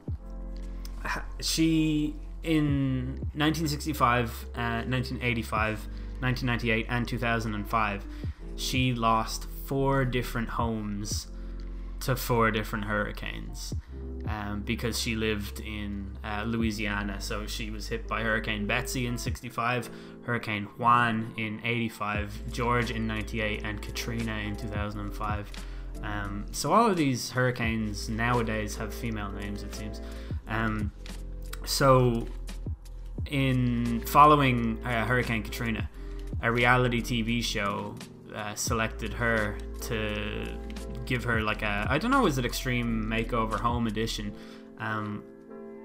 she 1.40 2.14
in 2.42 3.18
1965, 3.34 4.46
uh, 4.54 4.82
1985 4.86 5.86
1998 6.20 6.86
and 6.88 7.06
2005, 7.06 8.04
she 8.56 8.94
lost 8.94 9.46
four 9.64 10.04
different 10.04 10.50
homes 10.50 11.28
to 12.00 12.16
four 12.16 12.50
different 12.50 12.84
hurricanes. 12.86 13.74
Um, 14.26 14.60
because 14.60 15.00
she 15.00 15.16
lived 15.16 15.60
in 15.60 16.16
uh, 16.22 16.44
Louisiana. 16.46 17.20
So 17.20 17.46
she 17.46 17.70
was 17.70 17.88
hit 17.88 18.06
by 18.06 18.22
Hurricane 18.22 18.66
Betsy 18.66 19.06
in 19.06 19.18
65, 19.18 19.90
Hurricane 20.22 20.68
Juan 20.78 21.32
in 21.36 21.60
85, 21.64 22.52
George 22.52 22.90
in 22.90 23.06
98, 23.06 23.62
and 23.64 23.82
Katrina 23.82 24.36
in 24.36 24.54
2005. 24.54 25.50
Um, 26.02 26.46
so 26.52 26.72
all 26.72 26.88
of 26.88 26.96
these 26.96 27.30
hurricanes 27.30 28.08
nowadays 28.08 28.76
have 28.76 28.94
female 28.94 29.32
names, 29.32 29.62
it 29.62 29.74
seems. 29.74 30.00
Um, 30.46 30.92
so 31.64 32.28
in 33.26 34.00
following 34.06 34.78
uh, 34.84 35.06
Hurricane 35.06 35.42
Katrina, 35.42 35.88
a 36.42 36.50
reality 36.50 37.00
TV 37.00 37.42
show 37.42 37.94
uh, 38.34 38.54
selected 38.54 39.12
her 39.12 39.58
to 39.82 40.46
give 41.04 41.24
her 41.24 41.40
like 41.42 41.62
a 41.62 41.86
I 41.88 41.98
don't 41.98 42.10
know 42.10 42.26
is 42.26 42.38
it 42.38 42.44
Extreme 42.44 43.04
Makeover 43.04 43.58
Home 43.58 43.86
Edition, 43.86 44.32
um, 44.78 45.24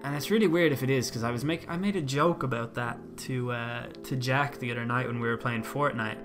and 0.04 0.16
it's 0.16 0.30
really 0.30 0.48
weird 0.48 0.72
if 0.72 0.84
it 0.84 0.90
is 0.90 1.10
because 1.10 1.24
I 1.24 1.32
was 1.32 1.44
make 1.44 1.70
I 1.70 1.78
made 1.78 1.96
a 1.96 2.02
joke 2.02 2.44
about 2.44 2.76
that 2.76 2.98
to 3.18 3.52
uh, 3.52 3.88
to 4.04 4.16
Jack 4.16 4.60
the 4.60 4.72
other 4.72 4.86
night 4.86 5.08
when 5.08 5.20
we 5.20 5.28
were 5.28 5.38
playing 5.38 5.64
Fortnite, 5.64 6.20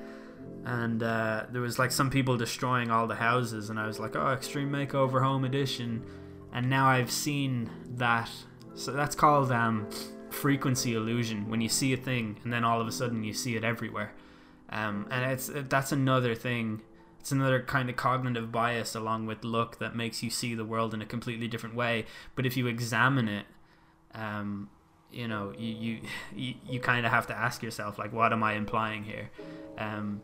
and 0.65 1.03
uh, 1.03 1.47
there 1.51 1.63
was 1.63 1.79
like 1.79 1.91
some 1.91 2.11
people 2.11 2.37
destroying 2.37 2.91
all 2.91 3.07
the 3.07 3.15
houses, 3.15 3.71
and 3.71 3.79
I 3.79 3.87
was 3.87 3.99
like, 3.99 4.17
oh, 4.17 4.29
Extreme 4.29 4.71
Makeover 4.71 5.23
Home 5.23 5.45
Edition, 5.45 6.05
and 6.53 6.69
now 6.69 6.87
I've 6.87 7.11
seen 7.11 7.71
that. 7.97 8.31
So 8.75 8.93
that's 8.93 9.17
called 9.17 9.51
um, 9.51 9.89
frequency 10.31 10.95
illusion 10.95 11.49
when 11.49 11.61
you 11.61 11.69
see 11.69 11.93
a 11.93 11.97
thing 11.97 12.39
and 12.45 12.53
then 12.53 12.65
all 12.65 12.81
of 12.81 12.87
a 12.87 12.93
sudden 12.93 13.23
you 13.25 13.33
see 13.33 13.57
it 13.57 13.65
everywhere. 13.65 14.13
Um, 14.71 15.07
and 15.11 15.31
it's 15.33 15.51
that's 15.53 15.93
another 15.93 16.35
thing. 16.35 16.83
It's 17.21 17.33
another 17.33 17.61
kind 17.61 17.91
of 17.91 17.97
cognitive 17.97 18.51
bias 18.51 18.95
along 18.95 19.27
with 19.27 19.45
look 19.45 19.79
that 19.79 19.95
makes 19.95 20.23
you 20.23 20.31
see 20.31 20.55
the 20.55 20.65
world 20.65 20.95
in 20.95 21.03
a 21.03 21.07
completely 21.07 21.49
different 21.49 21.75
way. 21.75 22.07
But 22.35 22.47
if 22.47 22.57
you 22.57 22.67
examine 22.67 23.29
it, 23.29 23.47
um, 24.15 24.71
you 25.11 25.29
know, 25.29 25.53
you 25.59 25.69
you 25.69 26.01
you, 26.35 26.55
you 26.69 26.81
kind 26.81 27.05
of 27.05 27.13
have 27.13 27.27
to 27.27 27.37
ask 27.37 27.63
yourself 27.63 27.99
like, 27.99 28.13
what 28.13 28.33
am 28.33 28.43
I 28.43 28.55
implying 28.55 29.05
here? 29.05 29.31
Um, 29.77 30.23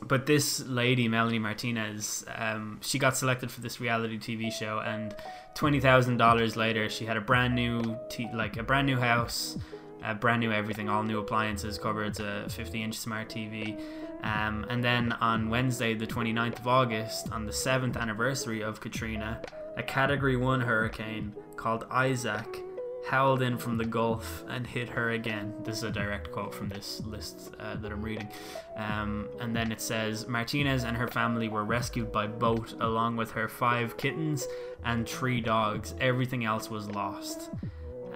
but 0.00 0.26
this 0.26 0.60
lady, 0.60 1.06
Melanie 1.06 1.38
Martinez, 1.38 2.24
um, 2.34 2.80
she 2.82 2.98
got 2.98 3.16
selected 3.16 3.50
for 3.50 3.60
this 3.60 3.80
reality 3.80 4.18
TV 4.18 4.52
show, 4.52 4.80
and 4.80 5.14
twenty 5.54 5.80
thousand 5.80 6.16
dollars 6.16 6.56
later, 6.56 6.88
she 6.88 7.04
had 7.04 7.16
a 7.16 7.20
brand 7.20 7.54
new, 7.54 7.98
t- 8.10 8.28
like 8.32 8.56
a 8.56 8.62
brand 8.62 8.86
new 8.86 8.98
house, 8.98 9.58
a 10.04 10.14
brand 10.14 10.40
new 10.40 10.52
everything, 10.52 10.88
all 10.88 11.02
new 11.02 11.18
appliances, 11.18 11.78
cupboards, 11.78 12.20
a 12.20 12.46
fifty-inch 12.48 12.96
smart 12.96 13.28
TV. 13.28 13.80
Um, 14.22 14.64
and 14.68 14.84
then 14.84 15.12
on 15.12 15.50
Wednesday, 15.50 15.94
the 15.94 16.06
29th 16.06 16.60
of 16.60 16.68
August, 16.68 17.32
on 17.32 17.44
the 17.44 17.52
seventh 17.52 17.96
anniversary 17.96 18.62
of 18.62 18.80
Katrina, 18.80 19.42
a 19.76 19.82
Category 19.82 20.36
One 20.36 20.60
hurricane 20.60 21.32
called 21.56 21.86
Isaac 21.90 22.62
howled 23.04 23.42
in 23.42 23.58
from 23.58 23.76
the 23.76 23.84
Gulf 23.84 24.44
and 24.48 24.66
hit 24.66 24.88
her 24.88 25.10
again. 25.10 25.52
This 25.64 25.78
is 25.78 25.84
a 25.84 25.90
direct 25.90 26.30
quote 26.30 26.54
from 26.54 26.68
this 26.68 27.02
list 27.04 27.52
uh, 27.58 27.76
that 27.76 27.90
I'm 27.90 28.02
reading. 28.02 28.28
Um, 28.76 29.28
and 29.40 29.54
then 29.54 29.72
it 29.72 29.80
says 29.80 30.28
Martinez 30.28 30.84
and 30.84 30.96
her 30.96 31.08
family 31.08 31.48
were 31.48 31.64
rescued 31.64 32.12
by 32.12 32.26
boat 32.26 32.74
along 32.80 33.16
with 33.16 33.32
her 33.32 33.48
five 33.48 33.96
kittens 33.96 34.46
and 34.84 35.08
three 35.08 35.40
dogs. 35.40 35.94
Everything 36.00 36.44
else 36.44 36.70
was 36.70 36.88
lost. 36.88 37.50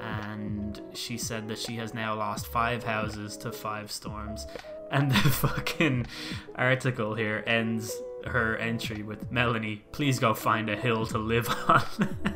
And 0.01 0.80
she 0.94 1.18
said 1.18 1.49
that 1.49 1.59
she 1.59 1.76
has 1.76 1.94
now 1.94 2.16
lost 2.16 2.47
five 2.47 2.84
houses 2.84 3.36
to 3.38 3.53
five 3.53 3.90
storms. 3.90 4.47
And 4.90 5.11
the 5.11 5.14
fucking 5.30 6.07
article 6.55 7.14
here 7.14 7.42
ends 7.47 7.94
her 8.26 8.57
entry 8.57 9.03
with 9.03 9.30
Melanie, 9.30 9.84
please 9.92 10.18
go 10.18 10.34
find 10.34 10.68
a 10.68 10.76
hill 10.76 11.07
to 11.07 11.18
live 11.18 11.49
on. 11.68 12.16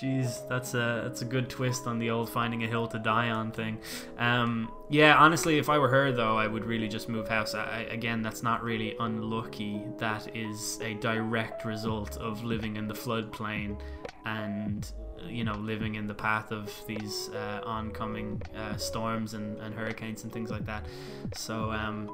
Jeez, 0.00 0.48
that's 0.48 0.74
a 0.74 1.02
that's 1.04 1.22
a 1.22 1.24
good 1.24 1.50
twist 1.50 1.86
on 1.86 1.98
the 1.98 2.10
old 2.10 2.30
finding 2.30 2.62
a 2.62 2.66
hill 2.68 2.86
to 2.88 2.98
die 2.98 3.30
on 3.30 3.50
thing. 3.50 3.78
Um, 4.16 4.70
yeah, 4.88 5.16
honestly, 5.16 5.58
if 5.58 5.68
I 5.68 5.78
were 5.78 5.88
her 5.88 6.12
though, 6.12 6.36
I 6.36 6.46
would 6.46 6.64
really 6.64 6.88
just 6.88 7.08
move 7.08 7.28
house. 7.28 7.54
I, 7.54 7.86
again, 7.90 8.22
that's 8.22 8.42
not 8.42 8.62
really 8.62 8.96
unlucky. 9.00 9.82
That 9.98 10.36
is 10.36 10.78
a 10.82 10.94
direct 10.94 11.64
result 11.64 12.16
of 12.18 12.44
living 12.44 12.76
in 12.76 12.86
the 12.86 12.94
floodplain 12.94 13.80
and 14.24 14.90
you 15.26 15.44
know 15.44 15.54
living 15.54 15.94
in 15.94 16.06
the 16.06 16.14
path 16.14 16.52
of 16.52 16.72
these 16.86 17.30
uh, 17.30 17.60
oncoming 17.64 18.40
uh, 18.56 18.76
storms 18.76 19.34
and, 19.34 19.58
and 19.60 19.74
hurricanes 19.74 20.24
and 20.24 20.32
things 20.32 20.50
like 20.50 20.66
that. 20.66 20.86
So 21.34 21.70
um, 21.70 22.10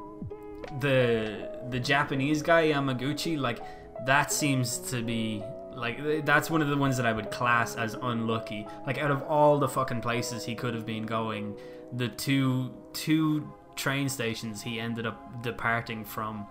the 0.80 1.50
the 1.70 1.80
Japanese 1.80 2.42
guy 2.42 2.68
Yamaguchi, 2.68 3.38
like 3.38 3.60
that 4.06 4.32
seems 4.32 4.78
to 4.90 5.02
be 5.02 5.42
like 5.74 6.24
that's 6.24 6.50
one 6.50 6.62
of 6.62 6.68
the 6.68 6.76
ones 6.76 6.96
that 6.96 7.06
I 7.06 7.12
would 7.12 7.30
class 7.30 7.76
as 7.76 7.94
unlucky. 7.94 8.66
Like 8.86 8.98
out 8.98 9.10
of 9.10 9.22
all 9.22 9.58
the 9.58 9.68
fucking 9.68 10.00
places 10.00 10.44
he 10.44 10.54
could 10.54 10.74
have 10.74 10.86
been 10.86 11.06
going, 11.06 11.56
the 11.92 12.08
two 12.08 12.72
two 12.92 13.52
train 13.76 14.08
stations 14.08 14.62
he 14.62 14.78
ended 14.78 15.06
up 15.06 15.42
departing 15.42 16.04
from 16.04 16.46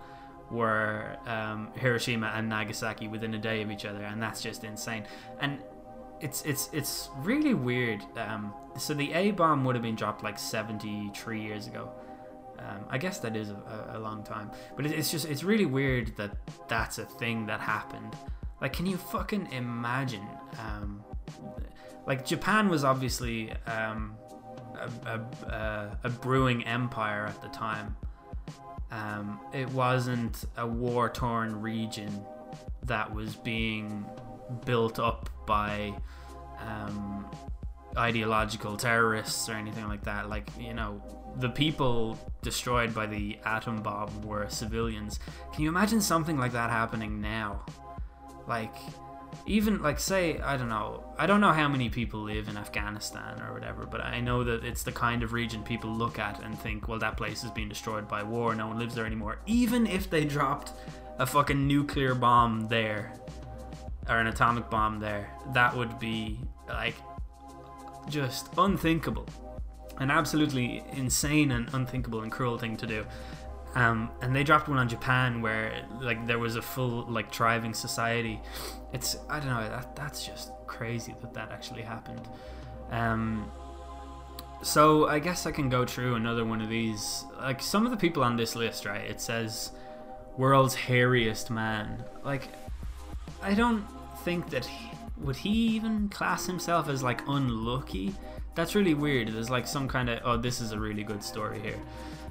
were 0.50 1.16
um, 1.26 1.70
Hiroshima 1.74 2.32
and 2.34 2.48
Nagasaki 2.48 3.08
within 3.08 3.34
a 3.34 3.38
day 3.38 3.62
of 3.62 3.70
each 3.70 3.84
other, 3.84 4.02
and 4.02 4.22
that's 4.22 4.42
just 4.42 4.62
insane. 4.64 5.04
And 5.40 5.58
it's 6.24 6.42
it's 6.42 6.70
it's 6.72 7.10
really 7.18 7.54
weird. 7.54 8.02
Um, 8.16 8.52
so 8.78 8.94
the 8.94 9.12
A 9.12 9.30
bomb 9.30 9.64
would 9.64 9.76
have 9.76 9.82
been 9.82 9.94
dropped 9.94 10.24
like 10.24 10.38
73 10.38 11.40
years 11.40 11.66
ago. 11.66 11.92
Um, 12.58 12.86
I 12.88 12.96
guess 12.96 13.18
that 13.18 13.36
is 13.36 13.50
a, 13.50 13.92
a 13.94 13.98
long 13.98 14.24
time, 14.24 14.50
but 14.74 14.86
it's 14.86 15.10
just 15.10 15.28
it's 15.28 15.44
really 15.44 15.66
weird 15.66 16.16
that 16.16 16.30
that's 16.66 16.98
a 16.98 17.04
thing 17.04 17.46
that 17.46 17.60
happened. 17.60 18.16
Like, 18.60 18.72
can 18.72 18.86
you 18.86 18.96
fucking 18.96 19.52
imagine? 19.52 20.26
Um, 20.58 21.04
like, 22.06 22.24
Japan 22.24 22.68
was 22.68 22.84
obviously 22.84 23.52
um, 23.66 24.16
a, 25.04 25.20
a, 25.46 25.98
a, 26.04 26.08
brewing 26.08 26.64
empire 26.64 27.26
at 27.26 27.42
the 27.42 27.48
time. 27.48 27.96
Um, 28.90 29.40
it 29.52 29.68
wasn't 29.70 30.44
a 30.56 30.66
war 30.66 31.10
torn 31.10 31.60
region 31.60 32.24
that 32.84 33.12
was 33.12 33.34
being 33.34 34.06
built 34.64 34.98
up 34.98 35.28
by 35.46 35.94
um, 36.66 37.26
ideological 37.96 38.76
terrorists 38.76 39.48
or 39.48 39.52
anything 39.52 39.88
like 39.88 40.04
that. 40.04 40.28
Like, 40.28 40.48
you 40.58 40.74
know, 40.74 41.02
the 41.36 41.48
people 41.48 42.18
destroyed 42.42 42.94
by 42.94 43.06
the 43.06 43.38
atom 43.44 43.82
bomb 43.82 44.22
were 44.22 44.48
civilians. 44.48 45.18
Can 45.52 45.62
you 45.62 45.68
imagine 45.68 46.00
something 46.00 46.38
like 46.38 46.52
that 46.52 46.70
happening 46.70 47.20
now? 47.20 47.64
Like, 48.46 48.74
even 49.46 49.82
like 49.82 49.98
say 49.98 50.38
I 50.38 50.56
don't 50.56 50.68
know 50.68 51.02
I 51.18 51.26
don't 51.26 51.40
know 51.40 51.52
how 51.52 51.68
many 51.68 51.88
people 51.88 52.20
live 52.20 52.48
in 52.48 52.56
Afghanistan 52.56 53.40
or 53.42 53.52
whatever, 53.52 53.84
but 53.86 54.00
I 54.00 54.20
know 54.20 54.44
that 54.44 54.64
it's 54.64 54.82
the 54.82 54.92
kind 54.92 55.22
of 55.22 55.32
region 55.32 55.62
people 55.62 55.90
look 55.90 56.18
at 56.18 56.42
and 56.42 56.58
think, 56.58 56.88
well, 56.88 56.98
that 57.00 57.16
place 57.16 57.42
has 57.42 57.50
been 57.50 57.68
destroyed 57.68 58.08
by 58.08 58.22
war. 58.22 58.54
No 58.54 58.68
one 58.68 58.78
lives 58.78 58.94
there 58.94 59.06
anymore. 59.06 59.38
Even 59.46 59.86
if 59.86 60.08
they 60.08 60.24
dropped 60.24 60.72
a 61.18 61.26
fucking 61.26 61.66
nuclear 61.66 62.14
bomb 62.14 62.68
there 62.68 63.12
or 64.08 64.18
an 64.18 64.26
atomic 64.26 64.70
bomb 64.70 65.00
there, 65.00 65.30
that 65.52 65.76
would 65.76 65.98
be 65.98 66.38
like 66.68 66.94
just 68.08 68.48
unthinkable. 68.58 69.26
an 69.98 70.10
absolutely 70.10 70.82
insane 70.92 71.52
and 71.52 71.72
unthinkable 71.72 72.22
and 72.22 72.32
cruel 72.32 72.58
thing 72.58 72.76
to 72.76 72.86
do. 72.86 73.06
Um, 73.74 74.10
and 74.22 74.34
they 74.34 74.44
dropped 74.44 74.68
one 74.68 74.78
on 74.78 74.88
Japan 74.88 75.42
where 75.42 75.84
like 76.00 76.26
there 76.26 76.38
was 76.38 76.56
a 76.56 76.62
full 76.62 77.06
like 77.08 77.32
thriving 77.32 77.74
society. 77.74 78.40
It's 78.92 79.16
I 79.28 79.40
don't 79.40 79.48
know 79.48 79.68
that 79.68 79.96
that's 79.96 80.24
just 80.24 80.50
crazy 80.66 81.14
that 81.20 81.34
that 81.34 81.50
actually 81.50 81.82
happened. 81.82 82.28
Um, 82.90 83.50
so 84.62 85.08
I 85.08 85.18
guess 85.18 85.46
I 85.46 85.52
can 85.52 85.68
go 85.68 85.84
through 85.84 86.14
another 86.14 86.44
one 86.44 86.60
of 86.60 86.68
these. 86.68 87.24
Like 87.38 87.60
some 87.60 87.84
of 87.84 87.90
the 87.90 87.96
people 87.98 88.22
on 88.22 88.36
this 88.36 88.54
list, 88.54 88.84
right? 88.86 89.04
It 89.04 89.20
says 89.20 89.72
world's 90.36 90.76
hairiest 90.76 91.50
man. 91.50 92.04
Like 92.24 92.48
I 93.42 93.54
don't 93.54 93.84
think 94.24 94.50
that 94.50 94.64
he, 94.64 94.90
would 95.24 95.36
he 95.36 95.50
even 95.50 96.08
class 96.08 96.46
himself 96.46 96.88
as 96.88 97.02
like 97.02 97.26
unlucky. 97.26 98.14
That's 98.54 98.74
really 98.74 98.94
weird. 98.94 99.28
There's 99.28 99.50
like 99.50 99.66
some 99.66 99.88
kind 99.88 100.08
of 100.08 100.20
oh, 100.24 100.36
this 100.36 100.60
is 100.60 100.72
a 100.72 100.78
really 100.78 101.02
good 101.02 101.22
story 101.22 101.58
here. 101.60 101.80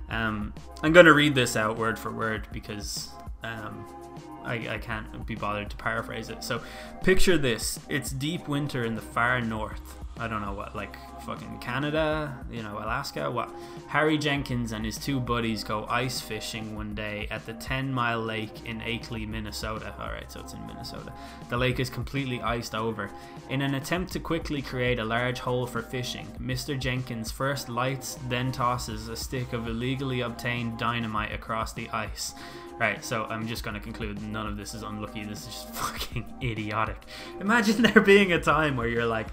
Um, 0.09 0.53
I'm 0.83 0.93
to 1.05 1.13
read 1.13 1.35
this 1.35 1.55
out 1.55 1.77
word 1.77 1.97
for 1.97 2.11
word 2.11 2.47
because 2.51 3.09
um, 3.43 3.85
I, 4.43 4.67
I 4.69 4.77
can't 4.77 5.25
be 5.25 5.35
bothered 5.35 5.69
to 5.69 5.75
paraphrase 5.77 6.29
it. 6.29 6.43
So, 6.43 6.61
picture 7.03 7.37
this 7.37 7.79
it's 7.89 8.11
deep 8.11 8.47
winter 8.47 8.85
in 8.85 8.95
the 8.95 9.01
far 9.01 9.41
north. 9.41 9.97
I 10.19 10.27
don't 10.27 10.41
know 10.41 10.53
what, 10.53 10.75
like 10.75 10.95
fucking 11.25 11.59
Canada, 11.59 12.37
you 12.51 12.61
know, 12.61 12.77
Alaska, 12.77 13.29
what? 13.29 13.49
Harry 13.87 14.17
Jenkins 14.17 14.71
and 14.71 14.85
his 14.85 14.97
two 14.97 15.19
buddies 15.19 15.63
go 15.63 15.85
ice 15.89 16.19
fishing 16.19 16.75
one 16.75 16.93
day 16.93 17.27
at 17.31 17.45
the 17.45 17.53
10 17.53 17.91
mile 17.91 18.21
lake 18.21 18.65
in 18.65 18.79
Akeley, 18.81 19.27
Minnesota. 19.27 19.93
Alright, 19.99 20.31
so 20.31 20.41
it's 20.41 20.53
in 20.53 20.65
Minnesota. 20.67 21.13
The 21.49 21.57
lake 21.57 21.79
is 21.79 21.89
completely 21.89 22.41
iced 22.41 22.75
over. 22.75 23.09
In 23.49 23.61
an 23.61 23.75
attempt 23.75 24.13
to 24.13 24.19
quickly 24.19 24.61
create 24.61 24.99
a 24.99 25.05
large 25.05 25.39
hole 25.39 25.65
for 25.65 25.81
fishing, 25.81 26.27
Mr. 26.39 26.77
Jenkins 26.77 27.31
first 27.31 27.69
lights, 27.69 28.17
then 28.27 28.51
tosses 28.51 29.07
a 29.07 29.15
stick 29.15 29.53
of 29.53 29.67
illegally 29.67 30.21
obtained 30.21 30.77
dynamite 30.77 31.33
across 31.33 31.73
the 31.73 31.89
ice. 31.89 32.33
Right, 32.79 33.03
so 33.05 33.25
I'm 33.25 33.47
just 33.47 33.63
going 33.63 33.75
to 33.75 33.79
conclude 33.79 34.21
none 34.21 34.47
of 34.47 34.57
this 34.57 34.73
is 34.73 34.81
unlucky. 34.81 35.23
This 35.23 35.41
is 35.41 35.45
just 35.47 35.69
fucking 35.75 36.25
idiotic. 36.41 36.97
Imagine 37.39 37.83
there 37.83 38.01
being 38.01 38.33
a 38.33 38.41
time 38.41 38.75
where 38.75 38.87
you're 38.87 39.05
like, 39.05 39.27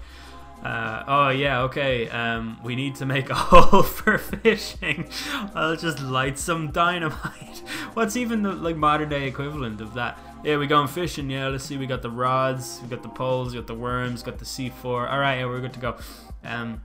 uh, 0.63 1.03
oh 1.07 1.29
yeah, 1.29 1.63
okay. 1.63 2.07
Um, 2.09 2.59
we 2.63 2.75
need 2.75 2.95
to 2.95 3.05
make 3.05 3.29
a 3.29 3.35
hole 3.35 3.83
for 3.83 4.17
fishing. 4.17 5.09
I'll 5.55 5.75
just 5.75 5.99
light 5.99 6.37
some 6.37 6.71
dynamite. 6.71 7.59
What's 7.93 8.15
even 8.15 8.43
the 8.43 8.53
like 8.53 8.75
modern 8.75 9.09
day 9.09 9.27
equivalent 9.27 9.81
of 9.81 9.95
that? 9.95 10.19
Yeah, 10.43 10.57
we're 10.57 10.67
going 10.67 10.87
fishing. 10.87 11.29
Yeah, 11.29 11.47
let's 11.47 11.65
see. 11.65 11.77
We 11.77 11.87
got 11.87 12.01
the 12.01 12.09
rods, 12.09 12.79
we 12.83 12.89
got 12.89 13.03
the 13.03 13.09
poles, 13.09 13.53
we 13.53 13.59
got 13.59 13.67
the 13.67 13.75
worms, 13.75 14.23
got 14.23 14.37
the 14.37 14.45
C4. 14.45 14.85
All 14.85 15.19
right, 15.19 15.39
yeah, 15.39 15.45
we're 15.45 15.61
good 15.61 15.73
to 15.73 15.79
go. 15.79 15.97
Um, 16.43 16.81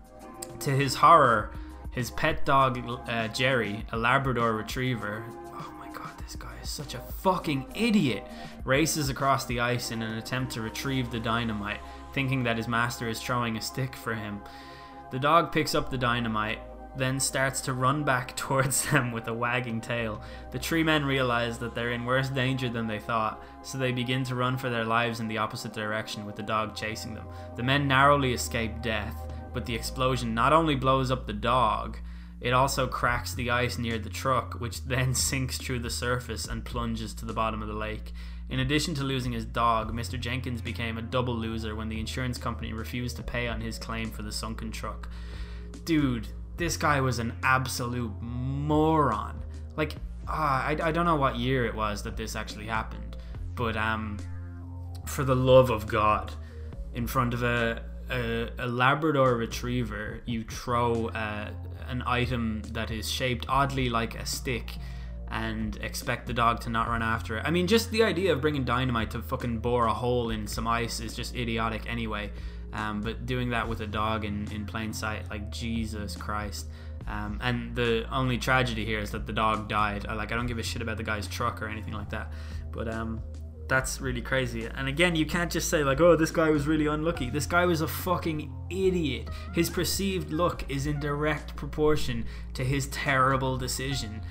to 0.60 0.70
his 0.70 0.94
horror, 0.94 1.50
his 1.90 2.10
pet 2.10 2.44
dog 2.44 2.78
uh, 3.08 3.28
Jerry, 3.28 3.84
a 3.92 3.96
Labrador 3.96 4.52
Retriever. 4.54 5.24
Oh 5.52 5.74
my 5.78 5.88
god, 5.88 6.16
this 6.18 6.36
guy 6.36 6.54
is 6.62 6.70
such 6.70 6.94
a 6.94 6.98
fucking 6.98 7.66
idiot. 7.74 8.26
Races 8.66 9.08
across 9.08 9.46
the 9.46 9.60
ice 9.60 9.90
in 9.90 10.02
an 10.02 10.18
attempt 10.18 10.52
to 10.52 10.60
retrieve 10.60 11.10
the 11.10 11.20
dynamite 11.20 11.80
thinking 12.16 12.44
that 12.44 12.56
his 12.56 12.66
master 12.66 13.08
is 13.08 13.20
throwing 13.20 13.58
a 13.58 13.60
stick 13.60 13.94
for 13.94 14.14
him. 14.14 14.40
The 15.10 15.18
dog 15.18 15.52
picks 15.52 15.74
up 15.74 15.90
the 15.90 15.98
dynamite, 15.98 16.60
then 16.96 17.20
starts 17.20 17.60
to 17.60 17.74
run 17.74 18.04
back 18.04 18.34
towards 18.38 18.90
them 18.90 19.12
with 19.12 19.28
a 19.28 19.34
wagging 19.34 19.82
tail. 19.82 20.22
The 20.50 20.58
tree 20.58 20.82
men 20.82 21.04
realize 21.04 21.58
that 21.58 21.74
they're 21.74 21.92
in 21.92 22.06
worse 22.06 22.30
danger 22.30 22.70
than 22.70 22.86
they 22.86 23.00
thought, 23.00 23.44
so 23.62 23.76
they 23.76 23.92
begin 23.92 24.24
to 24.24 24.34
run 24.34 24.56
for 24.56 24.70
their 24.70 24.86
lives 24.86 25.20
in 25.20 25.28
the 25.28 25.36
opposite 25.36 25.74
direction 25.74 26.24
with 26.24 26.36
the 26.36 26.42
dog 26.42 26.74
chasing 26.74 27.12
them. 27.12 27.26
The 27.54 27.62
men 27.62 27.86
narrowly 27.86 28.32
escape 28.32 28.80
death, 28.80 29.30
but 29.52 29.66
the 29.66 29.74
explosion 29.74 30.32
not 30.32 30.54
only 30.54 30.74
blows 30.74 31.10
up 31.10 31.26
the 31.26 31.34
dog, 31.34 31.98
it 32.40 32.54
also 32.54 32.86
cracks 32.86 33.34
the 33.34 33.50
ice 33.50 33.76
near 33.76 33.98
the 33.98 34.08
truck, 34.08 34.54
which 34.54 34.84
then 34.86 35.14
sinks 35.14 35.58
through 35.58 35.80
the 35.80 35.90
surface 35.90 36.46
and 36.46 36.64
plunges 36.64 37.12
to 37.12 37.26
the 37.26 37.34
bottom 37.34 37.60
of 37.60 37.68
the 37.68 37.74
lake. 37.74 38.14
In 38.48 38.60
addition 38.60 38.94
to 38.94 39.04
losing 39.04 39.32
his 39.32 39.44
dog, 39.44 39.92
Mr. 39.92 40.18
Jenkins 40.18 40.60
became 40.60 40.98
a 40.98 41.02
double 41.02 41.34
loser 41.34 41.74
when 41.74 41.88
the 41.88 41.98
insurance 41.98 42.38
company 42.38 42.72
refused 42.72 43.16
to 43.16 43.22
pay 43.22 43.48
on 43.48 43.60
his 43.60 43.78
claim 43.78 44.10
for 44.10 44.22
the 44.22 44.32
sunken 44.32 44.70
truck. 44.70 45.08
Dude, 45.84 46.28
this 46.56 46.76
guy 46.76 47.00
was 47.00 47.18
an 47.18 47.34
absolute 47.42 48.12
moron. 48.20 49.42
Like, 49.76 49.96
uh, 50.28 50.32
I, 50.32 50.76
I 50.80 50.92
don't 50.92 51.06
know 51.06 51.16
what 51.16 51.36
year 51.36 51.66
it 51.66 51.74
was 51.74 52.02
that 52.04 52.16
this 52.16 52.36
actually 52.36 52.66
happened, 52.66 53.16
but 53.54 53.76
um, 53.76 54.18
for 55.06 55.24
the 55.24 55.36
love 55.36 55.70
of 55.70 55.86
God, 55.86 56.32
in 56.94 57.06
front 57.06 57.34
of 57.34 57.42
a, 57.42 57.82
a, 58.10 58.48
a 58.58 58.66
Labrador 58.66 59.34
retriever, 59.34 60.20
you 60.24 60.44
throw 60.44 61.08
uh, 61.08 61.50
an 61.88 62.02
item 62.06 62.62
that 62.72 62.90
is 62.90 63.10
shaped 63.10 63.46
oddly 63.48 63.88
like 63.88 64.14
a 64.14 64.24
stick 64.24 64.72
and 65.30 65.76
expect 65.82 66.26
the 66.26 66.32
dog 66.32 66.60
to 66.60 66.70
not 66.70 66.88
run 66.88 67.02
after 67.02 67.38
it. 67.38 67.44
I 67.44 67.50
mean, 67.50 67.66
just 67.66 67.90
the 67.90 68.02
idea 68.02 68.32
of 68.32 68.40
bringing 68.40 68.64
dynamite 68.64 69.10
to 69.12 69.22
fucking 69.22 69.58
bore 69.58 69.86
a 69.86 69.94
hole 69.94 70.30
in 70.30 70.46
some 70.46 70.66
ice 70.66 71.00
is 71.00 71.14
just 71.14 71.34
idiotic 71.34 71.88
anyway. 71.88 72.30
Um, 72.72 73.00
but 73.00 73.26
doing 73.26 73.50
that 73.50 73.68
with 73.68 73.80
a 73.80 73.86
dog 73.86 74.24
in, 74.24 74.50
in 74.52 74.66
plain 74.66 74.92
sight, 74.92 75.28
like 75.30 75.50
Jesus 75.50 76.16
Christ. 76.16 76.66
Um, 77.08 77.38
and 77.42 77.74
the 77.74 78.06
only 78.12 78.38
tragedy 78.38 78.84
here 78.84 78.98
is 78.98 79.10
that 79.12 79.26
the 79.26 79.32
dog 79.32 79.68
died. 79.68 80.06
I, 80.08 80.14
like, 80.14 80.32
I 80.32 80.36
don't 80.36 80.46
give 80.46 80.58
a 80.58 80.62
shit 80.62 80.82
about 80.82 80.96
the 80.96 81.02
guy's 81.02 81.26
truck 81.26 81.62
or 81.62 81.68
anything 81.68 81.94
like 81.94 82.10
that. 82.10 82.32
But 82.72 82.92
um, 82.92 83.22
that's 83.68 84.00
really 84.00 84.20
crazy. 84.20 84.66
And 84.66 84.88
again, 84.88 85.16
you 85.16 85.26
can't 85.26 85.50
just 85.50 85.68
say 85.68 85.82
like, 85.84 86.00
"Oh, 86.00 86.16
this 86.16 86.30
guy 86.30 86.50
was 86.50 86.66
really 86.66 86.86
unlucky." 86.86 87.30
This 87.30 87.46
guy 87.46 87.64
was 87.64 87.80
a 87.80 87.88
fucking 87.88 88.52
idiot. 88.70 89.28
His 89.54 89.70
perceived 89.70 90.32
luck 90.32 90.64
is 90.68 90.86
in 90.86 91.00
direct 91.00 91.56
proportion 91.56 92.26
to 92.54 92.64
his 92.64 92.88
terrible 92.88 93.56
decision 93.56 94.22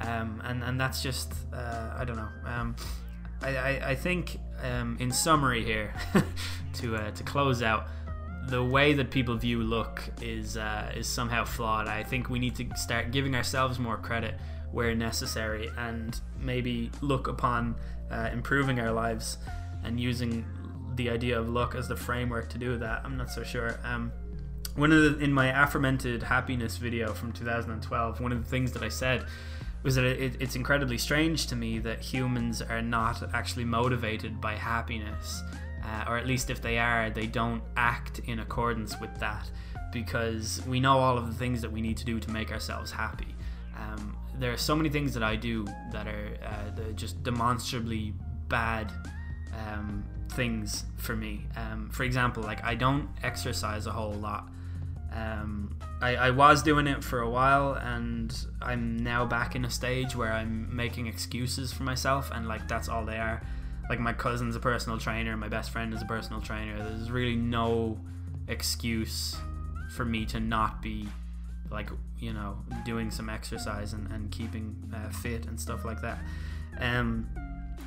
um, 0.00 0.42
and 0.44 0.62
and 0.62 0.80
that's 0.80 1.02
just 1.02 1.32
uh, 1.52 1.94
I 1.96 2.04
don't 2.04 2.16
know. 2.16 2.28
Um, 2.46 2.76
I, 3.42 3.56
I, 3.56 3.90
I 3.90 3.94
think 3.94 4.38
um, 4.62 4.96
in 5.00 5.12
summary 5.12 5.64
here 5.64 5.94
to 6.74 6.96
uh, 6.96 7.10
to 7.12 7.22
close 7.22 7.62
out 7.62 7.88
the 8.46 8.62
way 8.62 8.92
that 8.92 9.10
people 9.10 9.36
view 9.36 9.62
look 9.62 10.02
is 10.20 10.56
uh, 10.56 10.92
is 10.94 11.06
somehow 11.06 11.44
flawed. 11.44 11.88
I 11.88 12.02
think 12.02 12.28
we 12.28 12.38
need 12.38 12.54
to 12.56 12.76
start 12.76 13.10
giving 13.10 13.34
ourselves 13.34 13.78
more 13.78 13.96
credit 13.96 14.34
where 14.72 14.94
necessary 14.94 15.70
and 15.78 16.20
maybe 16.40 16.90
look 17.00 17.28
upon 17.28 17.76
uh, 18.10 18.30
improving 18.32 18.80
our 18.80 18.90
lives 18.90 19.38
and 19.84 20.00
using 20.00 20.44
the 20.96 21.10
idea 21.10 21.38
of 21.38 21.48
look 21.48 21.74
as 21.74 21.88
the 21.88 21.96
framework 21.96 22.48
to 22.50 22.58
do 22.58 22.76
that. 22.78 23.02
I'm 23.04 23.16
not 23.16 23.30
so 23.30 23.42
sure. 23.42 23.78
Um, 23.84 24.12
one 24.74 24.90
of 24.92 25.02
the 25.02 25.24
in 25.24 25.32
my 25.32 25.62
aforementioned 25.62 26.22
happiness 26.22 26.76
video 26.76 27.12
from 27.12 27.32
2012, 27.32 28.20
one 28.20 28.32
of 28.32 28.42
the 28.42 28.50
things 28.50 28.72
that 28.72 28.82
I 28.82 28.88
said 28.88 29.26
was 29.84 29.94
that 29.94 30.04
it, 30.04 30.36
it's 30.40 30.56
incredibly 30.56 30.98
strange 30.98 31.46
to 31.46 31.54
me 31.54 31.78
that 31.78 32.00
humans 32.00 32.62
are 32.62 32.82
not 32.82 33.22
actually 33.34 33.66
motivated 33.66 34.40
by 34.40 34.54
happiness, 34.54 35.42
uh, 35.84 36.04
or 36.08 36.16
at 36.16 36.26
least 36.26 36.50
if 36.50 36.60
they 36.60 36.78
are, 36.78 37.10
they 37.10 37.26
don't 37.26 37.62
act 37.76 38.18
in 38.20 38.40
accordance 38.40 38.98
with 38.98 39.14
that 39.20 39.48
because 39.92 40.60
we 40.66 40.80
know 40.80 40.98
all 40.98 41.16
of 41.16 41.28
the 41.28 41.34
things 41.34 41.60
that 41.60 41.70
we 41.70 41.80
need 41.80 41.96
to 41.98 42.04
do 42.04 42.18
to 42.18 42.30
make 42.30 42.50
ourselves 42.50 42.90
happy. 42.90 43.36
Um, 43.78 44.16
there 44.38 44.52
are 44.52 44.56
so 44.56 44.74
many 44.74 44.88
things 44.88 45.12
that 45.14 45.22
I 45.22 45.36
do 45.36 45.66
that 45.92 46.08
are 46.08 46.36
uh, 46.42 46.92
just 46.92 47.22
demonstrably 47.22 48.14
bad 48.48 48.90
um, 49.52 50.02
things 50.30 50.84
for 50.96 51.14
me. 51.14 51.46
Um, 51.56 51.90
for 51.90 52.04
example, 52.04 52.42
like 52.42 52.64
I 52.64 52.74
don't 52.74 53.08
exercise 53.22 53.86
a 53.86 53.92
whole 53.92 54.14
lot. 54.14 54.48
Um, 55.14 55.76
I, 56.02 56.16
I 56.16 56.30
was 56.30 56.62
doing 56.62 56.86
it 56.86 57.04
for 57.04 57.20
a 57.20 57.30
while, 57.30 57.74
and 57.74 58.36
I'm 58.60 58.96
now 58.96 59.24
back 59.24 59.54
in 59.54 59.64
a 59.64 59.70
stage 59.70 60.16
where 60.16 60.32
I'm 60.32 60.74
making 60.74 61.06
excuses 61.06 61.72
for 61.72 61.84
myself, 61.84 62.30
and 62.32 62.48
like 62.48 62.66
that's 62.68 62.88
all 62.88 63.04
they 63.04 63.18
are. 63.18 63.42
Like 63.88 64.00
my 64.00 64.12
cousin's 64.12 64.56
a 64.56 64.60
personal 64.60 64.98
trainer, 64.98 65.36
my 65.36 65.48
best 65.48 65.70
friend 65.70 65.94
is 65.94 66.02
a 66.02 66.06
personal 66.06 66.40
trainer. 66.40 66.76
There's 66.78 67.10
really 67.10 67.36
no 67.36 67.98
excuse 68.48 69.36
for 69.94 70.04
me 70.04 70.26
to 70.26 70.40
not 70.40 70.82
be 70.82 71.08
like 71.70 71.88
you 72.18 72.32
know 72.32 72.58
doing 72.84 73.10
some 73.10 73.28
exercise 73.28 73.92
and, 73.92 74.10
and 74.10 74.30
keeping 74.30 74.74
uh, 74.94 75.10
fit 75.10 75.46
and 75.46 75.60
stuff 75.60 75.84
like 75.84 76.00
that. 76.02 76.18
Um, 76.80 77.28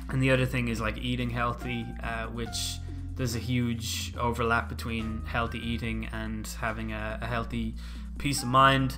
and 0.08 0.22
the 0.22 0.30
other 0.30 0.46
thing 0.46 0.68
is 0.68 0.80
like 0.80 0.96
eating 0.98 1.30
healthy, 1.30 1.84
uh, 2.02 2.26
which 2.26 2.78
there's 3.18 3.34
a 3.34 3.40
huge 3.40 4.14
overlap 4.16 4.68
between 4.68 5.22
healthy 5.26 5.58
eating 5.58 6.08
and 6.12 6.46
having 6.60 6.92
a, 6.92 7.18
a 7.20 7.26
healthy 7.26 7.74
peace 8.16 8.42
of 8.42 8.48
mind. 8.48 8.96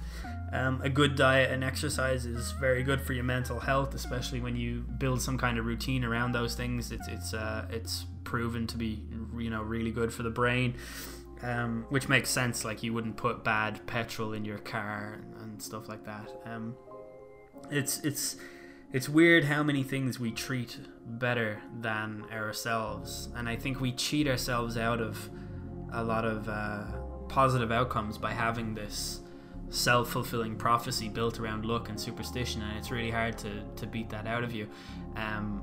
Um, 0.53 0.81
a 0.83 0.91
good 0.91 1.17
diet 1.17 1.51
and 1.51 1.65
exercise 1.65 2.27
is 2.27 2.53
very 2.53 2.83
good 2.83 3.01
for 3.01 3.15
your 3.15 3.25
mental 3.25 3.59
health, 3.61 3.95
especially 3.95 4.41
when 4.41 4.57
you 4.57 4.85
build 4.99 5.23
some 5.23 5.39
kind 5.39 5.59
of 5.59 5.65
routine 5.65 6.05
around 6.05 6.33
those 6.33 6.55
things. 6.55 6.93
It's 6.93 7.09
it's 7.09 7.33
uh, 7.33 7.67
it's 7.71 8.05
proven 8.25 8.67
to 8.67 8.77
be 8.77 9.03
you 9.39 9.49
know 9.49 9.63
really 9.63 9.91
good 9.91 10.13
for 10.13 10.23
the 10.23 10.31
brain, 10.31 10.75
um, 11.43 11.87
which 11.89 12.09
makes 12.11 12.29
sense. 12.29 12.63
Like 12.63 12.83
you 12.83 12.93
wouldn't 12.93 13.17
put 13.17 13.43
bad 13.43 13.87
petrol 13.87 14.35
in 14.35 14.45
your 14.45 14.59
car 14.59 15.19
and, 15.19 15.35
and 15.43 15.63
stuff 15.63 15.89
like 15.89 16.05
that. 16.05 16.31
Um, 16.45 16.77
it's 17.71 18.01
it's 18.01 18.37
it's 18.93 19.09
weird 19.09 19.45
how 19.45 19.63
many 19.63 19.83
things 19.83 20.19
we 20.19 20.33
treat 20.33 20.79
better 21.07 21.61
than 21.81 22.25
ourselves, 22.33 23.29
and 23.37 23.49
I 23.49 23.57
think 23.57 23.81
we 23.81 23.93
cheat 23.93 24.27
ourselves 24.27 24.77
out 24.77 25.01
of 25.01 25.31
a 25.93 26.03
lot 26.03 26.25
of 26.25 26.49
uh, 26.49 26.85
positive 27.29 27.71
outcomes 27.71 28.19
by 28.19 28.33
having 28.33 28.75
this 28.75 29.21
self 29.69 30.11
fulfilling 30.11 30.57
prophecy 30.57 31.09
built 31.09 31.39
around 31.39 31.65
luck 31.65 31.89
and 31.89 31.99
superstition, 31.99 32.63
and 32.63 32.77
it's 32.77 32.91
really 32.91 33.11
hard 33.11 33.39
to, 33.39 33.63
to 33.77 33.87
beat 33.87 34.11
that 34.11 34.27
out 34.27 34.43
of 34.43 34.53
you. 34.53 34.69
Um, 35.15 35.63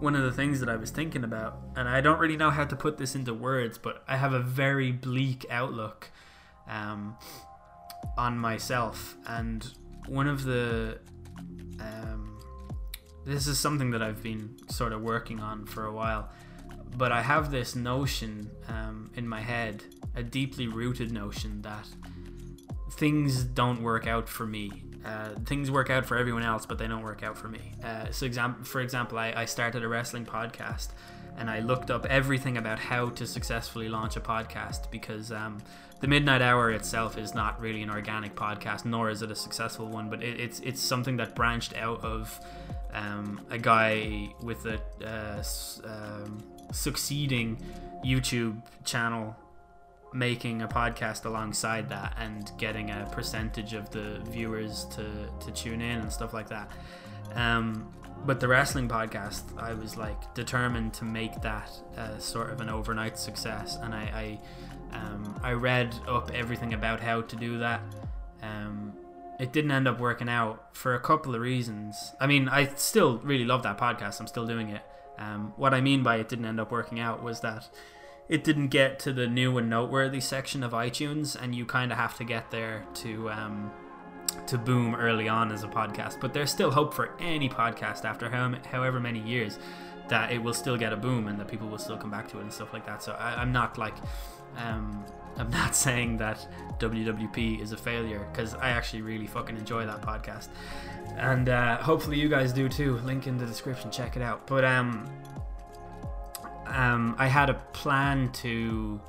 one 0.00 0.16
of 0.16 0.24
the 0.24 0.32
things 0.32 0.58
that 0.58 0.68
I 0.68 0.74
was 0.74 0.90
thinking 0.90 1.22
about, 1.22 1.58
and 1.76 1.88
I 1.88 2.00
don't 2.00 2.18
really 2.18 2.36
know 2.36 2.50
how 2.50 2.64
to 2.64 2.74
put 2.74 2.98
this 2.98 3.14
into 3.14 3.32
words, 3.32 3.78
but 3.78 4.02
I 4.08 4.16
have 4.16 4.32
a 4.32 4.40
very 4.40 4.90
bleak 4.90 5.46
outlook 5.48 6.10
um, 6.68 7.16
on 8.18 8.36
myself, 8.36 9.16
and 9.26 9.64
one 10.06 10.26
of 10.26 10.42
the 10.42 10.98
um, 11.78 12.33
this 13.24 13.46
is 13.46 13.58
something 13.58 13.90
that 13.92 14.02
I've 14.02 14.22
been 14.22 14.56
sort 14.68 14.92
of 14.92 15.00
working 15.02 15.40
on 15.40 15.66
for 15.66 15.86
a 15.86 15.92
while, 15.92 16.30
but 16.96 17.12
I 17.12 17.22
have 17.22 17.50
this 17.50 17.74
notion 17.74 18.50
um, 18.68 19.10
in 19.14 19.26
my 19.28 19.40
head, 19.40 19.82
a 20.14 20.22
deeply 20.22 20.68
rooted 20.68 21.10
notion 21.12 21.62
that 21.62 21.88
things 22.92 23.44
don't 23.44 23.82
work 23.82 24.06
out 24.06 24.28
for 24.28 24.46
me. 24.46 24.70
Uh, 25.04 25.30
things 25.44 25.70
work 25.70 25.90
out 25.90 26.06
for 26.06 26.16
everyone 26.16 26.42
else, 26.42 26.64
but 26.64 26.78
they 26.78 26.86
don't 26.86 27.02
work 27.02 27.22
out 27.22 27.36
for 27.36 27.48
me. 27.48 27.72
Uh, 27.82 28.10
so, 28.10 28.24
exam- 28.24 28.62
for 28.64 28.80
example, 28.80 29.18
I, 29.18 29.34
I 29.36 29.44
started 29.44 29.82
a 29.82 29.88
wrestling 29.88 30.24
podcast 30.24 30.88
and 31.38 31.50
I 31.50 31.60
looked 31.60 31.90
up 31.90 32.06
everything 32.06 32.56
about 32.56 32.78
how 32.78 33.10
to 33.10 33.26
successfully 33.26 33.88
launch 33.88 34.16
a 34.16 34.20
podcast 34.20 34.90
because 34.90 35.32
um, 35.32 35.58
the 36.00 36.08
Midnight 36.08 36.42
Hour 36.42 36.70
itself 36.70 37.18
is 37.18 37.34
not 37.34 37.60
really 37.60 37.82
an 37.82 37.90
organic 37.90 38.34
podcast, 38.34 38.84
nor 38.84 39.10
is 39.10 39.22
it 39.22 39.30
a 39.30 39.36
successful 39.36 39.86
one. 39.86 40.10
But 40.10 40.22
it, 40.22 40.38
it's 40.40 40.60
it's 40.60 40.80
something 40.80 41.16
that 41.16 41.34
branched 41.34 41.74
out 41.76 42.04
of 42.04 42.40
um, 42.92 43.40
a 43.50 43.58
guy 43.58 44.28
with 44.42 44.66
a 44.66 44.80
uh, 45.04 45.42
um, 45.88 46.42
succeeding 46.72 47.58
YouTube 48.04 48.62
channel 48.84 49.36
making 50.12 50.62
a 50.62 50.68
podcast 50.68 51.24
alongside 51.24 51.88
that 51.88 52.16
and 52.18 52.52
getting 52.56 52.90
a 52.90 53.08
percentage 53.10 53.74
of 53.74 53.90
the 53.90 54.20
viewers 54.30 54.84
to, 54.84 55.04
to 55.44 55.50
tune 55.50 55.80
in 55.80 56.00
and 56.00 56.12
stuff 56.12 56.32
like 56.32 56.48
that. 56.48 56.70
Um, 57.34 57.92
but 58.26 58.40
the 58.40 58.48
wrestling 58.48 58.88
podcast, 58.88 59.42
I 59.58 59.74
was 59.74 59.96
like 59.96 60.34
determined 60.34 60.94
to 60.94 61.04
make 61.04 61.40
that 61.42 61.70
uh, 61.96 62.18
sort 62.18 62.50
of 62.50 62.60
an 62.60 62.68
overnight 62.68 63.18
success, 63.18 63.76
and 63.82 63.94
I 63.94 64.38
I, 64.92 64.96
um, 64.96 65.38
I 65.42 65.52
read 65.52 65.94
up 66.08 66.30
everything 66.32 66.74
about 66.74 67.00
how 67.00 67.22
to 67.22 67.36
do 67.36 67.58
that. 67.58 67.80
Um, 68.42 68.92
it 69.40 69.52
didn't 69.52 69.72
end 69.72 69.88
up 69.88 69.98
working 69.98 70.28
out 70.28 70.76
for 70.76 70.94
a 70.94 71.00
couple 71.00 71.34
of 71.34 71.40
reasons. 71.40 72.12
I 72.20 72.26
mean, 72.26 72.48
I 72.48 72.66
still 72.76 73.18
really 73.18 73.44
love 73.44 73.62
that 73.64 73.78
podcast. 73.78 74.20
I'm 74.20 74.26
still 74.26 74.46
doing 74.46 74.70
it. 74.70 74.82
Um, 75.18 75.52
what 75.56 75.74
I 75.74 75.80
mean 75.80 76.02
by 76.02 76.16
it 76.16 76.28
didn't 76.28 76.44
end 76.44 76.60
up 76.60 76.70
working 76.70 77.00
out 77.00 77.22
was 77.22 77.40
that 77.40 77.68
it 78.28 78.42
didn't 78.42 78.68
get 78.68 78.98
to 79.00 79.12
the 79.12 79.26
new 79.26 79.56
and 79.58 79.68
noteworthy 79.68 80.20
section 80.20 80.62
of 80.62 80.72
iTunes, 80.72 81.40
and 81.40 81.54
you 81.54 81.66
kind 81.66 81.92
of 81.92 81.98
have 81.98 82.16
to 82.16 82.24
get 82.24 82.50
there 82.50 82.84
to 82.94 83.30
um, 83.30 83.70
to 84.46 84.58
boom 84.58 84.94
early 84.94 85.28
on 85.28 85.52
as 85.52 85.62
a 85.62 85.68
podcast. 85.68 86.20
But 86.20 86.32
there's 86.32 86.50
still 86.50 86.70
hope 86.70 86.92
for 86.94 87.14
any 87.20 87.48
podcast 87.48 88.04
after 88.04 88.28
how, 88.28 88.54
however 88.70 89.00
many 89.00 89.20
years 89.20 89.58
that 90.08 90.32
it 90.32 90.42
will 90.42 90.54
still 90.54 90.76
get 90.76 90.92
a 90.92 90.96
boom 90.96 91.28
and 91.28 91.38
that 91.40 91.48
people 91.48 91.66
will 91.66 91.78
still 91.78 91.96
come 91.96 92.10
back 92.10 92.28
to 92.28 92.38
it 92.38 92.42
and 92.42 92.52
stuff 92.52 92.72
like 92.72 92.86
that. 92.86 93.02
So 93.02 93.12
I, 93.12 93.40
am 93.40 93.52
not 93.52 93.78
like 93.78 93.94
um, 94.56 95.04
I'm 95.36 95.50
not 95.50 95.74
saying 95.86 96.18
that 96.18 96.46
WWP 96.78 97.60
is 97.60 97.72
a 97.72 97.76
failure 97.76 98.26
because 98.32 98.54
I 98.54 98.70
actually 98.70 99.02
really 99.02 99.26
fucking 99.26 99.56
enjoy 99.56 99.86
that 99.86 100.02
podcast, 100.02 100.48
and 101.16 101.48
uh, 101.48 101.78
hopefully 101.78 102.18
you 102.18 102.28
guys 102.28 102.52
do 102.52 102.68
too. 102.68 102.98
Link 102.98 103.26
in 103.26 103.38
the 103.38 103.46
description, 103.46 103.90
check 103.90 104.16
it 104.16 104.22
out. 104.22 104.46
But 104.46 104.64
um, 104.64 105.08
um, 106.66 107.14
I 107.18 107.26
had 107.26 107.50
a 107.50 107.54
plan 107.72 108.30
to 108.32 109.00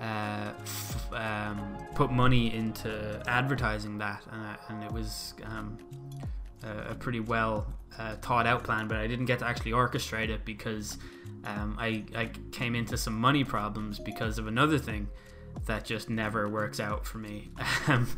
uh, 0.00 0.52
f- 0.60 1.12
um, 1.12 1.78
put 1.94 2.10
money 2.10 2.54
into 2.54 3.22
advertising 3.26 3.98
that, 3.98 4.24
and, 4.32 4.58
and 4.68 4.84
it 4.84 4.92
was 4.92 5.34
um, 5.44 5.78
a, 6.62 6.90
a, 6.90 6.94
pretty 6.94 7.20
well 7.20 7.66
uh, 7.98 8.16
thought 8.16 8.46
out 8.46 8.64
plan, 8.64 8.88
but 8.88 8.96
I 8.96 9.06
didn't 9.06 9.26
get 9.26 9.38
to 9.40 9.46
actually 9.46 9.72
orchestrate 9.72 10.30
it 10.30 10.44
because 10.44 10.98
um, 11.44 11.76
I, 11.78 12.04
I 12.16 12.30
came 12.52 12.74
into 12.74 12.96
some 12.96 13.18
money 13.18 13.44
problems 13.44 13.98
because 13.98 14.38
of 14.38 14.46
another 14.46 14.78
thing 14.78 15.08
that 15.66 15.84
just 15.84 16.10
never 16.10 16.48
works 16.48 16.80
out 16.80 17.06
for 17.06 17.18
me. 17.18 17.50
Um, 17.86 18.08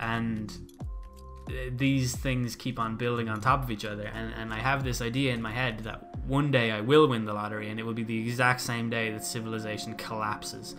and 0.00 0.52
these 1.72 2.14
things 2.14 2.54
keep 2.54 2.78
on 2.78 2.96
building 2.96 3.28
on 3.28 3.40
top 3.40 3.62
of 3.62 3.70
each 3.70 3.84
other 3.84 4.04
and, 4.14 4.34
and 4.34 4.52
i 4.52 4.58
have 4.58 4.84
this 4.84 5.00
idea 5.00 5.32
in 5.32 5.40
my 5.40 5.50
head 5.50 5.78
that 5.80 6.14
one 6.26 6.50
day 6.50 6.70
i 6.70 6.80
will 6.80 7.08
win 7.08 7.24
the 7.24 7.32
lottery 7.32 7.70
and 7.70 7.80
it 7.80 7.82
will 7.82 7.94
be 7.94 8.04
the 8.04 8.20
exact 8.20 8.60
same 8.60 8.90
day 8.90 9.10
that 9.10 9.24
civilization 9.24 9.94
collapses 9.94 10.74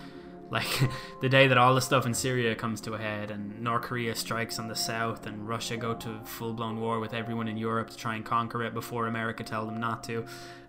like 0.51 0.89
the 1.21 1.29
day 1.29 1.47
that 1.47 1.57
all 1.57 1.75
the 1.75 1.81
stuff 1.81 2.05
in 2.05 2.13
Syria 2.13 2.55
comes 2.55 2.81
to 2.81 2.93
a 2.93 2.97
head 2.97 3.31
and 3.31 3.61
North 3.61 3.83
Korea 3.83 4.15
strikes 4.15 4.59
on 4.59 4.67
the 4.67 4.75
south 4.75 5.25
and 5.25 5.47
Russia 5.47 5.77
go 5.77 5.93
to 5.95 6.19
full 6.23 6.53
blown 6.53 6.79
war 6.79 6.99
with 6.99 7.13
everyone 7.13 7.47
in 7.47 7.57
Europe 7.57 7.89
to 7.91 7.97
try 7.97 8.15
and 8.15 8.25
conquer 8.25 8.63
it 8.63 8.73
before 8.73 9.07
America 9.07 9.43
tell 9.43 9.65
them 9.65 9.79
not 9.79 10.03
to. 10.05 10.25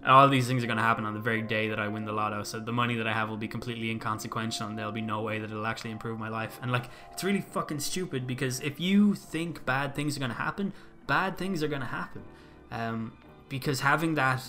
All 0.07 0.29
these 0.29 0.47
things 0.47 0.65
are 0.65 0.67
going 0.67 0.79
to 0.79 0.83
happen 0.83 1.05
on 1.05 1.15
the 1.15 1.21
very 1.21 1.43
day 1.43 1.69
that 1.69 1.79
I 1.79 1.89
win 1.89 2.05
the 2.05 2.13
lotto. 2.13 2.43
So 2.43 2.59
the 2.59 2.73
money 2.73 2.95
that 2.97 3.07
I 3.07 3.13
have 3.13 3.29
will 3.29 3.37
be 3.37 3.49
completely 3.49 3.91
inconsequential 3.91 4.67
and 4.67 4.79
there'll 4.79 4.93
be 4.93 5.03
no 5.03 5.21
way 5.23 5.39
that 5.39 5.51
it'll 5.51 5.67
actually 5.67 5.91
improve 5.91 6.19
my 6.19 6.29
life. 6.29 6.59
And 6.63 6.73
like 6.73 6.87
it's 7.13 7.25
really 7.25 7.43
fucking 7.43 7.81
stupid 7.81 8.27
because 8.27 8.61
if 8.61 8.81
you 8.81 9.15
think 9.15 9.65
bad 9.67 9.95
things 9.95 10.17
are 10.17 10.21
going 10.21 10.31
to 10.31 10.37
happen, 10.37 10.73
bad 11.07 11.37
things 11.37 11.63
are 11.63 11.69
going 11.69 11.83
to 11.83 11.87
happen. 11.87 12.23
Um, 12.71 13.13
because 13.49 13.81
having 13.81 14.15
that 14.15 14.43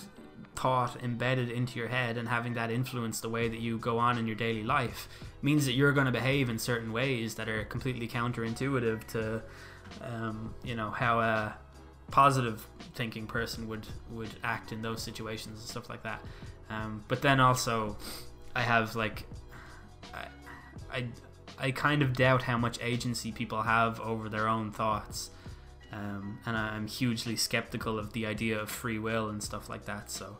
thought 0.56 1.02
embedded 1.02 1.50
into 1.50 1.80
your 1.80 1.88
head 1.88 2.18
and 2.18 2.28
having 2.28 2.54
that 2.54 2.70
influence 2.70 3.22
the 3.22 3.30
way 3.30 3.48
that 3.48 3.60
you 3.60 3.78
go 3.78 3.98
on 3.98 4.18
in 4.18 4.28
your 4.28 4.36
daily 4.36 4.64
life 4.64 5.08
means 5.42 5.66
that 5.66 5.74
you're 5.74 5.94
going 5.94 6.06
to 6.06 6.12
behave 6.12 6.50
in 6.50 6.60
certain 6.60 6.92
ways 6.92 7.36
that 7.36 7.48
are 7.48 7.64
completely 7.64 8.08
counterintuitive 8.08 9.06
to 9.08 9.42
um, 10.02 10.54
you 10.64 10.76
know 10.76 10.90
how 10.90 11.20
a 11.20 11.56
positive 12.12 12.68
thinking 12.96 13.26
person 13.26 13.68
would 13.68 13.88
would 14.12 14.30
act 14.44 14.72
in 14.72 14.82
those 14.82 15.02
situations 15.02 15.60
and 15.60 15.70
stuff 15.70 15.90
like 15.90 16.04
that. 16.04 16.22
Um, 16.70 17.04
but 17.08 17.22
then 17.22 17.40
also 17.40 17.98
I 18.56 18.62
have 18.62 18.96
like 18.96 19.26
I, 20.14 20.28
I 20.94 21.08
I 21.58 21.72
kind 21.72 22.02
of 22.02 22.14
doubt 22.14 22.44
how 22.44 22.58
much 22.58 22.80
agency 22.82 23.32
people 23.32 23.64
have 23.64 24.00
over 24.00 24.30
their 24.30 24.48
own 24.48 24.72
thoughts 24.72 25.32
um, 25.92 26.40
and 26.46 26.56
I'm 26.56 26.88
hugely 26.88 27.36
skeptical 27.36 28.00
of 28.00 28.14
the 28.14 28.26
idea 28.26 28.60
of 28.60 28.70
free 28.70 29.00
will 29.00 29.30
and 29.30 29.44
stuff 29.44 29.70
like 29.70 29.86
that. 29.86 30.10
So 30.10 30.38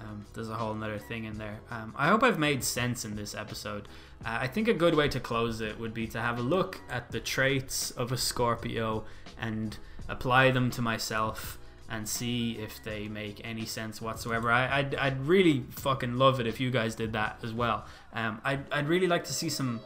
um, 0.00 0.26
there's 0.34 0.48
a 0.48 0.54
whole 0.54 0.72
other 0.82 0.98
thing 0.98 1.24
in 1.24 1.38
there. 1.38 1.60
Um, 1.70 1.94
I 1.96 2.08
hope 2.08 2.22
I've 2.22 2.38
made 2.38 2.64
sense 2.64 3.04
in 3.04 3.16
this 3.16 3.34
episode. 3.34 3.86
Uh, 4.24 4.38
I 4.40 4.46
think 4.46 4.68
a 4.68 4.74
good 4.74 4.94
way 4.94 5.08
to 5.08 5.20
close 5.20 5.60
it 5.60 5.78
would 5.78 5.94
be 5.94 6.06
to 6.08 6.20
have 6.20 6.38
a 6.38 6.42
look 6.42 6.80
at 6.88 7.10
the 7.10 7.20
traits 7.20 7.90
of 7.92 8.10
a 8.12 8.16
Scorpio 8.16 9.04
and 9.40 9.76
apply 10.08 10.50
them 10.50 10.70
to 10.72 10.82
myself 10.82 11.58
and 11.88 12.08
see 12.08 12.52
if 12.52 12.82
they 12.84 13.08
make 13.08 13.40
any 13.44 13.66
sense 13.66 14.00
whatsoever. 14.00 14.50
I, 14.50 14.82
would 14.82 14.94
I'd, 14.94 15.12
I'd 15.12 15.26
really 15.26 15.64
fucking 15.70 16.16
love 16.16 16.40
it 16.40 16.46
if 16.46 16.60
you 16.60 16.70
guys 16.70 16.94
did 16.94 17.12
that 17.14 17.38
as 17.42 17.52
well. 17.52 17.84
Um, 18.12 18.40
I'd, 18.44 18.64
I'd 18.72 18.88
really 18.88 19.08
like 19.08 19.24
to 19.24 19.32
see 19.32 19.48
some 19.48 19.80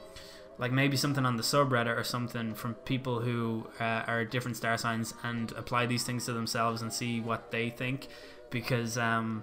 like 0.59 0.73
maybe 0.73 0.97
something 0.97 1.27
on 1.27 1.37
the 1.37 1.43
subreddit 1.43 1.97
or 1.97 2.05
something 2.05 2.55
from 2.55 2.75
people 2.75 3.21
who 3.21 3.67
uh, 3.81 4.05
are 4.07 4.25
different 4.25 4.57
star 4.57 4.77
signs 4.79 5.15
and 5.23 5.53
apply 5.53 5.87
these 5.87 6.05
things 6.05 6.27
to 6.27 6.33
themselves 6.33 6.83
and 6.83 6.93
see 6.93 7.21
what 7.21 7.51
they 7.51 7.71
think. 7.71 8.09
Because 8.51 8.97
um, 8.97 9.43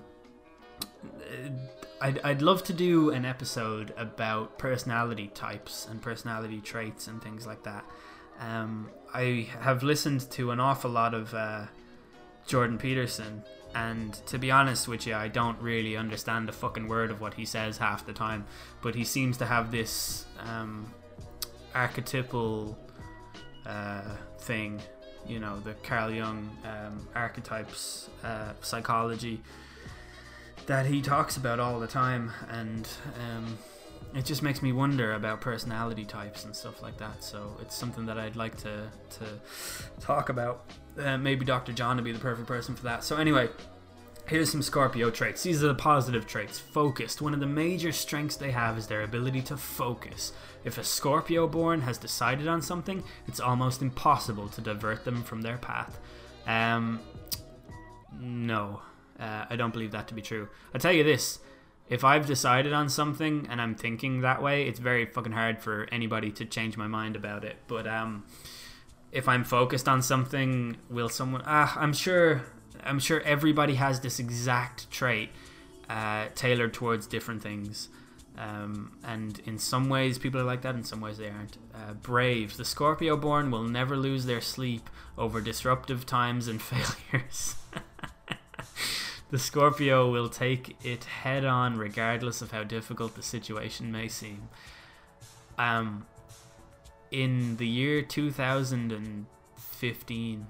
I'd, 1.99 2.19
I'd 2.23 2.41
love 2.41 2.63
to 2.65 2.73
do 2.73 3.09
an 3.11 3.25
episode 3.25 3.93
about 3.97 4.57
personality 4.57 5.29
types 5.33 5.87
and 5.89 6.01
personality 6.01 6.61
traits 6.61 7.07
and 7.07 7.21
things 7.21 7.45
like 7.45 7.63
that. 7.63 7.85
Um, 8.39 8.89
I 9.13 9.49
have 9.59 9.83
listened 9.83 10.29
to 10.31 10.51
an 10.51 10.59
awful 10.59 10.89
lot 10.89 11.13
of 11.13 11.33
uh, 11.33 11.65
Jordan 12.47 12.77
Peterson. 12.77 13.43
And 13.73 14.13
to 14.27 14.37
be 14.37 14.51
honest 14.51 14.87
with 14.87 15.07
you, 15.07 15.15
I 15.15 15.27
don't 15.27 15.59
really 15.61 15.95
understand 15.95 16.49
a 16.49 16.51
fucking 16.51 16.87
word 16.87 17.11
of 17.11 17.21
what 17.21 17.35
he 17.35 17.45
says 17.45 17.77
half 17.77 18.05
the 18.05 18.13
time. 18.13 18.45
But 18.81 18.95
he 18.95 19.03
seems 19.03 19.37
to 19.37 19.45
have 19.45 19.71
this 19.71 20.25
um, 20.39 20.91
archetypal 21.73 22.77
uh, 23.65 24.15
thing, 24.39 24.81
you 25.27 25.39
know, 25.39 25.59
the 25.59 25.73
Carl 25.83 26.11
Jung 26.11 26.49
um, 26.65 27.07
archetypes 27.15 28.09
uh, 28.23 28.53
psychology 28.61 29.41
that 30.65 30.85
he 30.85 31.01
talks 31.01 31.37
about 31.37 31.59
all 31.59 31.79
the 31.79 31.87
time, 31.87 32.31
and 32.49 32.87
um, 33.19 33.57
it 34.13 34.25
just 34.25 34.43
makes 34.43 34.61
me 34.61 34.71
wonder 34.71 35.13
about 35.13 35.41
personality 35.41 36.05
types 36.05 36.45
and 36.45 36.55
stuff 36.55 36.81
like 36.81 36.97
that. 36.97 37.23
So 37.23 37.57
it's 37.61 37.75
something 37.75 38.05
that 38.05 38.17
I'd 38.17 38.35
like 38.35 38.57
to 38.57 38.89
to 39.19 39.25
talk 39.99 40.29
about. 40.29 40.71
Uh, 40.99 41.17
maybe 41.17 41.45
Dr. 41.45 41.71
John 41.71 41.95
would 41.95 42.05
be 42.05 42.11
the 42.11 42.19
perfect 42.19 42.47
person 42.47 42.75
for 42.75 42.83
that. 42.83 43.03
So 43.03 43.17
anyway, 43.17 43.49
Here's 44.31 44.49
some 44.49 44.61
Scorpio 44.61 45.09
traits. 45.09 45.43
These 45.43 45.61
are 45.61 45.67
the 45.67 45.75
positive 45.75 46.25
traits. 46.25 46.57
Focused. 46.57 47.21
One 47.21 47.33
of 47.33 47.41
the 47.41 47.45
major 47.45 47.91
strengths 47.91 48.37
they 48.37 48.51
have 48.51 48.77
is 48.77 48.87
their 48.87 49.01
ability 49.01 49.41
to 49.41 49.57
focus. 49.57 50.31
If 50.63 50.77
a 50.77 50.85
Scorpio 50.85 51.49
born 51.49 51.81
has 51.81 51.97
decided 51.97 52.47
on 52.47 52.61
something, 52.61 53.03
it's 53.27 53.41
almost 53.41 53.81
impossible 53.81 54.47
to 54.47 54.61
divert 54.61 55.03
them 55.03 55.21
from 55.23 55.41
their 55.41 55.57
path. 55.57 55.99
Um, 56.47 57.01
no, 58.17 58.81
uh, 59.19 59.47
I 59.49 59.57
don't 59.57 59.73
believe 59.73 59.91
that 59.91 60.07
to 60.07 60.13
be 60.13 60.21
true. 60.21 60.47
I'll 60.73 60.79
tell 60.79 60.93
you 60.93 61.03
this 61.03 61.39
if 61.89 62.05
I've 62.05 62.25
decided 62.25 62.71
on 62.71 62.87
something 62.87 63.47
and 63.49 63.59
I'm 63.61 63.75
thinking 63.75 64.21
that 64.21 64.41
way, 64.41 64.65
it's 64.65 64.79
very 64.79 65.05
fucking 65.05 65.33
hard 65.33 65.59
for 65.59 65.89
anybody 65.91 66.31
to 66.31 66.45
change 66.45 66.77
my 66.77 66.87
mind 66.87 67.17
about 67.17 67.43
it. 67.43 67.57
But 67.67 67.85
um, 67.85 68.23
if 69.11 69.27
I'm 69.27 69.43
focused 69.43 69.89
on 69.89 70.01
something, 70.01 70.77
will 70.89 71.09
someone? 71.09 71.43
Ah, 71.45 71.77
I'm 71.77 71.91
sure. 71.91 72.43
I'm 72.83 72.99
sure 72.99 73.21
everybody 73.21 73.75
has 73.75 73.99
this 73.99 74.19
exact 74.19 74.89
trait 74.91 75.29
uh, 75.89 76.27
tailored 76.35 76.73
towards 76.73 77.07
different 77.07 77.43
things. 77.43 77.89
Um, 78.37 78.97
and 79.03 79.41
in 79.45 79.59
some 79.59 79.89
ways, 79.89 80.17
people 80.17 80.39
are 80.39 80.45
like 80.45 80.61
that. 80.61 80.75
In 80.75 80.83
some 80.83 81.01
ways, 81.01 81.17
they 81.17 81.29
aren't. 81.29 81.57
Uh, 81.75 81.93
brave. 81.93 82.57
The 82.57 82.65
Scorpio 82.65 83.17
born 83.17 83.51
will 83.51 83.63
never 83.63 83.97
lose 83.97 84.25
their 84.25 84.41
sleep 84.41 84.89
over 85.17 85.41
disruptive 85.41 86.05
times 86.05 86.47
and 86.47 86.61
failures. 86.61 87.55
the 89.31 89.39
Scorpio 89.39 90.09
will 90.09 90.29
take 90.29 90.77
it 90.83 91.03
head 91.03 91.45
on, 91.45 91.77
regardless 91.77 92.41
of 92.41 92.51
how 92.51 92.63
difficult 92.63 93.15
the 93.15 93.23
situation 93.23 93.91
may 93.91 94.07
seem. 94.07 94.47
Um, 95.57 96.05
in 97.11 97.57
the 97.57 97.67
year 97.67 98.01
2015, 98.01 100.47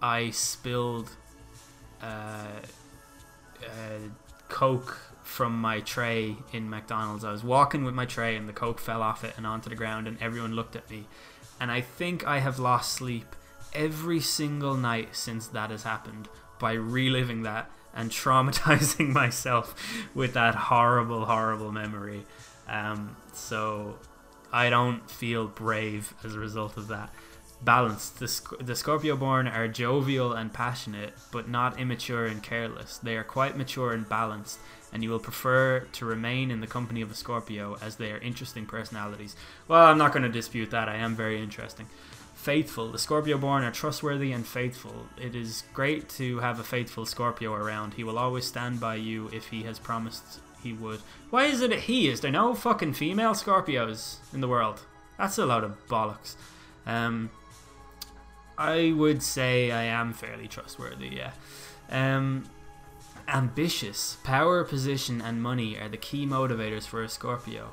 I 0.00 0.30
spilled 0.30 1.10
Coke 4.48 4.98
from 5.22 5.60
my 5.60 5.80
tray 5.80 6.36
in 6.52 6.70
McDonald's. 6.70 7.24
I 7.24 7.32
was 7.32 7.44
walking 7.44 7.84
with 7.84 7.94
my 7.94 8.06
tray 8.06 8.36
and 8.36 8.48
the 8.48 8.52
Coke 8.52 8.78
fell 8.78 9.02
off 9.02 9.24
it 9.24 9.34
and 9.36 9.46
onto 9.46 9.68
the 9.68 9.74
ground, 9.74 10.06
and 10.06 10.16
everyone 10.20 10.54
looked 10.54 10.76
at 10.76 10.88
me. 10.88 11.06
And 11.60 11.70
I 11.70 11.80
think 11.80 12.26
I 12.26 12.38
have 12.38 12.58
lost 12.58 12.92
sleep 12.92 13.36
every 13.74 14.20
single 14.20 14.74
night 14.74 15.14
since 15.16 15.46
that 15.48 15.70
has 15.70 15.82
happened 15.82 16.28
by 16.58 16.72
reliving 16.72 17.42
that 17.42 17.70
and 17.94 18.10
traumatizing 18.22 19.12
myself 19.12 19.74
with 20.14 20.34
that 20.34 20.54
horrible, 20.54 21.24
horrible 21.26 21.72
memory. 21.72 22.24
Um, 22.68 23.16
so 23.32 23.98
I 24.52 24.70
don't 24.70 25.10
feel 25.10 25.46
brave 25.46 26.14
as 26.24 26.34
a 26.34 26.38
result 26.38 26.76
of 26.76 26.88
that. 26.88 27.12
Balanced. 27.62 28.18
The, 28.18 28.64
the 28.64 28.76
Scorpio 28.76 29.16
born 29.16 29.48
are 29.48 29.66
jovial 29.66 30.32
and 30.32 30.52
passionate, 30.52 31.14
but 31.32 31.48
not 31.48 31.80
immature 31.80 32.26
and 32.26 32.42
careless. 32.42 32.98
They 32.98 33.16
are 33.16 33.24
quite 33.24 33.56
mature 33.56 33.92
and 33.92 34.08
balanced, 34.08 34.58
and 34.92 35.02
you 35.02 35.10
will 35.10 35.18
prefer 35.18 35.80
to 35.80 36.04
remain 36.04 36.50
in 36.50 36.60
the 36.60 36.66
company 36.66 37.00
of 37.00 37.10
a 37.10 37.14
Scorpio 37.14 37.76
as 37.82 37.96
they 37.96 38.12
are 38.12 38.18
interesting 38.18 38.66
personalities. 38.66 39.34
Well, 39.68 39.86
I'm 39.86 39.98
not 39.98 40.12
going 40.12 40.22
to 40.22 40.28
dispute 40.28 40.70
that. 40.70 40.88
I 40.88 40.96
am 40.96 41.16
very 41.16 41.42
interesting. 41.42 41.86
Faithful. 42.34 42.92
The 42.92 42.98
Scorpio 42.98 43.38
born 43.38 43.64
are 43.64 43.72
trustworthy 43.72 44.30
and 44.30 44.46
faithful. 44.46 45.06
It 45.20 45.34
is 45.34 45.64
great 45.72 46.08
to 46.10 46.38
have 46.40 46.60
a 46.60 46.64
faithful 46.64 47.06
Scorpio 47.06 47.52
around. 47.54 47.94
He 47.94 48.04
will 48.04 48.18
always 48.18 48.44
stand 48.44 48.78
by 48.78 48.96
you 48.96 49.28
if 49.32 49.48
he 49.48 49.64
has 49.64 49.78
promised 49.78 50.40
he 50.62 50.72
would. 50.72 51.00
Why 51.30 51.46
is 51.46 51.62
it 51.62 51.72
a 51.72 51.80
he? 51.80 52.08
Is 52.08 52.20
there 52.20 52.30
no 52.30 52.54
fucking 52.54 52.92
female 52.92 53.32
Scorpios 53.32 54.18
in 54.32 54.40
the 54.40 54.48
world? 54.48 54.82
That's 55.18 55.38
a 55.38 55.46
load 55.46 55.64
of 55.64 55.88
bollocks. 55.88 56.34
Um, 56.86 57.30
I 58.58 58.92
would 58.96 59.22
say 59.22 59.70
I 59.70 59.84
am 59.84 60.12
fairly 60.12 60.48
trustworthy, 60.48 61.08
yeah. 61.08 61.32
Um, 61.90 62.44
ambitious. 63.28 64.16
Power, 64.24 64.64
position, 64.64 65.20
and 65.20 65.42
money 65.42 65.78
are 65.78 65.88
the 65.88 65.96
key 65.96 66.26
motivators 66.26 66.84
for 66.84 67.02
a 67.02 67.08
Scorpio. 67.08 67.72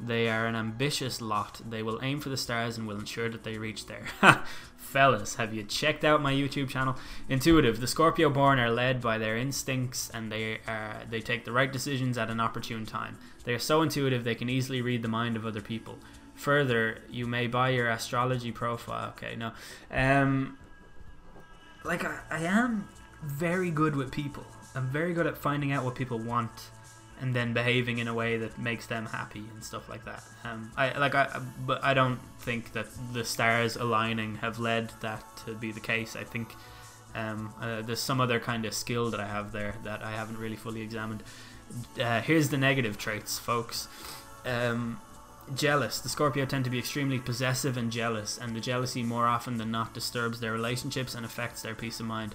They 0.00 0.28
are 0.28 0.46
an 0.46 0.56
ambitious 0.56 1.20
lot. 1.20 1.60
They 1.68 1.82
will 1.82 2.00
aim 2.02 2.20
for 2.20 2.28
the 2.28 2.36
stars 2.36 2.76
and 2.76 2.86
will 2.86 2.98
ensure 2.98 3.28
that 3.28 3.44
they 3.44 3.58
reach 3.58 3.86
there. 3.86 4.06
Fellas, 4.76 5.36
have 5.36 5.54
you 5.54 5.62
checked 5.62 6.04
out 6.04 6.22
my 6.22 6.32
YouTube 6.32 6.68
channel? 6.68 6.96
Intuitive. 7.28 7.80
The 7.80 7.86
Scorpio 7.86 8.28
born 8.28 8.58
are 8.58 8.70
led 8.70 9.00
by 9.00 9.18
their 9.18 9.36
instincts 9.36 10.10
and 10.12 10.30
they 10.30 10.58
are 10.66 11.02
they 11.08 11.20
take 11.20 11.44
the 11.44 11.52
right 11.52 11.72
decisions 11.72 12.18
at 12.18 12.30
an 12.30 12.40
opportune 12.40 12.86
time. 12.86 13.18
They 13.44 13.54
are 13.54 13.58
so 13.58 13.82
intuitive 13.82 14.24
they 14.24 14.34
can 14.34 14.48
easily 14.48 14.82
read 14.82 15.02
the 15.02 15.08
mind 15.08 15.36
of 15.36 15.46
other 15.46 15.60
people. 15.60 15.98
Further, 16.34 17.00
you 17.10 17.26
may 17.26 17.46
buy 17.46 17.70
your 17.70 17.88
astrology 17.88 18.52
profile. 18.52 19.10
Okay, 19.10 19.36
no. 19.36 19.52
Um 19.90 20.58
like 21.84 22.04
I, 22.04 22.20
I 22.30 22.40
am 22.44 22.88
very 23.22 23.70
good 23.70 23.94
with 23.94 24.10
people. 24.10 24.44
I'm 24.74 24.88
very 24.88 25.14
good 25.14 25.26
at 25.26 25.36
finding 25.38 25.72
out 25.72 25.84
what 25.84 25.94
people 25.94 26.18
want 26.18 26.50
and 27.20 27.34
then 27.34 27.52
behaving 27.52 27.98
in 27.98 28.08
a 28.08 28.14
way 28.14 28.36
that 28.38 28.58
makes 28.58 28.86
them 28.86 29.06
happy 29.06 29.44
and 29.54 29.62
stuff 29.62 29.88
like 29.88 30.04
that. 30.04 30.22
Um, 30.44 30.72
I 30.76 30.98
like 30.98 31.14
I, 31.14 31.40
but 31.64 31.82
I 31.84 31.94
don't 31.94 32.18
think 32.40 32.72
that 32.72 32.86
the 33.12 33.24
stars 33.24 33.76
aligning 33.76 34.36
have 34.36 34.58
led 34.58 34.90
that 35.00 35.24
to 35.44 35.54
be 35.54 35.70
the 35.70 35.80
case. 35.80 36.16
I 36.16 36.24
think 36.24 36.54
um, 37.14 37.54
uh, 37.60 37.82
there's 37.82 38.00
some 38.00 38.20
other 38.20 38.40
kind 38.40 38.64
of 38.64 38.74
skill 38.74 39.10
that 39.10 39.20
I 39.20 39.26
have 39.26 39.52
there 39.52 39.76
that 39.84 40.02
I 40.02 40.10
haven't 40.10 40.38
really 40.38 40.56
fully 40.56 40.82
examined. 40.82 41.22
Uh, 42.00 42.20
here's 42.20 42.48
the 42.48 42.58
negative 42.58 42.98
traits, 42.98 43.38
folks. 43.38 43.88
Um, 44.44 45.00
jealous. 45.54 46.00
The 46.00 46.08
Scorpio 46.08 46.44
tend 46.46 46.64
to 46.64 46.70
be 46.70 46.78
extremely 46.78 47.18
possessive 47.18 47.76
and 47.76 47.90
jealous, 47.90 48.38
and 48.38 48.54
the 48.54 48.60
jealousy 48.60 49.02
more 49.02 49.26
often 49.26 49.58
than 49.58 49.70
not 49.70 49.94
disturbs 49.94 50.40
their 50.40 50.52
relationships 50.52 51.14
and 51.14 51.24
affects 51.24 51.62
their 51.62 51.74
peace 51.74 52.00
of 52.00 52.06
mind. 52.06 52.34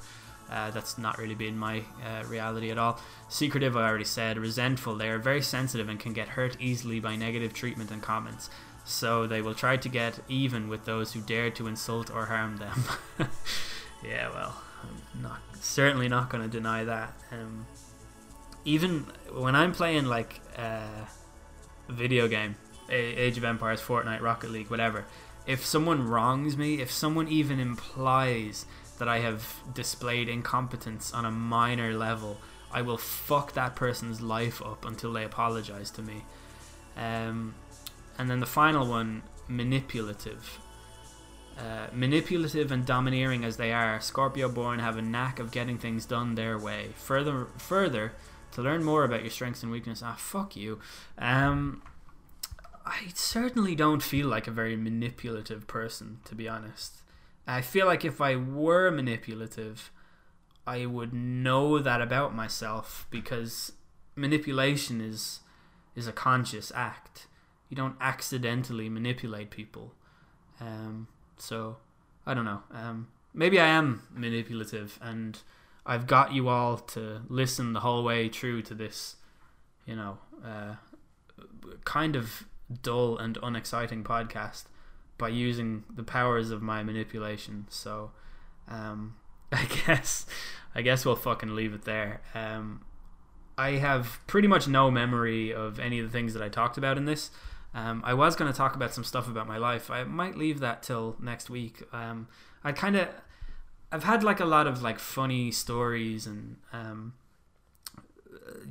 Uh, 0.49 0.71
that's 0.71 0.97
not 0.97 1.17
really 1.19 1.35
been 1.35 1.57
my 1.57 1.83
uh, 2.03 2.23
reality 2.25 2.71
at 2.71 2.77
all. 2.77 2.99
Secretive, 3.27 3.77
I 3.77 3.87
already 3.87 4.05
said. 4.05 4.37
Resentful, 4.37 4.95
they 4.95 5.09
are 5.09 5.19
very 5.19 5.41
sensitive 5.41 5.89
and 5.89 5.99
can 5.99 6.13
get 6.13 6.29
hurt 6.29 6.57
easily 6.59 6.99
by 6.99 7.15
negative 7.15 7.53
treatment 7.53 7.91
and 7.91 8.01
comments. 8.01 8.49
So 8.83 9.27
they 9.27 9.41
will 9.41 9.53
try 9.53 9.77
to 9.77 9.89
get 9.89 10.19
even 10.27 10.67
with 10.67 10.85
those 10.85 11.13
who 11.13 11.21
dare 11.21 11.51
to 11.51 11.67
insult 11.67 12.09
or 12.09 12.25
harm 12.25 12.57
them. 12.57 12.83
yeah, 14.03 14.29
well, 14.29 14.59
I'm 14.81 15.21
not 15.21 15.41
certainly 15.59 16.07
not 16.07 16.29
going 16.29 16.43
to 16.43 16.49
deny 16.49 16.83
that. 16.83 17.13
Um, 17.31 17.67
even 18.65 19.05
when 19.31 19.55
I'm 19.55 19.71
playing 19.71 20.05
like 20.05 20.41
uh, 20.57 21.05
a 21.87 21.91
video 21.91 22.27
game, 22.27 22.55
Age 22.89 23.37
of 23.37 23.43
Empires, 23.43 23.81
Fortnite, 23.81 24.21
Rocket 24.21 24.51
League, 24.51 24.69
whatever, 24.69 25.05
if 25.45 25.65
someone 25.65 26.07
wrongs 26.07 26.57
me, 26.57 26.81
if 26.81 26.91
someone 26.91 27.27
even 27.27 27.59
implies 27.59 28.65
that 28.99 29.07
I 29.07 29.19
have 29.19 29.55
displayed 29.73 30.29
incompetence 30.29 31.13
on 31.13 31.25
a 31.25 31.31
minor 31.31 31.93
level, 31.93 32.37
I 32.71 32.81
will 32.81 32.97
fuck 32.97 33.53
that 33.53 33.75
person's 33.75 34.21
life 34.21 34.61
up 34.61 34.85
until 34.85 35.13
they 35.13 35.23
apologize 35.23 35.89
to 35.91 36.01
me. 36.01 36.23
Um, 36.95 37.55
and 38.17 38.29
then 38.29 38.41
the 38.41 38.45
final 38.45 38.85
one, 38.85 39.23
manipulative. 39.47 40.59
Uh, 41.57 41.87
manipulative 41.93 42.71
and 42.71 42.85
domineering 42.85 43.43
as 43.43 43.57
they 43.57 43.73
are, 43.73 43.99
Scorpio 43.99 44.49
born 44.49 44.79
have 44.79 44.97
a 44.97 45.01
knack 45.01 45.39
of 45.39 45.51
getting 45.51 45.77
things 45.77 46.05
done 46.05 46.35
their 46.35 46.57
way. 46.57 46.89
Further, 46.95 47.47
further, 47.57 48.13
to 48.51 48.61
learn 48.61 48.83
more 48.83 49.03
about 49.03 49.21
your 49.21 49.29
strengths 49.29 49.63
and 49.63 49.71
weaknesses, 49.71 50.03
ah, 50.05 50.15
fuck 50.17 50.55
you. 50.55 50.79
Um, 51.17 51.81
I 52.89 53.11
certainly 53.13 53.75
don't 53.75 54.01
feel 54.01 54.27
like 54.27 54.47
a 54.47 54.51
very 54.51 54.75
manipulative 54.75 55.67
person, 55.67 56.21
to 56.25 56.33
be 56.33 56.49
honest. 56.49 57.03
I 57.45 57.61
feel 57.61 57.85
like 57.85 58.03
if 58.03 58.19
I 58.19 58.35
were 58.35 58.89
manipulative, 58.89 59.91
I 60.65 60.87
would 60.87 61.13
know 61.13 61.77
that 61.77 62.01
about 62.01 62.33
myself 62.35 63.05
because 63.11 63.73
manipulation 64.15 65.01
is 65.01 65.41
is 65.95 66.07
a 66.07 66.11
conscious 66.11 66.71
act. 66.73 67.27
You 67.69 67.77
don't 67.77 67.95
accidentally 68.01 68.89
manipulate 68.89 69.51
people. 69.51 69.93
Um, 70.59 71.07
so 71.37 71.77
I 72.25 72.33
don't 72.33 72.45
know. 72.45 72.63
Um, 72.71 73.09
maybe 73.35 73.59
I 73.59 73.67
am 73.67 74.01
manipulative, 74.11 74.97
and 75.01 75.37
I've 75.85 76.07
got 76.07 76.33
you 76.33 76.49
all 76.49 76.77
to 76.77 77.21
listen 77.29 77.73
the 77.73 77.81
whole 77.81 78.03
way 78.03 78.29
through 78.29 78.63
to 78.63 78.73
this. 78.73 79.17
You 79.85 79.95
know, 79.95 80.17
uh, 80.43 80.75
kind 81.83 82.15
of 82.15 82.45
dull 82.81 83.17
and 83.17 83.37
unexciting 83.41 84.03
podcast 84.03 84.65
by 85.17 85.29
using 85.29 85.83
the 85.93 86.03
powers 86.03 86.51
of 86.51 86.61
my 86.61 86.83
manipulation. 86.83 87.65
So, 87.69 88.11
um, 88.67 89.15
I 89.51 89.65
guess, 89.85 90.25
I 90.75 90.81
guess 90.81 91.05
we'll 91.05 91.15
fucking 91.15 91.55
leave 91.55 91.73
it 91.73 91.83
there. 91.83 92.21
Um, 92.33 92.81
I 93.57 93.71
have 93.71 94.19
pretty 94.27 94.47
much 94.47 94.67
no 94.67 94.89
memory 94.89 95.53
of 95.53 95.79
any 95.79 95.99
of 95.99 96.05
the 96.05 96.11
things 96.11 96.33
that 96.33 96.41
I 96.41 96.49
talked 96.49 96.77
about 96.77 96.97
in 96.97 97.05
this. 97.05 97.31
Um, 97.73 98.01
I 98.05 98.13
was 98.13 98.35
going 98.35 98.51
to 98.51 98.57
talk 98.57 98.75
about 98.75 98.93
some 98.93 99.03
stuff 99.03 99.27
about 99.27 99.47
my 99.47 99.57
life. 99.57 99.91
I 99.91 100.03
might 100.03 100.37
leave 100.37 100.59
that 100.59 100.81
till 100.81 101.17
next 101.19 101.49
week. 101.49 101.83
Um, 101.91 102.27
I 102.63 102.71
kind 102.71 102.95
of, 102.95 103.09
I've 103.91 104.05
had 104.05 104.23
like 104.23 104.39
a 104.39 104.45
lot 104.45 104.65
of 104.65 104.81
like 104.81 104.97
funny 104.97 105.51
stories 105.51 106.25
and 106.25 106.57
um, 106.71 107.13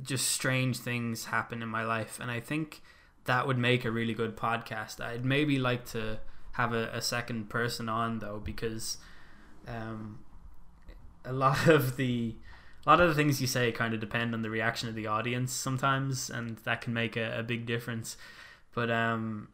just 0.03 0.29
strange 0.29 0.77
things 0.77 1.25
happen 1.25 1.61
in 1.61 1.69
my 1.69 1.83
life, 1.83 2.19
and 2.19 2.31
I 2.31 2.39
think 2.39 2.81
that 3.29 3.45
would 3.45 3.59
make 3.59 3.85
a 3.85 3.91
really 3.91 4.15
good 4.15 4.35
podcast. 4.35 4.99
I'd 4.99 5.23
maybe 5.23 5.59
like 5.59 5.85
to 5.91 6.17
have 6.53 6.73
a, 6.73 6.89
a 6.91 6.99
second 6.99 7.47
person 7.47 7.87
on 7.87 8.17
though 8.17 8.41
because 8.43 8.97
um, 9.67 10.17
a 11.23 11.31
lot 11.31 11.67
of 11.67 11.95
the 11.95 12.35
a 12.87 12.89
lot 12.89 12.99
of 12.99 13.07
the 13.07 13.13
things 13.13 13.39
you 13.39 13.45
say 13.45 13.71
kind 13.71 13.93
of 13.93 13.99
depend 13.99 14.33
on 14.33 14.41
the 14.41 14.49
reaction 14.49 14.89
of 14.89 14.95
the 14.95 15.05
audience 15.05 15.53
sometimes 15.53 16.31
and 16.31 16.57
that 16.63 16.81
can 16.81 16.91
make 16.91 17.15
a, 17.15 17.37
a 17.37 17.43
big 17.43 17.67
difference 17.67 18.17
but 18.73 18.89
um 18.89 19.49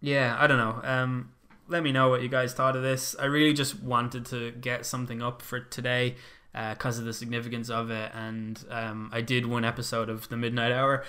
yeah 0.00 0.36
i 0.38 0.46
don't 0.46 0.58
know 0.58 0.80
um 0.82 1.30
let 1.68 1.82
me 1.82 1.92
know 1.92 2.08
what 2.08 2.20
you 2.20 2.28
guys 2.28 2.52
thought 2.52 2.74
of 2.74 2.82
this 2.82 3.14
i 3.20 3.24
really 3.24 3.54
just 3.54 3.80
wanted 3.80 4.26
to 4.26 4.50
get 4.50 4.84
something 4.84 5.22
up 5.22 5.40
for 5.40 5.60
today 5.60 6.16
because 6.70 6.98
of 6.98 7.04
the 7.04 7.12
significance 7.12 7.70
of 7.70 7.90
it. 7.90 8.10
And 8.14 8.62
um, 8.70 9.10
I 9.12 9.20
did 9.20 9.46
one 9.46 9.64
episode 9.64 10.08
of 10.08 10.28
the 10.28 10.36
Midnight 10.36 10.72
Hour 10.72 11.04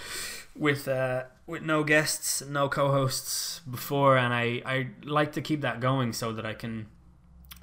with 0.56 0.88
uh, 0.88 1.24
with 1.50 1.64
no 1.64 1.84
guests, 1.84 2.44
no 2.48 2.70
co-hosts 2.70 3.62
before, 3.70 4.18
and 4.18 4.34
I 4.34 4.62
I 4.66 4.88
like 5.04 5.34
to 5.34 5.42
keep 5.42 5.62
that 5.62 5.80
going 5.80 6.14
so 6.14 6.32
that 6.34 6.46
I 6.46 6.54
can 6.54 6.88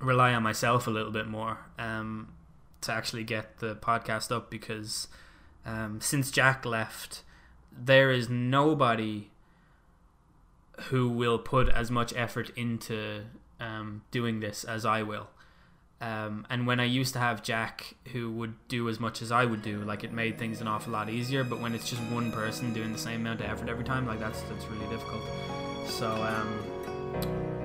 rely 0.00 0.34
on 0.34 0.42
myself 0.42 0.86
a 0.86 0.90
little 0.90 1.12
bit 1.12 1.26
more 1.26 1.58
um, 1.78 2.32
to 2.82 2.92
actually 2.92 3.24
get 3.24 3.58
the 3.60 3.76
podcast 3.76 4.34
up 4.34 4.50
because 4.50 5.08
um, 5.64 6.00
since 6.00 6.30
Jack 6.30 6.66
left, 6.66 7.22
there 7.72 8.10
is 8.10 8.28
nobody 8.28 9.30
who 10.88 11.08
will 11.08 11.38
put 11.38 11.68
as 11.68 11.90
much 11.90 12.12
effort 12.14 12.50
into 12.56 13.24
um, 13.60 14.02
doing 14.10 14.40
this 14.40 14.64
as 14.64 14.84
I 14.84 15.02
will. 15.02 15.30
Um, 15.98 16.46
and 16.50 16.66
when 16.66 16.78
I 16.78 16.84
used 16.84 17.14
to 17.14 17.18
have 17.18 17.42
Jack 17.42 17.94
who 18.12 18.30
would 18.32 18.54
do 18.68 18.88
as 18.88 19.00
much 19.00 19.22
as 19.22 19.32
I 19.32 19.44
would 19.46 19.62
do, 19.62 19.80
like 19.80 20.04
it 20.04 20.12
made 20.12 20.38
things 20.38 20.60
an 20.60 20.68
awful 20.68 20.92
lot 20.92 21.08
easier. 21.08 21.42
But 21.42 21.60
when 21.60 21.74
it's 21.74 21.88
just 21.88 22.02
one 22.12 22.30
person 22.32 22.74
doing 22.74 22.92
the 22.92 22.98
same 22.98 23.22
amount 23.22 23.40
of 23.40 23.46
effort 23.46 23.68
every 23.68 23.84
time, 23.84 24.06
like 24.06 24.20
that's 24.20 24.42
that's 24.42 24.66
really 24.66 24.86
difficult. 24.88 25.22
So 25.88 26.10
um, 26.10 26.62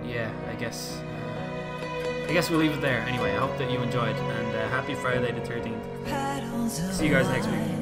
yeah, 0.05 0.31
I 0.49 0.55
guess 0.55 0.97
uh, 0.97 2.25
I 2.29 2.33
guess 2.33 2.49
we'll 2.49 2.59
leave 2.59 2.71
it 2.71 2.81
there. 2.81 3.01
Anyway, 3.01 3.31
I 3.31 3.37
hope 3.37 3.57
that 3.57 3.69
you 3.69 3.81
enjoyed, 3.81 4.15
and 4.15 4.55
uh, 4.55 4.69
happy 4.69 4.95
Friday 4.95 5.31
the 5.33 5.41
thirteenth. 5.41 5.83
See 6.71 7.07
you 7.07 7.11
guys 7.11 7.27
next 7.27 7.47
week. 7.47 7.81